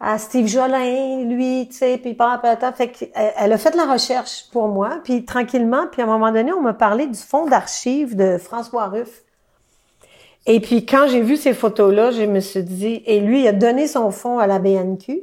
à 0.00 0.18
Steve 0.18 0.46
Jolin, 0.46 1.24
lui, 1.24 1.68
tu 1.70 1.76
sais, 1.76 1.98
puis 1.98 2.16
temps. 2.16 2.38
Fait 2.74 2.88
qu'elle 2.88 3.10
elle 3.36 3.52
a 3.52 3.58
fait 3.58 3.72
de 3.72 3.76
la 3.76 3.92
recherche 3.92 4.48
pour 4.52 4.68
moi, 4.68 5.00
puis 5.04 5.24
tranquillement, 5.24 5.86
puis 5.90 6.02
à 6.02 6.04
un 6.04 6.08
moment 6.08 6.32
donné, 6.32 6.52
on 6.52 6.62
m'a 6.62 6.74
parlé 6.74 7.06
du 7.06 7.18
fonds 7.18 7.46
d'archives 7.46 8.16
de 8.16 8.38
François 8.38 8.86
Ruff. 8.86 9.22
Et 10.46 10.60
puis 10.60 10.86
quand 10.86 11.08
j'ai 11.08 11.20
vu 11.20 11.36
ces 11.36 11.52
photos-là, 11.52 12.10
je 12.10 12.22
me 12.22 12.40
suis 12.40 12.62
dit, 12.62 13.02
et 13.04 13.20
lui, 13.20 13.42
il 13.42 13.48
a 13.48 13.52
donné 13.52 13.86
son 13.86 14.10
fonds 14.10 14.38
à 14.38 14.46
la 14.46 14.58
BNQ 14.58 15.20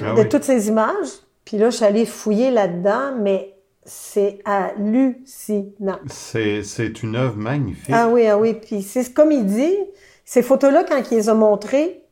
Ah 0.00 0.12
de 0.14 0.20
oui. 0.22 0.28
toutes 0.28 0.44
ces 0.44 0.68
images. 0.68 1.08
Puis 1.44 1.56
là, 1.56 1.70
je 1.70 1.76
suis 1.76 1.84
allée 1.84 2.04
fouiller 2.04 2.50
là-dedans, 2.50 3.14
mais 3.18 3.51
c'est 3.84 4.38
hallucinant. 4.44 5.98
C'est 6.06 6.62
c'est 6.62 7.02
une 7.02 7.16
œuvre 7.16 7.36
magnifique. 7.36 7.94
Ah 7.94 8.08
oui, 8.08 8.26
ah 8.26 8.38
oui. 8.38 8.54
Puis 8.54 8.82
c'est 8.82 9.12
comme 9.12 9.32
il 9.32 9.44
dit, 9.46 9.76
ces 10.24 10.42
photos-là, 10.42 10.84
quand 10.84 11.02
il 11.10 11.16
les 11.16 11.28
a 11.28 11.34
montrées 11.34 12.04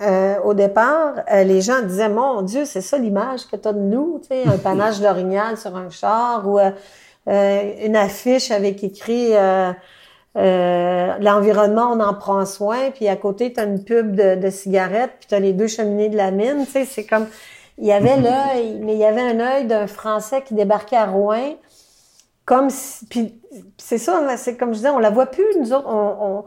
euh, 0.00 0.36
au 0.42 0.54
départ, 0.54 1.14
euh, 1.30 1.44
les 1.44 1.60
gens 1.60 1.82
disaient, 1.82 2.08
mon 2.08 2.42
Dieu, 2.42 2.64
c'est 2.64 2.80
ça 2.80 2.98
l'image 2.98 3.46
que 3.46 3.56
tu 3.56 3.68
as 3.68 3.72
de 3.72 3.78
nous, 3.78 4.20
tu 4.22 4.28
sais, 4.28 4.44
un 4.46 4.58
panache 4.58 5.00
d'orignal 5.00 5.56
sur 5.56 5.76
un 5.76 5.90
char 5.90 6.48
ou 6.48 6.58
euh, 7.28 7.72
une 7.84 7.94
affiche 7.94 8.50
avec 8.50 8.82
écrit 8.82 9.28
euh, 9.32 9.72
euh, 10.36 11.18
l'environnement, 11.20 11.92
on 11.92 12.00
en 12.00 12.14
prend 12.14 12.44
soin, 12.46 12.90
puis 12.90 13.06
à 13.08 13.16
côté, 13.16 13.52
tu 13.52 13.60
as 13.60 13.64
une 13.64 13.84
pub 13.84 14.16
de, 14.16 14.34
de 14.34 14.50
cigarettes, 14.50 15.12
puis 15.20 15.28
tu 15.28 15.34
as 15.34 15.40
les 15.40 15.52
deux 15.52 15.68
cheminées 15.68 16.08
de 16.08 16.16
la 16.16 16.30
mine, 16.30 16.64
tu 16.64 16.72
sais, 16.72 16.84
c'est 16.84 17.04
comme... 17.04 17.26
Il 17.78 17.86
y 17.86 17.92
avait 17.92 18.16
l'œil, 18.16 18.78
mais 18.80 18.92
il 18.94 18.98
y 18.98 19.04
avait 19.04 19.22
un 19.22 19.40
œil 19.40 19.66
d'un 19.66 19.86
Français 19.86 20.42
qui 20.42 20.54
débarquait 20.54 20.96
à 20.96 21.06
Rouen, 21.06 21.54
comme 22.44 22.70
si, 22.70 23.06
puis 23.06 23.40
c'est 23.78 23.98
ça, 23.98 24.36
c'est 24.36 24.56
comme 24.56 24.70
je 24.70 24.78
disais, 24.78 24.90
on 24.90 24.98
la 24.98 25.10
voit 25.10 25.26
plus, 25.26 25.44
nous 25.58 25.72
autres, 25.72 25.88
on, 25.88 26.16
on- 26.38 26.44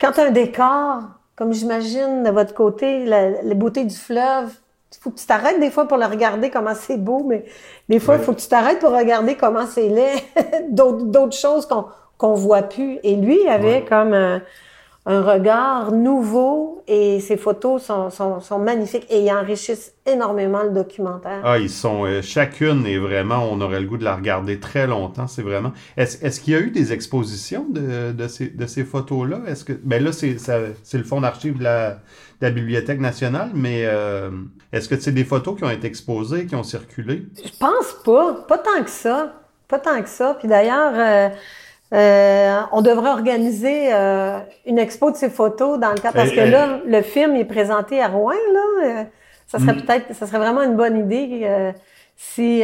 quand 0.00 0.18
un 0.18 0.30
décor, 0.30 1.02
comme 1.36 1.52
j'imagine 1.52 2.22
de 2.22 2.30
votre 2.30 2.54
côté, 2.54 3.04
la, 3.04 3.42
la 3.42 3.54
beauté 3.54 3.84
du 3.84 3.94
fleuve, 3.96 4.50
il 4.92 4.98
faut 5.00 5.10
que 5.10 5.18
tu 5.18 5.26
t'arrêtes 5.26 5.60
des 5.60 5.70
fois 5.70 5.86
pour 5.86 5.98
le 5.98 6.06
regarder 6.06 6.50
comment 6.50 6.74
c'est 6.74 6.96
beau, 6.96 7.24
mais 7.24 7.44
des 7.88 7.98
fois, 8.00 8.14
il 8.14 8.18
Ouais. 8.20 8.24
faut 8.24 8.32
que 8.32 8.40
tu 8.40 8.48
t'arrêtes 8.48 8.78
pour 8.78 8.90
regarder 8.90 9.36
comment 9.36 9.66
c'est 9.66 9.88
laid, 9.88 10.22
d'autres, 10.70 11.04
d'autres 11.04 11.36
choses 11.36 11.66
qu'on 11.66 11.86
qu'on 12.16 12.34
voit 12.34 12.62
plus. 12.62 12.98
Et 13.04 13.14
lui, 13.14 13.38
il 13.42 13.48
avait 13.48 13.74
Ouais. 13.74 13.84
comme 13.88 14.12
un, 14.12 14.42
un 15.08 15.22
regard 15.22 15.90
nouveau 15.90 16.84
et 16.86 17.18
ses 17.20 17.38
photos 17.38 17.82
sont, 17.82 18.10
sont, 18.10 18.40
sont 18.40 18.58
magnifiques 18.58 19.06
et 19.08 19.22
ils 19.24 19.32
enrichissent 19.32 19.94
énormément 20.04 20.62
le 20.62 20.70
documentaire. 20.70 21.40
Ah, 21.44 21.56
ils 21.58 21.70
sont 21.70 22.04
euh, 22.04 22.20
chacune 22.20 22.86
et 22.86 22.98
vraiment, 22.98 23.48
on 23.50 23.58
aurait 23.62 23.80
le 23.80 23.86
goût 23.86 23.96
de 23.96 24.04
la 24.04 24.14
regarder 24.14 24.60
très 24.60 24.86
longtemps. 24.86 25.26
C'est 25.26 25.40
vraiment. 25.40 25.72
Est-ce 25.96 26.40
qu'il 26.40 26.52
y 26.52 26.56
a 26.56 26.60
eu 26.60 26.70
des 26.70 26.92
expositions 26.92 27.64
de, 27.70 28.12
de 28.12 28.28
ces, 28.28 28.48
de 28.48 28.66
ces 28.66 28.84
photos-là? 28.84 29.40
Est-ce 29.46 29.64
que 29.64 29.72
ben 29.72 30.04
là 30.04 30.12
c'est 30.12 30.36
le 30.98 31.04
fond 31.04 31.22
d'archives 31.22 31.56
de 31.56 31.64
la, 31.64 31.92
de 31.92 31.96
la 32.42 32.50
Bibliothèque 32.50 33.00
nationale, 33.00 33.50
mais 33.54 33.84
euh, 33.86 34.30
est-ce 34.72 34.90
que 34.90 35.00
c'est 35.00 35.12
des 35.12 35.24
photos 35.24 35.56
qui 35.56 35.64
ont 35.64 35.70
été 35.70 35.86
exposées, 35.86 36.44
qui 36.44 36.54
ont 36.54 36.62
circulé? 36.62 37.26
Je 37.42 37.58
pense 37.58 37.96
pas. 38.04 38.44
Pas 38.46 38.58
tant 38.58 38.84
que 38.84 38.90
ça. 38.90 39.32
Pas 39.68 39.78
tant 39.78 40.02
que 40.02 40.08
ça. 40.10 40.36
Puis 40.38 40.48
d'ailleurs, 40.48 40.92
euh, 40.94 41.34
euh, 41.94 42.60
on 42.72 42.82
devrait 42.82 43.10
organiser 43.10 43.92
euh, 43.94 44.40
une 44.66 44.78
expo 44.78 45.10
de 45.10 45.16
ces 45.16 45.30
photos 45.30 45.78
dans 45.80 45.90
le 45.92 45.98
cas 46.00 46.12
parce 46.12 46.32
que 46.32 46.40
là, 46.40 46.80
le 46.86 47.02
film 47.02 47.34
est 47.36 47.44
présenté 47.46 48.00
à 48.02 48.08
Rouen. 48.08 48.32
Là, 48.32 49.00
Euh, 49.02 49.04
ça 49.46 49.58
serait 49.58 49.74
Mm. 49.74 49.82
peut-être, 49.82 50.14
ça 50.14 50.26
serait 50.26 50.38
vraiment 50.38 50.62
une 50.62 50.76
bonne 50.76 50.98
idée 50.98 51.40
euh, 51.44 51.72
si 52.16 52.62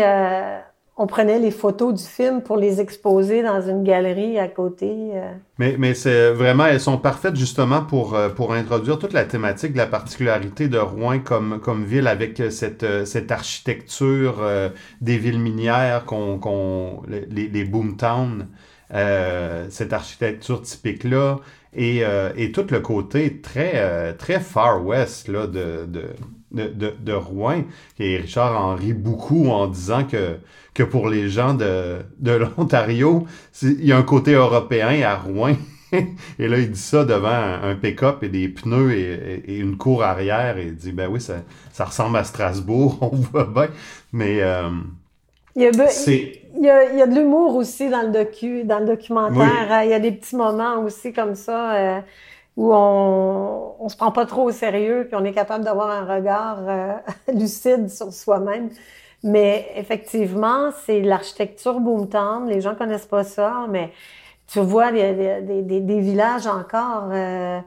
on 0.97 1.07
prenait 1.09 1.39
les 1.41 1.51
photos 1.51 1.95
du 1.95 2.05
film 2.05 2.43
pour 2.43 2.57
les 2.57 2.81
exposer 2.81 3.43
dans 3.43 3.61
une 3.61 3.83
galerie 3.83 4.39
à 4.39 4.47
côté. 4.49 4.95
Mais, 5.59 5.77
mais 5.79 5.95
c'est 5.95 6.31
vraiment, 6.33 6.67
elles 6.67 6.81
sont 6.81 6.99
parfaites 6.99 7.35
justement 7.37 7.83
pour, 7.83 8.17
pour 8.37 8.53
introduire 8.53 8.99
toute 8.99 9.13
la 9.13 9.25
thématique 9.25 9.73
de 9.73 9.79
la 9.79 9.87
particularité 9.87 10.69
de 10.69 10.79
Rouen 10.79 11.19
comme, 11.21 11.61
comme 11.61 11.85
ville 11.85 12.07
avec 12.07 12.41
cette, 12.51 12.87
cette 13.07 13.33
architecture 13.33 14.41
des 15.01 15.19
villes 15.19 15.41
minières, 15.41 16.05
qu'on, 16.05 16.39
qu'on, 16.39 17.03
les, 17.09 17.49
les 17.49 17.65
boomtowns, 17.65 18.49
euh, 18.93 19.67
cette 19.71 19.93
architecture 19.93 20.63
typique-là, 20.63 21.39
et, 21.77 22.05
euh, 22.05 22.31
et 22.37 22.53
tout 22.53 22.67
le 22.71 22.81
côté 22.81 23.41
très, 23.41 23.73
euh, 23.77 24.13
très 24.13 24.41
far 24.41 24.85
west 24.85 25.29
là, 25.29 25.47
de, 25.47 25.87
de, 25.87 26.05
de, 26.53 26.95
de, 27.01 27.13
Rouen. 27.13 27.65
Et 27.99 28.17
Richard 28.17 28.61
en 28.61 28.75
rit 28.77 28.93
beaucoup 28.93 29.49
en 29.51 29.67
disant 29.67 30.05
que, 30.05 30.37
que 30.73 30.83
pour 30.85 31.09
les 31.09 31.29
gens 31.29 31.55
de, 31.55 31.99
de 32.19 32.33
l'Ontario, 32.59 33.27
il 33.63 33.85
y 33.85 33.93
a 33.93 33.99
un 33.99 34.03
côté 34.03 34.33
européen 34.35 35.03
à 35.03 35.17
Rouen. 35.17 35.57
et 36.39 36.49
là, 36.49 36.59
il 36.59 36.71
dit 36.71 36.79
ça 36.81 37.05
devant 37.05 37.29
un, 37.29 37.75
pick-up 37.77 38.23
et 38.23 38.29
des 38.29 38.49
pneus 38.49 38.93
et, 38.93 39.43
et- 39.47 39.55
et 39.55 39.59
une 39.59 39.77
cour 39.77 40.03
arrière. 40.03 40.59
Et 40.59 40.67
il 40.67 40.77
dit, 40.77 40.93
ben 40.93 41.09
oui, 41.11 41.21
ça, 41.21 41.43
ça 41.73 41.85
ressemble 41.85 42.17
à 42.17 42.25
Strasbourg, 42.25 42.99
on 43.13 43.17
voit 43.17 43.45
bien. 43.47 43.69
Mais 44.13 44.39
euh, 44.43 44.71
Il 45.57 45.63
y 45.63 45.67
a, 45.67 45.71
be- 45.73 45.89
c'est... 45.89 46.44
il 46.57 46.65
y 46.65 46.71
a, 46.71 46.93
il 46.93 46.99
y 46.99 47.03
a 47.03 47.07
de 47.07 47.15
l'humour 47.15 47.57
aussi 47.57 47.89
dans 47.89 48.03
le 48.03 48.11
docu, 48.11 48.65
dans 48.65 48.79
le 48.79 48.87
documentaire. 48.87 49.69
Oui. 49.71 49.85
Il 49.85 49.91
y 49.91 49.95
a 49.95 49.99
des 49.99 50.13
petits 50.13 50.37
moments 50.37 50.79
aussi 50.81 51.13
comme 51.13 51.35
ça 51.35 51.75
euh, 51.75 52.01
où 52.57 52.73
on, 52.75 53.75
on 53.81 53.89
se 53.89 53.97
prend 53.97 54.13
pas 54.13 54.27
trop 54.27 54.45
au 54.45 54.53
sérieux 54.53 55.07
puis 55.09 55.17
on 55.21 55.25
est 55.25 55.33
capable 55.33 55.65
d'avoir 55.65 55.91
un 55.91 56.05
regard 56.05 56.59
euh, 56.69 56.93
lucide 57.33 57.89
sur 57.91 58.13
soi-même. 58.13 58.71
Mais 59.23 59.69
effectivement, 59.77 60.71
c'est 60.85 61.01
l'architecture 61.01 61.81
boomtown. 61.81 62.47
Les 62.47 62.61
gens 62.61 62.75
connaissent 62.75 63.07
pas 63.07 63.25
ça, 63.25 63.67
mais 63.71 63.91
tu 64.47 64.61
vois 64.61 64.93
des, 64.93 65.41
des, 65.43 65.63
des, 65.63 65.81
des 65.81 66.01
villages 66.01 66.47
encore. 66.47 67.09
Euh, 67.11 67.61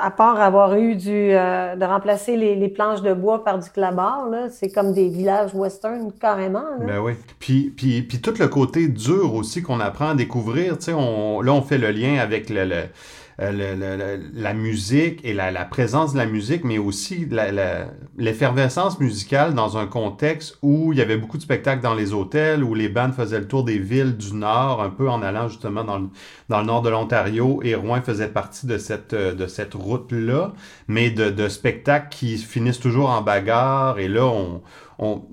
à 0.00 0.10
part 0.10 0.40
avoir 0.40 0.76
eu 0.76 0.94
du 0.94 1.10
euh, 1.10 1.74
de 1.74 1.84
remplacer 1.84 2.36
les, 2.36 2.54
les, 2.54 2.68
planches 2.68 3.02
de 3.02 3.12
bois 3.12 3.42
par 3.42 3.58
du 3.58 3.68
clabard, 3.68 4.28
là, 4.30 4.48
c'est 4.48 4.70
comme 4.70 4.92
des 4.92 5.08
villages 5.08 5.54
western 5.54 6.12
carrément. 6.12 6.64
Là. 6.78 6.86
Ben 6.86 6.98
oui. 7.00 7.14
Puis, 7.40 7.72
puis, 7.76 8.02
puis 8.02 8.20
tout 8.20 8.34
le 8.38 8.46
côté 8.46 8.86
dur 8.86 9.34
aussi 9.34 9.62
qu'on 9.62 9.80
apprend 9.80 10.10
à 10.10 10.14
découvrir, 10.14 10.76
on, 10.94 11.40
là 11.40 11.52
on 11.52 11.62
fait 11.62 11.78
le 11.78 11.90
lien 11.90 12.18
avec 12.20 12.48
le, 12.48 12.64
le 12.64 12.82
euh, 13.40 14.18
la 14.34 14.52
musique 14.52 15.20
et 15.24 15.32
la, 15.32 15.64
présence 15.64 16.12
de 16.12 16.18
la 16.18 16.26
musique, 16.26 16.62
mais 16.64 16.78
aussi 16.78 17.26
l'effervescence 18.18 19.00
musicale 19.00 19.54
dans 19.54 19.78
un 19.78 19.86
contexte 19.86 20.58
où 20.60 20.92
il 20.92 20.98
y 20.98 21.02
avait 21.02 21.16
beaucoup 21.16 21.38
de 21.38 21.42
spectacles 21.42 21.82
dans 21.82 21.94
les 21.94 22.12
hôtels, 22.12 22.62
où 22.62 22.74
les 22.74 22.88
bandes 22.88 23.14
faisaient 23.14 23.40
le 23.40 23.48
tour 23.48 23.64
des 23.64 23.78
villes 23.78 24.16
du 24.16 24.34
Nord, 24.34 24.82
un 24.82 24.90
peu 24.90 25.08
en 25.08 25.22
allant 25.22 25.48
justement 25.48 25.84
dans 25.84 25.98
le, 25.98 26.08
dans 26.50 26.60
le 26.60 26.66
nord 26.66 26.82
de 26.82 26.90
l'Ontario, 26.90 27.60
et 27.62 27.74
Rouen 27.74 28.02
faisait 28.02 28.28
partie 28.28 28.66
de 28.66 28.76
cette, 28.76 29.14
de 29.14 29.46
cette 29.46 29.72
route-là, 29.74 30.52
mais 30.86 31.10
de, 31.10 31.30
de 31.30 31.48
spectacles 31.48 32.08
qui 32.10 32.36
finissent 32.36 32.80
toujours 32.80 33.08
en 33.08 33.22
bagarre, 33.22 33.98
et 33.98 34.08
là, 34.08 34.26
on, 34.26 34.60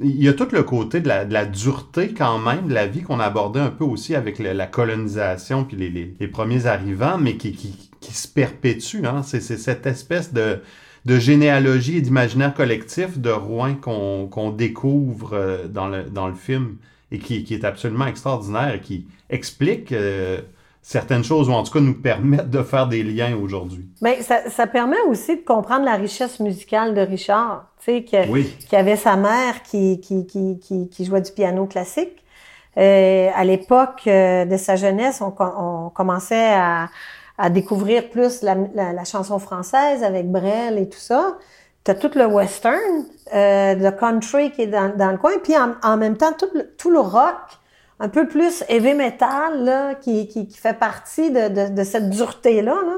il 0.02 0.24
y 0.24 0.30
a 0.30 0.34
tout 0.34 0.48
le 0.52 0.64
côté 0.64 1.02
de 1.02 1.08
la, 1.10 1.46
dureté 1.46 2.14
quand 2.14 2.40
même 2.40 2.68
de 2.68 2.74
la 2.74 2.88
vie 2.88 3.02
qu'on 3.02 3.20
abordait 3.20 3.60
un 3.60 3.70
peu 3.70 3.84
aussi 3.84 4.16
avec 4.16 4.40
la 4.40 4.68
colonisation 4.68 5.66
puis 5.66 5.78
les, 5.78 6.28
premiers 6.28 6.68
arrivants, 6.68 7.18
mais 7.18 7.36
qui, 7.36 7.90
se 8.02 8.28
perpétue. 8.28 9.06
Hein? 9.06 9.24
C'est 9.24 9.42
cette 9.42 9.86
espèce 9.86 10.34
de, 10.34 10.62
généalogie 11.06 11.98
et 11.98 12.02
d'imaginaire 12.02 12.54
collectif 12.54 13.18
de 13.18 13.30
Rouen 13.30 13.76
qu'on 13.76 14.52
découvre 14.52 15.34
euh, 15.34 15.68
dans 15.68 15.88
le, 15.88 16.36
film 16.36 16.78
et 17.12 17.20
qui, 17.20 17.44
qui 17.44 17.54
est 17.54 17.66
absolument 17.66 18.08
extraordinaire 18.08 18.76
et 18.76 18.82
qui 18.82 19.08
explique 19.30 19.92
euh, 19.92 20.42
certaines 20.88 21.26
choses, 21.26 21.50
ou 21.50 21.52
en 21.52 21.64
tout 21.64 21.74
cas 21.74 21.82
nous 21.82 22.02
permettent 22.02 22.50
de 22.50 22.64
faire 22.64 22.88
des 22.88 23.04
liens 23.04 23.36
aujourd'hui. 23.36 23.90
Mais 24.02 24.22
ça, 24.22 24.50
ça, 24.50 24.68
permet 24.68 25.02
aussi 25.10 25.36
de 25.36 25.42
comprendre 25.42 25.84
la 25.84 25.96
richesse 25.96 26.40
musicale 26.40 26.94
de 26.94 27.02
Richard, 27.02 27.66
tu 27.84 28.06
sais, 28.06 28.06
qui 28.06 28.76
avait 28.76 28.96
sa 28.96 29.18
mère 29.18 29.64
qui, 29.64 30.00
qui, 30.00 30.26
qui, 30.26 30.58
qui, 30.60 30.88
qui 30.88 31.06
jouait 31.06 31.20
du 31.20 31.34
piano 31.34 31.66
classique. 31.66 32.24
Euh, 32.78 33.30
à 33.36 33.44
l'époque 33.44 34.04
euh, 34.08 34.46
de 34.46 34.56
sa 34.56 34.78
jeunesse, 34.78 35.20
on, 35.20 35.34
on 35.38 35.90
commençait 35.90 36.54
à, 36.54 36.88
à, 37.38 37.50
découvrir 37.50 38.10
plus 38.10 38.42
la, 38.42 38.56
la, 38.74 39.04
chanson 39.04 39.40
française 39.40 40.04
avec 40.04 40.32
Brel 40.32 40.78
et 40.78 40.88
tout 40.88 41.00
ça. 41.00 41.38
T'as 41.84 41.96
tout 41.96 42.12
le 42.16 42.28
western, 42.28 43.04
euh, 43.36 43.76
le 43.76 43.92
country 43.92 44.52
qui 44.52 44.62
est 44.62 44.68
dans, 44.68 44.96
dans 44.96 45.12
le 45.12 45.18
coin, 45.18 45.34
puis 45.44 45.58
en, 45.58 45.74
en 45.84 45.98
même 45.98 46.16
temps 46.16 46.32
tout 46.32 46.48
le, 46.54 46.74
tout 46.78 46.92
le 46.92 47.00
rock 47.00 47.60
un 48.00 48.10
peu 48.10 48.28
plus 48.28 48.64
heavy 48.70 48.94
metal 48.94 49.64
là, 49.64 49.96
qui, 49.96 50.28
qui, 50.28 50.48
qui 50.48 50.58
fait 50.58 50.78
partie 50.78 51.32
de, 51.32 51.50
de, 51.50 51.74
de 51.74 51.84
cette 51.84 52.10
dureté-là. 52.10 52.76
Là. 52.76 52.98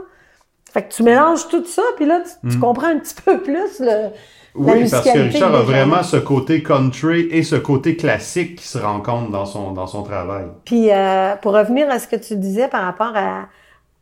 Fait 0.71 0.83
que 0.83 0.93
tu 0.93 1.03
mélanges 1.03 1.47
tout 1.47 1.65
ça, 1.65 1.81
puis 1.95 2.05
là, 2.05 2.21
tu, 2.41 2.57
mm. 2.57 2.59
comprends 2.59 2.87
un 2.87 2.99
petit 2.99 3.15
peu 3.15 3.41
plus 3.41 3.79
le, 3.79 4.09
oui, 4.55 4.89
parce 4.89 5.05
que 5.05 5.19
Richard 5.19 5.53
a 5.55 5.61
vraiment 5.61 6.03
ce 6.03 6.17
côté 6.17 6.63
country 6.63 7.27
et 7.31 7.43
ce 7.43 7.55
côté 7.55 7.95
classique 7.95 8.57
qui 8.57 8.67
se 8.67 8.77
rencontrent 8.77 9.31
dans 9.31 9.45
son, 9.45 9.71
dans 9.71 9.87
son 9.87 10.03
travail. 10.03 10.45
Puis 10.65 10.91
euh, 10.91 11.35
pour 11.37 11.53
revenir 11.53 11.89
à 11.89 11.99
ce 11.99 12.07
que 12.07 12.15
tu 12.15 12.35
disais 12.35 12.67
par 12.67 12.83
rapport 12.83 13.13
à, 13.15 13.47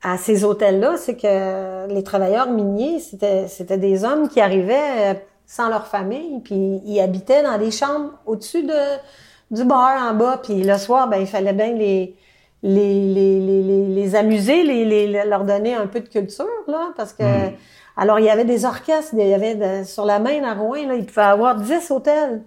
à 0.04 0.18
ces 0.18 0.44
hôtels-là, 0.44 0.96
c'est 0.98 1.16
que 1.16 1.88
les 1.94 2.04
travailleurs 2.04 2.50
miniers, 2.50 3.00
c'était, 3.00 3.48
c'était 3.48 3.78
des 3.78 4.04
hommes 4.04 4.30
qui 4.30 4.40
arrivaient 4.40 4.76
euh, 5.00 5.14
sans 5.46 5.70
leur 5.70 5.88
famille, 5.88 6.42
puis 6.44 6.82
ils 6.86 7.00
habitaient 7.00 7.44
dans 7.44 7.58
des 7.58 7.72
chambres 7.72 8.12
au-dessus 8.26 8.64
de 8.64 8.74
du 9.52 9.64
bar 9.64 10.12
en 10.12 10.14
bas, 10.14 10.40
puis 10.44 10.64
le 10.64 10.78
soir, 10.78 11.08
ben 11.08 11.18
il 11.18 11.28
fallait 11.28 11.54
bien 11.54 11.74
les 11.74 12.16
les, 12.64 13.14
les, 13.14 13.40
les, 13.40 13.88
les 13.88 14.16
amuser, 14.16 14.64
les, 14.64 14.84
les, 14.86 15.26
leur 15.26 15.44
donner 15.44 15.76
un 15.76 15.88
peu 15.88 16.00
de 16.00 16.08
culture, 16.08 16.46
là, 16.68 16.92
parce 16.98 17.14
que 17.14 17.24
hmm. 17.24 17.54
alors 17.96 18.20
il 18.20 18.26
y 18.26 18.30
avait 18.30 18.46
des 18.46 18.66
orchestres, 18.66 19.14
il 19.14 19.28
y 19.28 19.34
avait 19.34 19.84
sur 19.84 20.06
la 20.06 20.20
main 20.20 20.44
à 20.44 20.54
Rouen, 20.54 20.88
là, 20.88 20.96
il 20.96 21.06
pouvait 21.06 21.22
avoir 21.22 21.56
10 21.56 21.92
hôtels. 21.92 22.42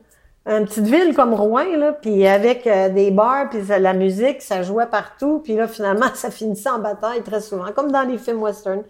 Une 0.46 0.64
petite 0.64 0.86
ville 0.86 1.14
comme 1.14 1.34
Rouen, 1.34 1.76
là, 1.76 1.92
puis 1.92 2.26
avec 2.26 2.66
euh, 2.66 2.88
des 2.88 3.10
bars, 3.10 3.50
puis 3.50 3.60
la 3.68 3.92
musique, 3.92 4.42
ça 4.42 4.62
jouait 4.62 4.86
partout, 4.86 5.40
puis 5.44 5.54
là, 5.54 5.68
finalement, 5.68 6.06
ça 6.14 6.30
finissait 6.30 6.70
en 6.70 6.78
bataille 6.78 7.22
très 7.22 7.40
souvent, 7.40 7.66
comme 7.74 7.92
dans 7.92 8.02
les 8.02 8.18
films 8.18 8.42
western. 8.42 8.82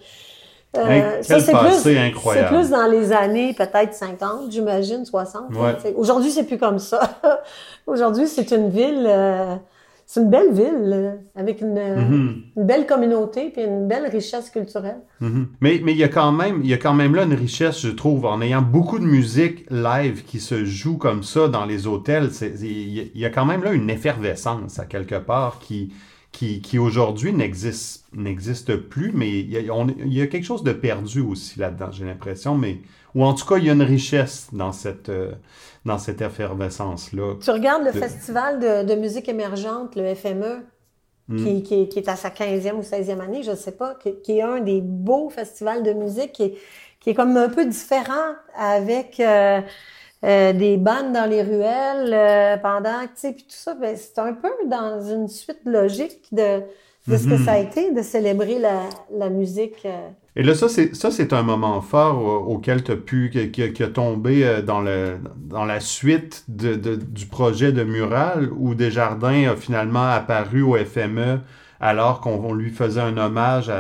Euh, 0.77 1.23
ça, 1.23 1.41
c'est 1.41 1.53
plus, 1.53 1.99
incroyable. 1.99 2.49
C'est 2.49 2.57
plus 2.57 2.71
dans 2.71 2.87
les 2.87 3.13
années 3.13 3.55
peut-être 3.55 3.93
50, 3.93 4.51
j'imagine, 4.51 5.05
60. 5.05 5.47
Aujourd'hui, 5.97 6.31
c'est 6.31 6.45
plus 6.45 6.59
comme 6.59 6.79
ça. 6.79 7.19
Aujourd'hui, 7.87 8.29
c'est 8.29 8.53
une 8.53 8.71
ville, 8.71 9.05
euh, 9.09 9.57
c'est 10.07 10.21
une 10.21 10.31
belle 10.31 10.53
ville 10.53 10.93
euh, 10.93 11.13
avec 11.35 11.61
une, 11.61 11.75
mm-hmm. 11.75 12.43
une, 12.57 12.67
belle 12.67 12.87
communauté 12.87 13.51
puis 13.51 13.65
une 13.65 13.89
belle 13.89 14.07
richesse 14.07 14.49
culturelle. 14.51 15.01
Mm-hmm. 15.21 15.47
Mais 15.61 15.81
mais 15.83 15.91
il 15.91 15.99
y 15.99 16.05
a 16.05 16.09
quand 16.09 16.31
même 16.31 16.61
il 16.63 16.71
y 16.71 16.75
a 16.75 16.79
quand 16.79 16.95
même 16.95 17.17
là 17.17 17.25
une 17.25 17.35
richesse, 17.35 17.81
je 17.81 17.91
trouve, 17.91 18.25
en 18.25 18.41
ayant 18.41 18.63
beaucoup 18.63 19.01
de 19.01 19.07
musique 19.07 19.67
live 19.71 20.23
qui 20.23 20.39
se 20.39 20.65
joue 20.65 20.99
comme 20.99 21.25
ça 21.25 21.49
dans 21.49 21.65
les 21.65 21.89
hôtels. 21.89 22.31
Il 22.61 23.11
y 23.19 23.25
a 23.25 23.31
quand 23.31 23.45
même 23.45 23.65
là 23.65 23.73
une 23.73 23.91
effervescence 23.91 24.79
à 24.79 24.85
quelque 24.85 25.17
part 25.17 25.59
qui 25.59 25.93
qui, 26.33 26.61
qui 26.61 26.79
aujourd'hui 26.79 27.33
n'existe, 27.33 28.05
n'existe 28.13 28.77
plus, 28.77 29.13
mais 29.13 29.41
il 29.41 29.51
y, 29.51 29.57
a, 29.57 29.61
il 29.61 30.13
y, 30.13 30.23
a, 30.23 30.27
quelque 30.27 30.45
chose 30.45 30.63
de 30.63 30.73
perdu 30.73 31.21
aussi 31.21 31.59
là-dedans, 31.59 31.91
j'ai 31.91 32.05
l'impression, 32.05 32.57
mais 32.57 32.79
ou 33.15 33.25
en 33.25 33.35
tout 33.35 33.45
cas, 33.47 33.57
il 33.57 33.65
y 33.65 33.71
a 33.71 33.73
une 33.73 33.83
richesse 33.83 34.49
dans 34.53 34.73
cette, 34.73 35.09
euh, 35.09 35.33
dans 35.85 35.99
cette 35.99 36.21
effervescence-là. 36.21 37.35
Tu 37.43 37.51
regardes 37.51 37.85
le 37.85 37.93
festival 37.93 38.61
de, 38.61 38.85
de, 38.85 39.01
musique 39.01 39.29
émergente, 39.29 39.97
le 39.97 40.15
FME, 40.15 40.65
hmm. 41.29 41.45
qui, 41.45 41.63
qui, 41.65 41.89
qui, 41.89 41.99
est 41.99 42.09
à 42.09 42.15
sa 42.15 42.29
15e 42.29 42.75
ou 42.75 42.83
16e 42.83 43.21
année, 43.21 43.43
je 43.43 43.51
ne 43.51 43.57
sais 43.57 43.73
pas, 43.73 43.97
qui, 43.97 44.15
qui, 44.23 44.39
est 44.39 44.43
un 44.43 44.61
des 44.61 44.81
beaux 44.81 45.31
festivals 45.31 45.83
de 45.83 45.93
musique, 45.93 46.33
qui 46.33 46.43
est, 46.45 46.55
qui 47.01 47.11
est 47.11 47.15
comme 47.15 47.37
un 47.37 47.49
peu 47.49 47.67
différent 47.67 48.35
avec... 48.57 49.19
Euh, 49.19 49.61
euh, 50.23 50.53
des 50.53 50.77
bandes 50.77 51.13
dans 51.15 51.29
les 51.29 51.43
ruelles 51.43 52.13
euh, 52.13 52.57
pendant, 52.59 53.01
tu 53.05 53.11
sais, 53.15 53.33
puis 53.33 53.45
tout 53.45 53.57
ça, 53.57 53.75
ben, 53.75 53.97
c'est 53.97 54.19
un 54.19 54.35
peu 54.35 54.51
dans 54.67 55.01
une 55.01 55.29
suite 55.29 55.61
logique 55.65 56.21
de, 56.31 56.61
de 57.09 57.17
ce 57.17 57.25
que 57.25 57.35
mhm. 57.35 57.45
ça 57.45 57.53
a 57.53 57.59
été, 57.59 57.91
de 57.93 58.03
célébrer 58.03 58.59
la, 58.59 58.83
la 59.17 59.31
musique. 59.31 59.83
Euh. 59.87 60.09
Et 60.37 60.43
là, 60.43 60.55
ça, 60.55 60.69
c'est, 60.69 60.95
ça, 60.95 61.11
c'est 61.11 61.33
un 61.33 61.43
moment 61.43 61.81
fort 61.81 62.49
auquel 62.49 62.85
tu 62.85 62.93
as 62.93 62.97
pu, 62.97 63.31
qui, 63.33 63.73
qui, 63.73 63.83
a 63.83 63.89
tombé 63.89 64.63
dans, 64.65 64.81
le, 64.81 65.17
dans 65.37 65.65
la 65.65 65.81
suite 65.81 66.45
de, 66.49 66.75
de, 66.75 66.97
du 66.97 67.27
projet 67.27 67.73
de 67.73 67.83
mural 67.83 68.51
où 68.57 68.75
Desjardins 68.75 69.51
a 69.51 69.57
finalement 69.57 70.11
apparu 70.11 70.63
au 70.63 70.77
FME 70.77 71.41
alors 71.81 72.21
qu'on 72.21 72.53
lui 72.53 72.71
faisait 72.71 73.01
un 73.01 73.17
hommage 73.17 73.71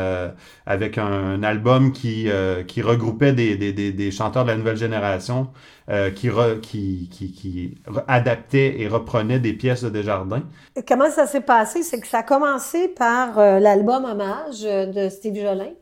avec 0.66 0.98
un, 0.98 1.42
album 1.42 1.92
qui, 1.92 2.28
euh, 2.28 2.62
qui 2.62 2.82
regroupait 2.82 3.32
des, 3.32 3.56
des, 3.56 3.72
des, 3.72 4.10
chanteurs 4.10 4.44
de 4.44 4.50
la 4.50 4.56
nouvelle 4.56 4.76
génération 4.76 5.48
euh, 5.88 6.10
qui, 6.10 6.30
qui, 6.62 7.08
qui, 7.10 7.32
qui, 7.32 7.74
adaptaient 8.06 8.80
et 8.80 8.88
reprenaient 8.88 9.40
des 9.40 9.52
pièces 9.52 9.82
de 9.82 9.90
Desjardins. 9.90 10.42
comment 10.86 11.10
ça 11.10 11.26
s'est 11.26 11.40
passé? 11.40 11.82
C'est 11.82 12.00
que 12.00 12.06
ça 12.06 12.18
a 12.18 12.22
commencé 12.22 12.88
par 12.88 13.38
euh, 13.38 13.58
l'album 13.58 14.04
Hommage 14.04 14.62
de 14.62 15.08
Steve 15.08 15.36
Jolin, 15.36 15.72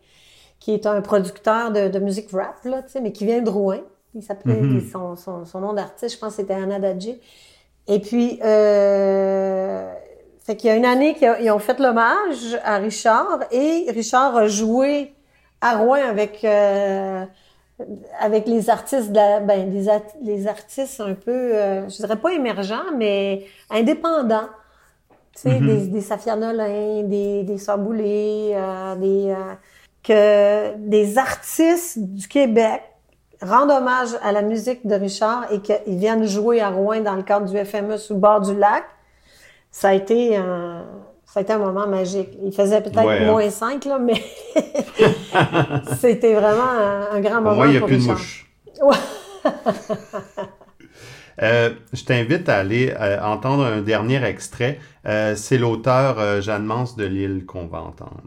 qui 0.58 0.72
est 0.72 0.86
un 0.86 1.00
producteur 1.00 1.70
de, 1.70 1.88
de 1.88 1.98
musique 1.98 2.30
rap, 2.32 2.64
là, 2.64 2.82
mais 3.02 3.12
qui 3.12 3.26
vient 3.26 3.42
de 3.42 3.50
Rouen. 3.50 3.80
Il 4.14 4.22
s'appelait 4.22 4.60
mm-hmm. 4.60 4.90
son, 4.90 5.16
son, 5.16 5.44
son, 5.44 5.60
nom 5.60 5.74
d'artiste, 5.74 6.14
je 6.14 6.18
pense 6.18 6.34
c'était 6.34 6.54
Anna 6.54 6.78
Dadji. 6.78 7.20
Et 7.86 8.00
puis, 8.00 8.38
euh, 8.42 9.92
fait 10.48 10.56
qu'il 10.56 10.70
y 10.70 10.72
a 10.72 10.76
une 10.76 10.86
année 10.86 11.14
qu'ils 11.14 11.50
ont 11.50 11.58
fait 11.58 11.78
l'hommage 11.78 12.58
à 12.64 12.78
Richard 12.78 13.40
et 13.50 13.84
Richard 13.90 14.34
a 14.34 14.48
joué 14.48 15.12
à 15.60 15.76
Rouen 15.76 16.00
avec 16.08 16.42
euh, 16.42 17.26
avec 18.18 18.48
les 18.48 18.70
artistes 18.70 19.10
de 19.10 19.16
la, 19.16 19.40
ben 19.40 19.70
des 19.70 19.90
les 20.22 20.46
artistes 20.46 21.00
un 21.00 21.12
peu 21.12 21.32
euh, 21.54 21.86
je 21.90 21.96
dirais 21.96 22.16
pas 22.16 22.32
émergents 22.32 22.90
mais 22.96 23.44
indépendants 23.68 24.48
tu 25.34 25.42
sais 25.42 25.60
mm-hmm. 25.60 25.66
des, 25.66 25.86
des 25.88 26.00
Safia 26.00 26.34
Nolin, 26.34 27.02
des 27.02 27.42
des 27.42 27.58
Saboulé, 27.58 28.52
euh, 28.54 28.94
des 28.96 29.30
euh, 29.30 29.54
que 30.02 30.76
des 30.78 31.18
artistes 31.18 31.98
du 31.98 32.26
Québec 32.26 32.84
rendent 33.42 33.70
hommage 33.70 34.16
à 34.22 34.32
la 34.32 34.40
musique 34.40 34.86
de 34.86 34.94
Richard 34.94 35.52
et 35.52 35.60
qu'ils 35.60 35.98
viennent 35.98 36.24
jouer 36.24 36.62
à 36.62 36.70
Rouen 36.70 37.00
dans 37.00 37.16
le 37.16 37.22
cadre 37.22 37.44
du 37.44 37.62
FME 37.62 37.98
sous 37.98 38.14
le 38.14 38.20
bord 38.20 38.40
du 38.40 38.56
lac 38.56 38.84
ça 39.78 39.90
a 39.90 39.94
été 39.94 40.36
un, 40.36 40.82
ça 41.24 41.38
a 41.38 41.42
été 41.42 41.52
un 41.52 41.58
moment 41.58 41.86
magique. 41.86 42.30
Il 42.44 42.52
faisait 42.52 42.80
peut-être 42.80 42.98
hein. 42.98 43.26
moins 43.26 43.48
5, 43.48 43.84
là, 43.84 44.00
mais 44.00 44.20
c'était 46.00 46.34
vraiment 46.34 46.68
un, 47.12 47.20
grand 47.20 47.40
moment. 47.40 47.54
Moi, 47.54 47.66
il 47.68 47.70
n'y 47.72 47.76
a 47.76 47.82
plus 47.82 48.04
de 48.04 48.10
mouche. 48.10 48.46
Euh, 51.40 51.70
je 51.92 52.02
t'invite 52.02 52.48
à 52.48 52.56
aller 52.56 52.92
euh, 52.98 53.22
entendre 53.22 53.62
un 53.62 53.80
dernier 53.80 54.24
extrait. 54.24 54.80
Euh, 55.06 55.36
c'est 55.36 55.56
l'auteur 55.56 56.42
Jeanne 56.42 56.64
Mance 56.64 56.96
de 56.96 57.04
Lille 57.04 57.46
qu'on 57.46 57.68
va 57.68 57.80
entendre. 57.80 58.24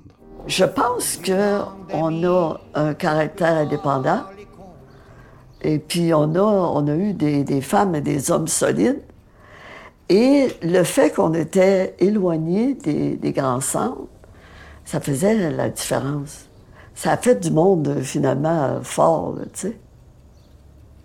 Je 0.48 0.64
pense 0.64 1.18
qu'on 1.18 2.24
a 2.24 2.62
un 2.74 2.94
caractère 2.94 3.54
indépendant. 3.56 4.24
Et 5.62 5.78
puis, 5.78 6.14
on 6.14 6.36
a, 6.36 6.40
on 6.40 6.88
a 6.88 6.96
eu 6.96 7.12
des, 7.12 7.44
des 7.44 7.60
femmes 7.60 7.96
et 7.96 8.02
des 8.02 8.32
hommes 8.32 8.48
solides. 8.48 9.02
Et 10.12 10.50
le 10.62 10.84
fait 10.84 11.12
qu'on 11.12 11.34
était 11.34 11.96
éloigné 11.98 12.74
des, 12.74 13.32
grands 13.32 13.62
centres, 13.62 14.10
ça 14.84 15.00
faisait 15.00 15.50
la 15.52 15.70
différence. 15.70 16.50
Ça 16.94 17.14
a 17.14 17.18
fait 17.18 17.36
du 17.36 17.50
monde, 17.50 18.02
finalement, 18.02 18.82
fort, 18.84 19.36
tu 19.54 19.60
sais. 19.62 19.78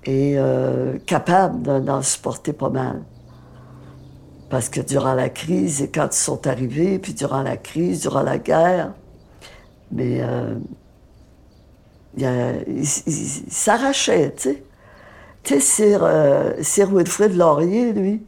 Et 0.07 0.35
euh, 0.37 0.99
capable 1.07 1.85
d'en- 1.85 2.03
supporter 2.03 2.53
pas 2.53 2.69
mal. 2.69 3.05
Parce 4.51 4.69
que 4.69 4.81
durant 4.81 5.15
la 5.15 5.29
crise, 5.29 5.83
et 5.83 5.89
quand 5.89 6.09
ils 6.11 6.19
sont 6.19 6.45
arrivés, 6.49 6.99
puis 6.99 7.15
durant 7.15 7.43
la 7.43 7.57
crise, 7.57 8.01
durant 8.01 8.23
la 8.23 8.39
guerre, 8.39 8.93
mais 9.93 10.19
euh, 10.21 10.57
il, 12.17 12.23
y 12.25 12.27
a- 12.27 12.57
il- 12.67 12.79
il- 12.83 13.45
il 13.47 13.53
s'arrachait, 13.53 14.35
tu 14.37 14.43
sais. 14.43 14.65
Tu 15.45 15.55
sais, 15.55 15.61
Sir, 15.61 16.01
euh, 16.03 16.55
Sir 16.61 16.93
Wilfrid 16.93 17.37
Laurier, 17.37 17.93
lui, 17.93 18.27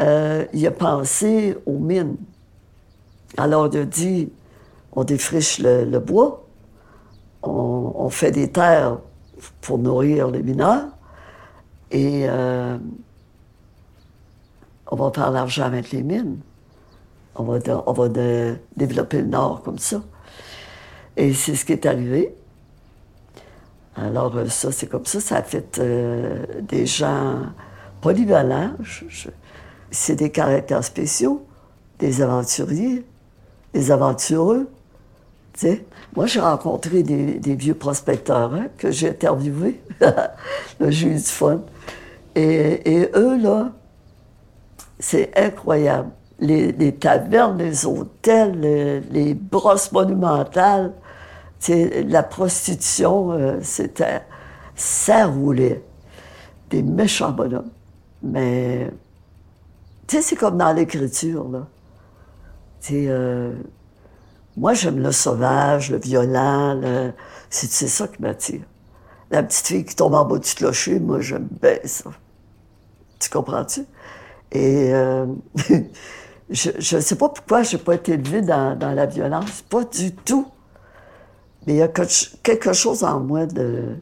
euh, 0.00 0.46
il 0.52 0.66
a 0.66 0.70
pensé 0.70 1.56
aux 1.66 1.78
mines. 1.78 2.16
Alors, 3.36 3.68
il 3.72 3.78
a 3.78 3.84
dit, 3.84 4.32
on 4.92 5.04
défriche 5.04 5.58
le, 5.58 5.98
bois, 5.98 6.46
on, 7.42 8.08
fait 8.08 8.30
des 8.30 8.50
terres 8.50 8.98
pour 9.60 9.78
nourrir 9.78 10.28
les 10.28 10.42
mineurs, 10.42 10.88
et 11.90 12.24
euh, 12.28 12.78
on 14.90 14.96
va 14.96 15.12
faire 15.14 15.30
l'argent 15.30 15.64
avec 15.64 15.92
les 15.92 16.02
mines. 16.02 16.38
On 17.36 17.44
va, 17.44 18.08
développer 18.76 19.22
le 19.22 19.28
Nord 19.28 19.62
comme 19.62 19.78
ça. 19.78 20.02
Et 21.16 21.32
c'est 21.32 21.54
ce 21.54 21.64
qui 21.64 21.72
est 21.72 21.86
arrivé. 21.86 22.34
Alors, 23.96 24.34
euh, 24.36 24.48
ça, 24.48 24.72
c'est 24.72 24.86
comme 24.86 25.04
ça. 25.04 25.20
Ça 25.20 25.36
a 25.36 25.42
fait 25.42 25.80
des 26.62 26.86
gens 26.86 27.42
polyvalents. 28.00 28.72
C'est 29.90 30.16
des 30.16 30.30
caractères 30.30 30.84
spéciaux, 30.84 31.44
des 31.98 32.22
aventuriers, 32.22 33.04
des 33.74 33.90
aventureux. 33.90 34.68
tu 35.54 35.60
sais. 35.60 35.84
Moi, 36.16 36.26
j'ai 36.26 36.40
rencontré 36.40 37.02
des, 37.02 37.38
des 37.38 37.54
vieux 37.54 37.74
prospecteurs 37.74 38.52
hein, 38.54 38.66
que 38.76 38.90
j'ai 38.90 39.10
interviewés. 39.10 39.80
J'ai 40.80 41.08
eu 41.08 41.14
du 41.14 41.20
fun. 41.20 41.60
Et, 42.34 43.00
et 43.00 43.10
eux, 43.14 43.38
là, 43.38 43.72
c'est 44.98 45.30
incroyable. 45.36 46.10
Les, 46.38 46.72
les 46.72 46.94
tavernes, 46.94 47.58
les 47.58 47.84
hôtels, 47.84 49.04
les, 49.10 49.34
brosses 49.34 49.92
monumentales, 49.92 50.94
la 51.68 52.22
prostitution, 52.22 53.32
euh, 53.32 53.58
c'était. 53.62 54.22
Ça 54.74 55.26
roulait. 55.26 55.82
Des 56.70 56.82
méchants 56.82 57.32
bonhommes. 57.32 57.70
Mais. 58.22 58.90
Tu 60.10 60.16
sais, 60.16 60.22
c'est 60.22 60.34
comme 60.34 60.58
dans 60.58 60.72
l'écriture, 60.72 61.48
là. 61.48 61.68
Euh, 62.90 63.54
moi, 64.56 64.74
j'aime 64.74 64.98
le 64.98 65.12
sauvage, 65.12 65.92
le 65.92 65.98
violent, 65.98 66.74
le- 66.74 67.12
c'est 67.48 67.86
ça 67.86 68.08
qui 68.08 68.20
m'attire. 68.20 68.62
La 69.30 69.44
petite 69.44 69.68
fille 69.68 69.84
qui 69.84 69.94
tombe 69.94 70.14
en 70.14 70.24
bas 70.24 70.38
du 70.40 70.52
clocher, 70.52 70.98
moi, 70.98 71.20
j'aime 71.20 71.46
bien 71.62 71.78
ça. 71.84 72.10
Tu 73.20 73.30
comprends-tu? 73.30 73.82
Et 74.50 74.92
euh, 74.92 75.26
je 76.50 76.96
ne 76.96 77.00
sais 77.00 77.14
pas 77.14 77.28
pourquoi 77.28 77.62
je 77.62 77.76
n'ai 77.76 77.82
pas 77.84 77.94
été 77.94 78.14
élevée 78.14 78.42
dans, 78.42 78.76
la 78.80 79.06
violence. 79.06 79.62
Pas 79.62 79.84
du 79.84 80.12
tout. 80.12 80.48
Mais 81.68 81.74
il 81.74 81.78
y 81.78 81.82
a 81.82 81.88
quelque 81.88 82.72
chose 82.72 83.04
en 83.04 83.20
moi 83.20 83.46
de, 83.46 83.94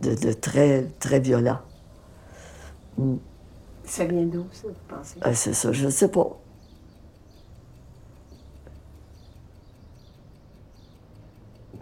de, 0.00 0.32
très, 0.32 0.86
très 1.00 1.18
violent. 1.18 1.58
Ça 3.90 4.04
vient 4.04 4.24
d'où, 4.24 4.46
ça, 4.52 4.68
vous 4.68 4.74
pensez? 4.86 5.18
Ah, 5.20 5.34
c'est 5.34 5.52
ça, 5.52 5.72
je 5.72 5.86
ne 5.86 5.90
sais 5.90 6.08
pas. 6.08 6.38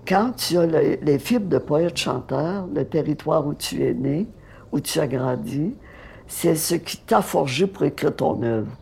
Quand 0.06 0.32
tu 0.32 0.56
as 0.56 0.66
le- 0.66 0.98
les 1.02 1.18
fibres 1.18 1.48
de 1.48 1.58
poète-chanteur, 1.58 2.66
le 2.74 2.84
territoire 2.88 3.46
où 3.46 3.52
tu 3.54 3.84
es 3.84 3.92
né, 3.92 4.26
où 4.72 4.80
tu 4.80 5.00
as 5.00 5.06
grandi, 5.06 5.74
c'est 6.26 6.54
ce 6.56 6.74
qui 6.76 6.96
t'a 6.98 7.20
forgé 7.20 7.66
pour 7.66 7.84
écrire 7.84 8.16
ton 8.16 8.42
œuvre. 8.42 8.72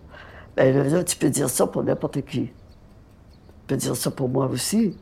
Ben 0.57 0.89
là, 0.89 1.05
tu 1.05 1.17
peux 1.17 1.31
dire 1.31 1.51
ça 1.51 1.67
pour 1.67 1.83
n'importe 1.83 2.23
qui. 2.25 2.43
Tu 2.47 2.53
peux 3.67 3.77
dire 3.77 3.97
ça 3.97 4.11
pour 4.13 4.29
moi 4.29 4.47
aussi. 4.47 4.93
Tu 4.93 4.99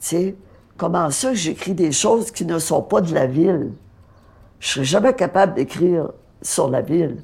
sais, 0.00 0.36
comment 0.76 1.10
ça 1.10 1.34
j'écris 1.34 1.74
des 1.74 1.92
choses 1.92 2.30
qui 2.30 2.46
ne 2.46 2.58
sont 2.60 2.82
pas 2.82 3.00
de 3.00 3.12
la 3.12 3.26
ville? 3.26 3.72
Je 4.60 4.68
serais 4.68 4.84
jamais 4.84 5.14
capable 5.14 5.54
d'écrire 5.54 6.12
sur 6.42 6.70
la 6.70 6.82
ville. 6.82 7.22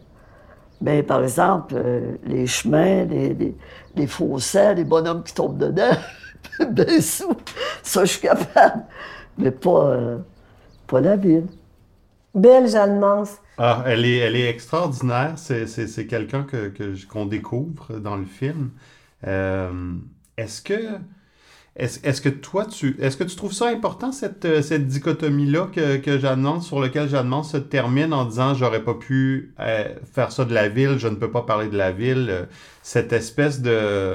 Mais 0.81 1.03
par 1.03 1.23
exemple, 1.23 1.75
euh, 1.77 2.17
les 2.25 2.47
chemins, 2.47 3.05
les, 3.05 3.35
les, 3.35 3.57
les 3.97 4.07
fossés, 4.07 4.75
les 4.75 4.85
bonhommes 4.85 5.23
qui 5.25 5.35
tombent 5.35 5.59
dedans, 5.59 5.97
ben 6.71 7.01
ça, 7.01 7.25
ça, 7.83 8.05
je 8.05 8.11
suis 8.13 8.21
capable. 8.21 8.85
Mais 9.39 9.51
pas, 9.51 9.87
euh, 9.91 10.19
pas 10.87 11.01
la 11.01 11.17
ville. 11.17 11.47
Belle 12.35 12.69
Jeanne 12.69 12.99
Mance. 12.99 13.39
Ah, 13.57 13.85
elle 13.87 14.05
est, 14.05 14.19
elle 14.19 14.37
est 14.37 14.49
extraordinaire. 14.49 15.35
C'est, 15.37 15.67
c'est, 15.67 15.87
c'est 15.87 16.07
quelqu'un 16.07 16.45
que, 16.45 16.73
qu'on 17.07 17.27
découvre 17.27 17.99
dans 17.99 18.17
le 18.17 18.25
film. 18.25 18.71
Euh, 19.27 19.95
est-ce 20.37 20.61
que, 20.61 20.99
est-ce, 21.77 22.21
que 22.21 22.29
toi, 22.29 22.67
tu, 22.67 22.97
est-ce 23.01 23.17
que 23.17 23.25
tu 23.25 23.35
trouves 23.37 23.53
ça 23.53 23.69
important, 23.69 24.13
cette, 24.13 24.45
euh, 24.45 24.63
cette 24.63 24.87
dichotomie-là 24.87 25.69
que, 25.73 25.97
que 25.97 26.19
Jeanne 26.19 26.41
Mance, 26.43 26.67
sur 26.69 26.81
laquelle 26.81 27.09
Jeanne 27.09 27.27
Mance 27.29 27.53
se 27.53 27.57
termine 27.57 28.13
en 28.13 28.25
disant 28.27 28.55
j'aurais 28.55 28.85
pas 28.85 28.95
pu 28.95 29.53
euh, 29.61 29.89
faire 30.13 30.31
ça 30.33 30.45
de 30.45 30.55
la 30.55 30.69
ville, 30.69 30.99
je 30.99 31.09
ne 31.09 31.17
peux 31.17 31.31
pas 31.31 31.43
parler 31.43 31.69
de 31.69 31.77
la 31.77 31.91
ville, 31.91 32.29
euh, 32.31 32.45
cette 32.83 33.13
espèce 33.13 33.61
de, 33.61 34.15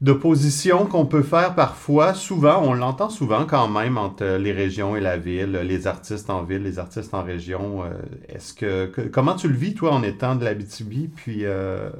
d'opposition 0.00 0.86
qu'on 0.86 1.06
peut 1.06 1.22
faire 1.22 1.54
parfois, 1.54 2.14
souvent, 2.14 2.62
on 2.64 2.74
l'entend 2.74 3.10
souvent 3.10 3.46
quand 3.46 3.68
même 3.68 3.98
entre 3.98 4.24
les 4.38 4.52
régions 4.52 4.96
et 4.96 5.00
la 5.00 5.16
ville, 5.16 5.52
les 5.64 5.86
artistes 5.86 6.30
en 6.30 6.42
ville, 6.42 6.62
les 6.62 6.78
artistes 6.78 7.14
en 7.14 7.22
région. 7.22 7.84
Est-ce 8.28 8.52
que, 8.54 8.86
que- 8.86 9.02
comment 9.02 9.34
tu 9.36 9.48
le 9.48 9.54
vis 9.54 9.74
toi 9.74 9.92
en 9.92 10.02
étant 10.02 10.34
de 10.36 10.44
l'Abitibi 10.44 11.08
puis 11.08 11.44
euh, 11.44 11.90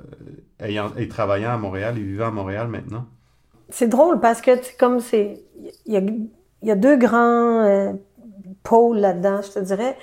ayant 0.61 0.93
et 0.97 1.09
travaillant 1.09 1.51
à 1.53 1.57
Montréal 1.59 1.97
et 1.99 2.03
vivant 2.03 2.27
à 2.29 2.31
Montréal 2.31 2.69
maintenant? 2.69 3.07
C'est 3.69 3.89
drôle 3.89 4.21
parce 4.21 4.41
que, 4.41 4.51
comme 4.79 5.01
c'est. 5.01 5.41
Il 5.87 5.93
y 5.93 5.97
a, 5.97 6.01
il 6.01 6.69
y 6.69 6.71
a 6.71 6.77
deux 6.77 6.97
grands 6.97 7.61
euh, 7.65 7.93
pôles 8.63 8.99
là-dedans, 8.99 9.41
je 9.43 9.51
te 9.53 9.59
dirais. 9.59 9.97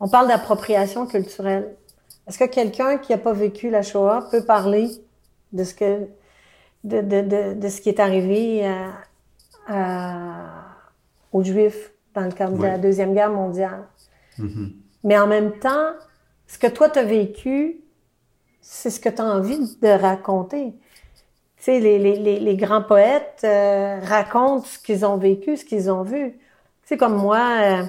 On 0.00 0.08
parle 0.08 0.28
d'appropriation 0.28 1.06
culturelle. 1.06 1.74
Est-ce 2.28 2.38
que 2.38 2.44
quelqu'un 2.44 2.98
qui 2.98 3.12
n'a 3.12 3.18
pas 3.18 3.32
vécu 3.32 3.70
la 3.70 3.82
Shoah 3.82 4.28
peut 4.30 4.44
parler 4.44 4.90
de 5.52 5.64
ce 5.64 5.74
que. 5.74 6.06
de, 6.84 7.00
de, 7.00 7.20
de, 7.22 7.54
de 7.54 7.68
ce 7.68 7.80
qui 7.80 7.88
est 7.88 8.00
arrivé 8.00 8.66
à- 8.66 8.92
à- 9.68 10.66
aux 11.32 11.42
Juifs 11.42 11.92
dans 12.14 12.22
le 12.22 12.32
cadre 12.32 12.56
de 12.58 12.62
la. 12.62 12.78
Deuxième 12.78 13.14
Guerre 13.14 13.30
mondiale? 13.30 13.84
Mhm. 14.38 14.72
Mais 15.04 15.18
en 15.18 15.26
même 15.26 15.58
temps, 15.58 15.90
ce 16.46 16.58
que 16.58 16.66
toi, 16.66 16.88
tu 16.90 16.98
as 16.98 17.04
vécu, 17.04 17.80
c'est 18.60 18.90
ce 18.90 19.00
que 19.00 19.08
tu 19.08 19.20
as 19.22 19.24
envie 19.24 19.76
de 19.80 19.88
raconter. 19.88 20.74
Tu 21.66 21.72
sais, 21.72 21.80
les, 21.80 21.98
les, 21.98 22.14
les, 22.14 22.38
les 22.38 22.56
grands 22.56 22.82
poètes 22.82 23.40
euh, 23.42 23.98
racontent 24.04 24.64
ce 24.64 24.78
qu'ils 24.78 25.04
ont 25.04 25.16
vécu, 25.16 25.56
ce 25.56 25.64
qu'ils 25.64 25.90
ont 25.90 26.04
vu. 26.04 26.30
Tu 26.30 26.38
sais, 26.84 26.96
comme 26.96 27.16
moi, 27.16 27.40
euh, 27.60 27.82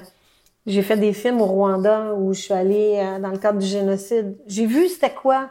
j'ai 0.66 0.82
fait 0.82 0.96
des 0.96 1.12
films 1.12 1.40
au 1.40 1.44
Rwanda 1.46 2.12
où 2.14 2.34
je 2.34 2.40
suis 2.40 2.54
allée 2.54 2.98
euh, 2.98 3.20
dans 3.20 3.28
le 3.28 3.38
cadre 3.38 3.60
du 3.60 3.66
génocide. 3.66 4.36
J'ai 4.48 4.66
vu 4.66 4.88
c'était 4.88 5.14
quoi 5.14 5.48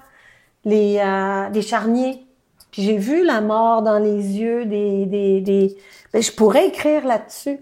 les, 0.65 1.01
les 1.53 1.61
charniers. 1.61 2.25
Puis 2.69 2.81
j'ai 2.81 2.97
vu 2.97 3.23
la 3.23 3.39
mort 3.39 3.81
dans 3.81 3.97
les 3.97 4.37
yeux 4.37 4.65
des... 4.65 5.05
des, 5.05 5.39
des... 5.39 5.77
Ben, 6.11 6.21
je 6.21 6.33
pourrais 6.33 6.67
écrire 6.67 7.07
là-dessus. 7.07 7.61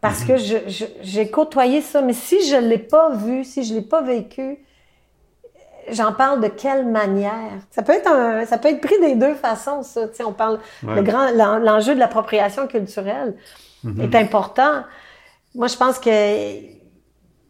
Parce 0.00 0.24
que 0.24 0.38
je, 0.38 0.56
je- 0.68 0.86
j'ai 1.02 1.30
côtoyé 1.30 1.82
ça. 1.82 2.00
Mais 2.00 2.14
si 2.14 2.42
je 2.48 2.56
l'ai 2.56 2.78
pas 2.78 3.10
vu, 3.10 3.44
si 3.44 3.62
je 3.62 3.74
l'ai 3.74 3.82
pas 3.82 4.00
vécu, 4.00 4.56
j'en 5.90 6.12
parle 6.12 6.40
de 6.40 6.48
quelle 6.48 6.86
manière? 6.86 7.58
Ça 7.70 7.82
peut 7.82 7.92
être 7.92 8.08
un, 8.10 8.44
ça 8.46 8.58
peut 8.58 8.68
être 8.68 8.80
pris 8.80 8.98
des 9.00 9.14
deux 9.14 9.34
façons, 9.34 9.82
ça. 9.82 10.08
Tu 10.08 10.16
sais, 10.16 10.24
on 10.24 10.32
parle, 10.32 10.58
Ouais. 10.82 10.94
le 10.96 11.02
grand, 11.02 11.30
l'en- 11.32 11.58
l'enjeu 11.58 11.94
de 11.94 11.98
l'appropriation 12.00 12.66
culturelle 12.66 13.34
est 14.00 14.14
important. 14.14 14.84
Moi, 15.54 15.66
je 15.66 15.76
pense 15.76 15.98
que 15.98 16.10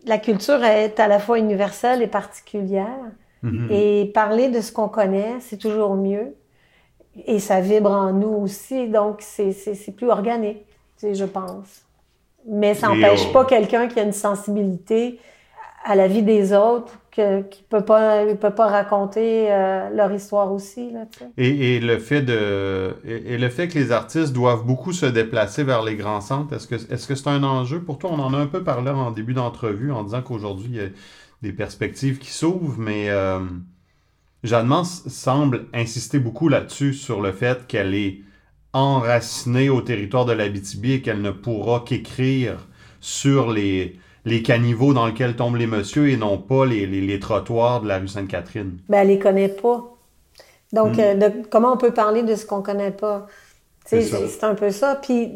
la 0.06 0.18
culture 0.18 0.62
est 0.64 0.98
à 0.98 1.06
la 1.08 1.18
fois 1.18 1.38
universelle 1.38 2.02
et 2.02 2.06
particulière. 2.06 2.86
Mhm. 3.42 3.68
Et 3.70 4.10
parler 4.14 4.48
de 4.48 4.60
ce 4.60 4.72
qu'on 4.72 4.88
connaît, 4.88 5.34
c'est 5.40 5.56
toujours 5.58 5.94
mieux. 5.94 6.34
Et 7.26 7.38
ça 7.40 7.60
vibre 7.60 7.90
en 7.90 8.12
nous 8.12 8.28
aussi, 8.28 8.88
donc 8.88 9.16
c'est, 9.20 9.52
plus 9.96 10.08
organique, 10.10 10.64
tu 10.98 11.06
sais, 11.08 11.14
je 11.14 11.24
pense. 11.24 11.82
Mais 12.48 12.74
ça 12.74 12.88
n'empêche 12.88 13.26
on- 13.28 13.32
pas 13.32 13.44
quelqu'un 13.44 13.86
qui 13.88 14.00
a 14.00 14.02
une 14.04 14.12
sensibilité 14.12 15.20
à 15.84 15.94
la 15.96 16.06
vie 16.08 16.22
des 16.22 16.52
autres 16.52 16.94
que, 17.12 17.42
qui 17.42 17.62
peut 17.62 17.84
pas, 17.84 18.24
ils 18.24 18.36
peuvent 18.36 18.54
pas 18.54 18.68
raconter 18.68 19.52
euh, 19.52 19.90
leur 19.90 20.12
histoire 20.12 20.50
aussi. 20.52 20.90
Là. 20.90 21.04
Et, 21.36 21.78
le 21.78 21.98
fait 21.98 22.22
de 22.22 22.96
et, 23.04 23.36
le 23.38 23.48
fait 23.50 23.68
que 23.68 23.78
les 23.78 23.92
artistes 23.92 24.32
doivent 24.32 24.64
beaucoup 24.64 24.92
se 24.92 25.06
déplacer 25.06 25.62
vers 25.62 25.82
les 25.82 25.94
grands 25.94 26.22
centres, 26.22 26.54
est-ce 26.54 26.66
que 26.66 26.74
est-ce 26.74 27.06
que 27.06 27.14
c'est 27.14 27.28
un 27.28 27.44
enjeu 27.44 27.82
pour 27.82 27.98
toi? 27.98 28.10
On 28.12 28.18
en 28.18 28.32
a 28.34 28.38
un 28.38 28.46
peu 28.46 28.64
parlé 28.64 28.90
en 28.90 29.10
début 29.10 29.34
d'entrevue 29.34 29.92
en 29.92 30.04
disant 30.04 30.22
qu'aujourd'hui, 30.22 30.68
il 30.70 30.76
y 30.76 30.80
a 30.80 30.88
des 31.42 31.52
perspectives 31.52 32.18
qui 32.18 32.30
s'ouvrent, 32.30 32.78
mais 32.78 33.10
euh, 33.10 33.40
Jeanne 34.42 34.66
Mance 34.66 35.06
semble 35.08 35.66
insister 35.74 36.18
beaucoup 36.18 36.48
là-dessus, 36.48 36.94
sur 36.94 37.20
le 37.20 37.32
fait 37.32 37.66
qu'elle 37.66 37.94
est 37.94 38.22
enracinée 38.72 39.68
au 39.68 39.82
territoire 39.82 40.24
de 40.24 40.32
l'Abitibi 40.32 40.92
et 40.92 41.02
qu'elle 41.02 41.20
ne 41.20 41.30
pourra 41.30 41.80
qu'écrire 41.80 42.68
sur 43.00 43.52
les, 43.52 43.98
les 44.24 44.42
caniveaux 44.42 44.94
dans 44.94 45.06
lesquels 45.06 45.36
tombent 45.36 45.56
les 45.56 45.66
messieurs 45.66 46.08
et 46.10 46.16
non 46.16 46.38
pas 46.38 46.64
les, 46.66 46.86
les, 46.86 47.00
les 47.00 47.18
trottoirs 47.20 47.80
de 47.82 47.88
la 47.88 47.98
rue 47.98 48.08
Sainte-Catherine. 48.08 48.78
Ben, 48.88 49.00
elle 49.00 49.08
les 49.08 49.18
connaît 49.18 49.48
pas. 49.48 49.88
Donc, 50.72 50.96
Mm. 50.96 51.00
euh, 51.00 51.14
de- 51.14 51.46
comment 51.50 51.72
on 51.72 51.76
peut 51.76 51.92
parler 51.92 52.22
de 52.22 52.34
ce 52.34 52.46
qu'on 52.46 52.62
connaît 52.62 52.92
pas? 52.92 53.26
C'est 53.84 54.44
un 54.44 54.54
peu 54.54 54.70
ça. 54.70 54.94
Puis, 54.96 55.32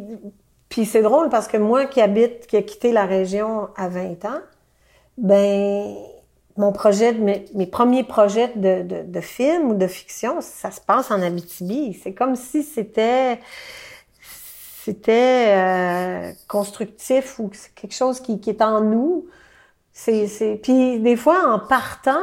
puis 0.68 0.84
c'est 0.87 1.03
drôle 1.03 1.28
parce 1.28 1.49
que 1.49 1.57
moi 1.57 1.87
qui 1.87 2.01
habite, 2.01 2.47
qui 2.47 2.57
a 2.57 2.62
quitté 2.62 2.93
la 2.93 3.05
région 3.07 3.68
à 3.76 3.89
20 3.89 4.24
ans, 4.24 4.41
ben, 5.18 5.95
mon 6.57 6.72
projet, 6.72 7.12
de- 7.12 7.20
mes, 7.20 7.45
mes 7.55 7.66
premiers 7.66 8.05
projets 8.05 8.53
de, 8.57 8.82
de, 8.82 9.03
de 9.03 9.20
film 9.20 9.70
ou 9.70 9.74
de 9.74 9.87
fiction, 9.87 10.41
ça 10.41 10.70
se 10.70 10.80
passe 10.80 11.11
en 11.11 11.20
Abitibi. 11.22 11.95
C'est 12.03 12.14
comme 12.14 12.37
si 12.37 12.62
c'était 12.62 13.39
c'était 14.87 15.55
euh, 15.57 16.32
constructif 16.49 17.39
ou 17.39 17.51
quelque 17.74 17.95
chose 17.95 18.20
qui, 18.20 18.41
qui 18.41 18.51
est 18.51 18.62
en 18.62 18.80
nous. 18.80 19.26
C'est, 19.93 20.26
c'est... 20.28 20.57
Puis 20.62 21.01
des 21.01 21.16
fois, 21.16 21.53
en 21.55 21.59
partant, 21.59 22.20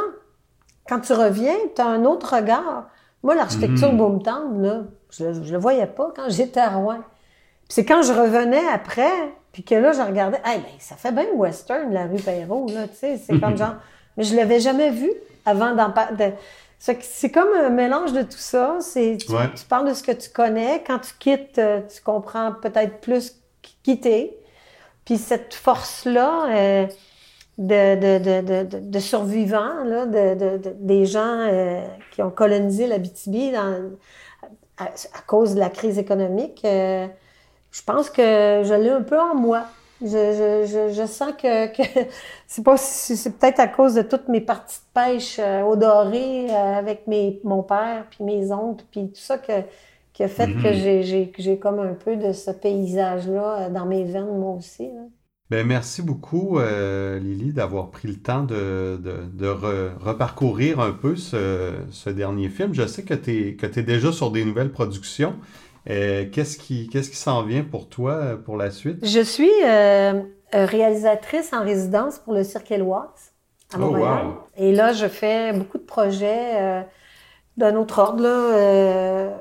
quand 0.88 1.00
tu 1.02 1.14
reviens, 1.14 1.56
tu 1.76 1.82
as 1.82 1.88
un 1.88 2.06
autre 2.06 2.36
regard. 2.36 2.88
Moi, 3.24 3.36
l'architecture 3.36 3.92
Mhm. 3.92 3.98
Boomtown, 3.98 4.62
là, 4.64 4.82
je, 5.12 5.26
le- 5.26 5.44
je 5.44 5.54
le 5.54 5.60
voyais 5.60 5.88
pas 5.88 6.12
quand 6.16 6.30
j'étais 6.30 6.60
à 6.60 6.70
Rouen. 6.72 6.98
Puis 6.98 7.76
c'est 7.76 7.86
quand 7.86 8.02
je 8.04 8.14
revenais 8.14 8.68
après, 8.74 9.12
puis 9.52 9.64
que 9.64 9.76
là, 9.76 9.94
je 9.94 10.02
regardais, 10.02 10.42
hey, 10.46 10.60
ben, 10.60 10.70
ça 10.80 10.96
fait 10.96 11.12
bien 11.12 11.28
western, 11.36 11.92
la 11.94 12.06
rue 12.08 12.18
Perrault, 12.22 12.68
là, 12.74 12.88
tu 12.88 12.96
sais, 12.96 13.18
c'est 13.18 13.40
comme 13.40 13.58
genre... 13.64 13.76
Mais 14.18 14.24
je 14.26 14.36
l'avais 14.36 14.60
jamais 14.60 14.92
vu 14.92 15.12
avant 15.46 15.74
d'en 15.76 15.90
parler. 15.92 16.34
C'est 17.02 17.32
comme 17.32 17.48
un 17.54 17.70
mélange 17.70 18.12
de 18.14 18.24
tout 18.24 18.38
ça. 18.38 18.78
C'est, 18.82 19.18
tu, 19.18 19.32
Ouais. 19.32 19.50
tu 19.56 19.64
parles 19.66 19.88
de 19.88 19.94
ce 19.94 20.04
que 20.04 20.12
tu 20.12 20.30
connais. 20.30 20.84
Quand 20.86 21.00
tu 21.00 21.14
quittes, 21.18 21.58
euh, 21.58 21.82
tu 21.94 22.02
comprends 22.02 22.52
peut-être 22.62 23.00
plus 23.00 23.36
qui- 23.62 23.78
quitter. 23.84 24.38
Puis 25.06 25.18
cette 25.18 25.54
force-là 25.54 26.46
euh, 26.50 26.88
de, 27.58 27.96
de, 27.96 28.42
de, 28.66 28.80
de, 28.80 29.00
survivants, 29.00 29.84
là, 29.86 30.06
de, 30.06 30.36
de, 30.36 30.58
de- 30.58 30.76
des 30.80 31.06
gens 31.06 31.40
euh, 31.50 31.86
qui 32.12 32.22
ont 32.22 32.32
colonisé 32.32 32.88
l'Abitibi 32.88 33.52
dans, 33.52 33.92
à, 34.78 34.86
à 34.86 35.22
cause 35.28 35.56
de 35.56 35.60
la 35.60 35.70
crise 35.70 35.98
économique, 35.98 36.62
euh, 36.66 37.08
je 37.72 37.82
pense 37.84 38.10
que 38.10 38.62
je 38.66 38.74
l'ai 38.74 38.90
un 38.90 39.02
peu 39.04 39.20
en 39.20 39.36
moi. 39.36 39.64
Je, 40.04 40.08
je, 40.10 40.66
je, 40.68 40.94
je 40.94 41.08
sens 41.08 41.34
que, 41.34 41.68
que 41.76 41.84
c'est 42.48 42.64
pas 42.64 42.78
si- 42.78 43.16
c'est 43.18 43.38
peut-être 43.38 43.60
à 43.60 43.68
cause 43.68 43.96
de 43.96 44.02
toutes 44.02 44.28
mes 44.28 44.42
parties 44.42 44.80
de 44.80 44.94
pêche 45.02 45.40
euh, 45.40 45.62
au 45.64 45.76
doré 45.76 46.48
euh, 46.52 46.54
avec 46.78 47.08
mes, 47.08 47.40
mon 47.44 47.64
père 47.64 48.08
puis 48.10 48.24
mes 48.24 48.52
oncles 48.52 48.86
puis 48.92 49.08
tout 49.10 49.20
ça 49.22 49.38
que 49.38 49.54
qui 50.14 50.24
a 50.24 50.28
fait 50.28 50.56
Mhm. 50.56 50.62
que 50.62 50.74
j'ai 50.74 51.32
j'ai 51.38 51.60
comme 51.60 51.80
un 51.80 51.94
peu 51.96 52.16
de 52.18 52.34
ce 52.34 52.52
paysage 52.52 53.28
là 53.30 53.70
dans 53.70 53.86
mes 53.86 54.04
veines 54.04 54.38
moi 54.38 54.52
aussi. 54.58 54.88
là. 54.92 55.02
Ben, 55.50 55.68
merci 55.68 56.02
beaucoup, 56.02 56.58
euh, 56.60 57.20
Lily, 57.20 57.54
d'avoir 57.54 57.92
pris 57.92 58.08
le 58.08 58.16
temps 58.16 58.44
de, 58.44 58.98
de, 59.02 59.18
de 59.32 59.48
re- 59.48 59.96
reparcourir 60.00 60.80
un 60.80 60.92
peu 60.94 61.16
ce, 61.16 61.74
ce 61.92 62.10
dernier 62.10 62.50
film. 62.50 62.74
Je 62.74 62.88
sais 62.88 63.04
que 63.04 63.14
tu 63.14 63.56
es, 63.62 63.84
déjà 63.84 64.12
sur 64.12 64.32
des 64.32 64.46
nouvelles 64.46 64.72
productions. 64.72 65.36
Euh, 65.90 66.26
qu'est-ce 66.32 66.58
qui, 66.58 66.88
qu'est-ce 66.88 67.10
qui 67.10 67.18
s'en 67.18 67.44
vient 67.44 67.64
pour 67.64 67.90
toi 67.90 68.14
euh, 68.14 68.38
pour 68.38 68.56
la 68.56 68.72
suite? 68.72 69.06
Je 69.06 69.20
suis 69.20 69.52
euh, 69.66 70.22
réalisatrice 70.54 71.52
en 71.52 71.64
résidence 71.64 72.20
pour 72.20 72.34
le 72.34 72.44
Cirque 72.44 72.72
Éloise 72.72 73.34
à 73.74 73.78
Oh, 73.80 73.96
wow. 73.96 74.38
Et 74.56 74.72
là, 74.72 74.94
je 74.94 75.08
fais 75.08 75.52
beaucoup 75.52 75.78
de 75.78 75.84
projets 75.84 76.62
euh, 76.62 76.82
d'un 77.58 77.76
autre 77.76 78.00
ordre, 78.00 78.24
là, 78.24 79.34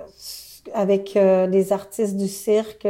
avec 0.75 1.15
des 1.15 1.73
artistes 1.73 2.17
du 2.17 2.29
cirque. 2.29 2.87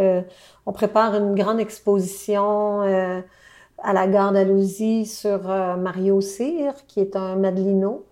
On 0.67 0.73
prépare 0.73 1.15
une 1.17 1.35
grande 1.35 1.59
exposition 1.59 2.81
à 2.81 3.93
la 3.93 4.07
gare 4.07 4.33
d'Alousie 4.33 5.07
sur 5.07 5.43
Mario 5.79 6.21
Cyr, 6.21 6.75
qui 6.87 7.01
est 7.01 7.17
un 7.17 7.37
Madelino, 7.37 8.05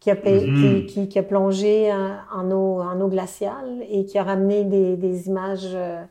qui 0.00 0.10
a, 0.10 0.16
pa- 0.16 0.30
Mhm. 0.30 0.54
qui, 0.84 0.86
qui- 0.86 1.08
qui 1.08 1.18
a 1.18 1.22
plongé 1.22 1.90
en, 1.92 2.40
en 2.40 2.50
eau, 2.50 2.80
en 2.80 3.00
eau 3.00 3.08
glaciale 3.08 3.82
et 3.90 4.04
qui 4.04 4.18
a 4.18 4.22
ramené 4.24 4.64
des, 4.64 4.96
des 4.96 5.26
images 5.28 5.70
euh, 5.74 6.02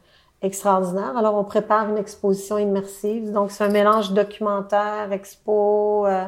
extraordinaires. 0.41 1.15
Alors, 1.17 1.35
on 1.35 1.43
prépare 1.43 1.89
une 1.89 1.97
exposition 1.97 2.57
immersive. 2.57 3.31
Donc, 3.31 3.51
c'est 3.51 3.63
un 3.63 3.69
mélange 3.69 4.11
documentaire, 4.11 5.11
expo. 5.11 6.05
euh, 6.07 6.25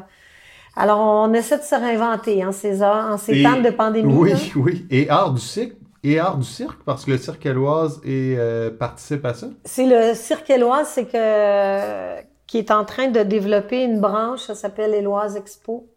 alors, 0.76 0.99
on 0.99 1.34
essaie 1.34 1.58
de 1.58 1.64
se 1.64 1.76
réinventer 1.76 2.45
en 2.45 2.51
ces, 2.51 2.82
heures- 2.84 3.12
en 3.12 3.18
ces 3.18 3.39
Et- 3.39 3.43
temps 3.43 3.60
de 3.62 3.70
pandémie. 3.72 4.14
Oui, 4.14 4.30
là. 4.32 4.38
oui. 4.55 4.86
Et 4.91 5.10
art 5.10 5.34
du 5.34 5.41
cirque, 5.41 5.76
et 6.03 6.20
art 6.20 6.38
du 6.38 6.45
cirque, 6.45 6.80
parce 6.86 7.03
que 7.05 7.12
le 7.12 7.18
cirque 7.18 7.45
éloise 7.45 7.99
est, 8.05 8.36
euh, 8.38 8.70
participe 8.70 9.26
à 9.26 9.34
ça? 9.34 9.47
C'est 9.66 9.86
le 9.88 10.14
Cirque 10.16 10.49
Éloise, 10.51 10.88
c'est 10.88 11.05
que 11.05 12.22
qui 12.45 12.60
est 12.60 12.72
en 12.72 12.86
train 12.86 13.08
de 13.08 13.22
développer 13.24 13.84
une 13.84 13.99
branche, 13.99 14.41
ça 14.41 14.55
s'appelle 14.55 14.93
Éloise 14.93 15.36
Expo. 15.36 15.88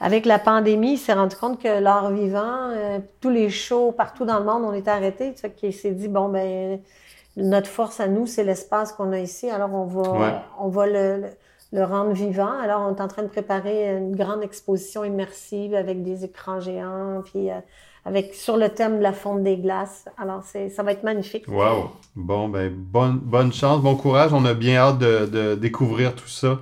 Avec 0.00 0.26
la 0.26 0.38
pandémie, 0.38 0.92
il 0.94 0.98
s'est 0.98 1.14
rendu 1.14 1.36
compte 1.36 1.60
que 1.62 1.80
l'art 1.80 2.10
vivant, 2.10 2.68
euh, 2.70 2.98
tous 3.20 3.30
les 3.30 3.48
shows 3.48 3.92
partout 3.92 4.24
dans 4.26 4.38
le 4.38 4.44
monde, 4.44 4.62
on 4.64 4.74
était 4.74 4.90
arrêtés. 4.90 5.32
Tu 5.34 5.40
sais, 5.40 5.50
qu'il 5.50 5.72
s'est 5.72 5.92
dit 5.92 6.08
bon 6.08 6.28
ben 6.28 6.80
notre 7.36 7.68
force 7.68 8.00
à 8.00 8.06
nous, 8.08 8.26
c'est 8.26 8.44
l'espace 8.44 8.92
qu'on 8.92 9.12
a 9.12 9.18
ici. 9.18 9.48
Alors 9.50 9.72
on 9.72 9.84
va, 9.86 10.10
Ouais. 10.12 10.34
on 10.58 10.68
va 10.68 10.86
le, 10.86 11.16
le, 11.20 11.26
le 11.72 11.84
rendre 11.84 12.12
vivant. 12.12 12.52
Alors 12.62 12.82
on 12.82 12.94
est 12.94 13.00
en 13.00 13.08
train 13.08 13.22
de 13.22 13.28
préparer 13.28 13.96
une 13.96 14.14
grande 14.16 14.42
exposition 14.42 15.02
immersive 15.04 15.74
avec 15.74 16.02
des 16.02 16.24
écrans 16.24 16.60
géants, 16.60 17.22
puis 17.24 17.50
euh, 17.50 17.54
avec 18.04 18.34
sur 18.34 18.56
le 18.56 18.68
thème 18.68 18.98
de 18.98 19.02
la 19.02 19.12
fonte 19.14 19.42
des 19.42 19.56
glaces. 19.56 20.04
Alors 20.18 20.42
c'est, 20.44 20.68
ça 20.68 20.82
va 20.82 20.92
être 20.92 21.02
magnifique. 21.04 21.48
Wow. 21.48 21.90
Bon, 22.14 22.48
ben, 22.48 22.70
bonne, 22.72 23.18
bonne 23.18 23.52
chance, 23.52 23.80
bon 23.80 23.96
courage. 23.96 24.32
On 24.34 24.44
a 24.44 24.52
bien 24.54 24.76
hâte 24.76 24.98
de, 24.98 25.26
de 25.26 25.54
découvrir 25.54 26.14
tout 26.14 26.28
ça. 26.28 26.58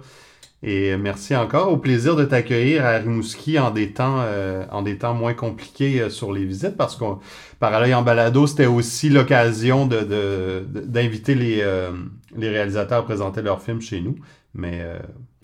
Et 0.67 0.97
merci 0.97 1.37
encore. 1.37 1.71
Au 1.71 1.77
plaisir 1.77 2.17
de 2.17 2.25
t'accueillir 2.25 2.87
à 2.87 2.93
Rimouski 2.93 3.59
en 3.59 3.71
des 3.71 3.93
temps, 3.93 4.17
euh, 4.21 4.65
en 4.73 4.81
des 4.81 4.97
temps 4.97 5.12
moins 5.12 5.35
compliqués 5.35 6.01
euh, 6.01 6.09
sur 6.09 6.33
les 6.33 6.45
visites 6.47 6.77
parce 6.79 6.97
qu'on, 6.97 7.19
pareil 7.61 7.93
en 7.95 8.01
balado, 8.01 8.47
c'était 8.47 8.65
aussi 8.65 9.11
l'occasion 9.11 9.85
de, 9.87 9.99
de- 10.01 10.67
de- 10.67 10.81
d'inviter 10.87 11.35
les, 11.35 11.59
euh, 11.61 11.91
les 12.35 12.49
réalisateurs 12.49 13.01
à 13.01 13.03
présenter 13.03 13.43
leurs 13.43 13.61
films 13.61 13.83
chez 13.83 14.01
nous. 14.01 14.15
Mais 14.55 14.79
euh, 14.81 14.97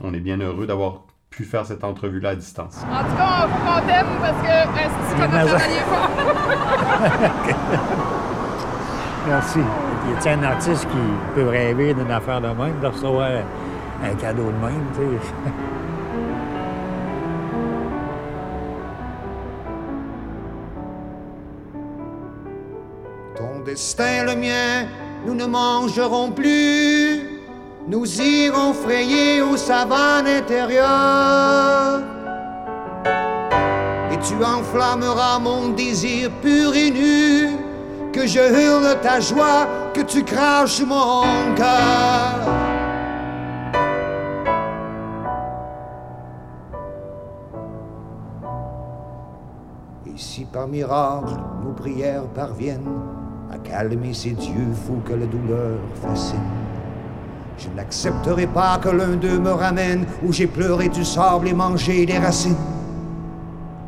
on 0.02 0.14
est 0.14 0.20
bien 0.20 0.38
heureux 0.40 0.66
d'avoir 0.66 1.02
pu 1.28 1.44
faire 1.44 1.66
cette 1.66 1.84
entrevue-là 1.84 2.30
à 2.30 2.34
distance. 2.34 2.78
En 2.90 3.04
tout 3.04 3.16
cas, 3.16 3.46
faut 3.46 3.58
qu'on 3.66 3.86
t'aime 3.86 4.06
parce 4.22 4.42
que 4.42 4.48
euh, 4.48 4.64
Mais 5.18 5.24
as 5.24 5.46
ça- 5.48 5.56
travaillé 5.58 5.80
fort. 5.80 6.10
Merci. 9.28 9.58
Il 9.58 10.24
y 10.24 10.28
a 10.28 10.32
un 10.38 10.42
artiste 10.44 10.88
qui 10.88 10.96
peut 11.34 11.46
rêver 11.46 11.92
d'une 11.92 12.10
affaire 12.10 12.40
de 12.40 12.46
même, 12.48 12.80
de 12.82 12.86
recevoir 12.86 13.28
un 14.02 14.14
cadeau 14.14 14.44
de 14.44 14.64
même, 14.64 14.86
tu 14.94 15.00
sais. 15.00 15.34
Ton 23.36 23.60
destin, 23.64 24.24
le 24.24 24.36
mien, 24.36 24.86
nous 25.26 25.34
ne 25.34 25.46
mangerons 25.46 26.30
plus. 26.30 27.40
Nous 27.88 28.20
irons 28.20 28.72
frayer 28.72 29.42
aux 29.42 29.56
savanes 29.56 30.26
intérieures. 30.26 32.02
Et 34.12 34.18
tu 34.18 34.34
enflammeras 34.44 35.38
mon 35.38 35.68
désir 35.70 36.30
pur 36.42 36.74
et 36.74 36.90
nu. 36.90 37.48
Que 38.12 38.26
je 38.26 38.40
hurle 38.40 39.00
ta 39.00 39.20
joie, 39.20 39.68
que 39.94 40.02
tu 40.02 40.24
craches 40.24 40.82
mon 40.82 41.22
cœur. 41.56 42.59
Et 50.12 50.18
si 50.18 50.44
par 50.44 50.66
miracle 50.66 51.34
nos 51.64 51.72
prières 51.72 52.24
parviennent 52.34 52.88
à 53.52 53.58
calmer 53.58 54.12
ces 54.12 54.30
dieux 54.30 54.72
fous 54.72 55.00
que 55.04 55.12
la 55.12 55.26
douleur 55.26 55.78
fascine, 56.02 56.38
je 57.58 57.68
n'accepterai 57.76 58.46
pas 58.46 58.78
que 58.78 58.88
l'un 58.88 59.16
d'eux 59.16 59.38
me 59.38 59.50
ramène 59.52 60.06
où 60.26 60.32
j'ai 60.32 60.46
pleuré 60.46 60.88
du 60.88 61.04
sable 61.04 61.48
et 61.48 61.52
mangé 61.52 62.06
des 62.06 62.18
racines. 62.18 62.56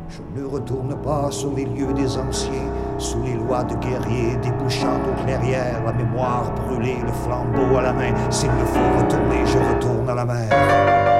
Je 0.09 0.39
ne 0.39 0.45
retourne 0.45 0.95
pas 1.01 1.29
sur 1.31 1.53
les 1.53 1.65
lieux 1.65 1.93
des 1.93 2.17
anciens, 2.17 2.69
sous 2.97 3.21
les 3.23 3.33
lois 3.33 3.63
de 3.63 3.75
guerriers, 3.75 4.37
débouchant 4.41 4.99
aux 5.09 5.23
clairières, 5.23 5.81
la 5.85 5.93
mémoire 5.93 6.53
brûlée, 6.55 6.99
le 7.01 7.11
flambeau 7.11 7.77
à 7.77 7.81
la 7.81 7.93
main. 7.93 8.13
S'il 8.29 8.51
me 8.51 8.65
faut 8.65 8.99
retourner, 8.99 9.45
je 9.45 9.57
retourne 9.57 10.09
à 10.09 10.15
la 10.15 10.25
mer. 10.25 11.12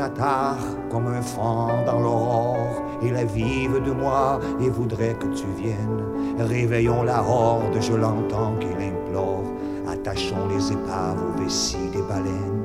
Natar 0.00 0.56
comme 0.90 1.08
un 1.08 1.22
fan 1.22 1.84
dans 1.84 2.00
l'aurore. 2.00 2.82
Et 3.02 3.10
la 3.10 3.24
vive 3.24 3.82
de 3.82 3.92
moi 3.92 4.40
et 4.60 4.70
voudrait 4.70 5.14
que 5.14 5.26
tu 5.26 5.46
viennes. 5.56 6.04
Réveillons 6.38 7.02
la 7.02 7.22
horde, 7.22 7.78
je 7.80 7.94
l'entends 7.94 8.54
qu'il 8.60 8.76
implore. 8.82 9.44
Attachons 9.90 10.48
les 10.48 10.72
épaves 10.72 11.18
aux 11.22 11.42
vessies 11.42 11.90
des 11.92 12.02
baleines. 12.02 12.60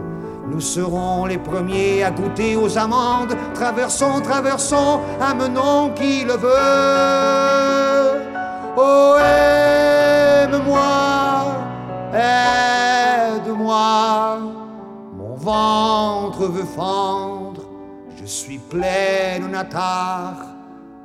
Nous 0.48 0.62
serons 0.62 1.26
les 1.26 1.38
premiers 1.38 2.04
à 2.04 2.12
goûter 2.12 2.56
aux 2.56 2.78
amandes. 2.78 3.36
Traversons, 3.54 4.22
traversons, 4.22 5.00
amenons 5.20 5.90
qui 5.96 6.24
le 6.24 6.34
veut. 6.34 6.50
Oh, 8.78 9.16
aime-moi, 10.44 10.82
aide-moi. 13.44 13.76
Ventre 15.46 16.48
veut 16.48 16.64
fendre. 16.64 17.70
Je 18.20 18.26
suis 18.26 18.58
pleine 18.58 19.52
natar. 19.52 20.38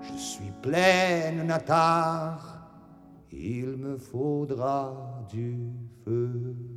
Je 0.00 0.18
suis 0.18 0.50
pleine 0.62 1.46
natar. 1.46 2.40
Il 3.30 3.76
me 3.76 3.98
faudra 3.98 5.26
du 5.30 5.58
feu. 6.06 6.69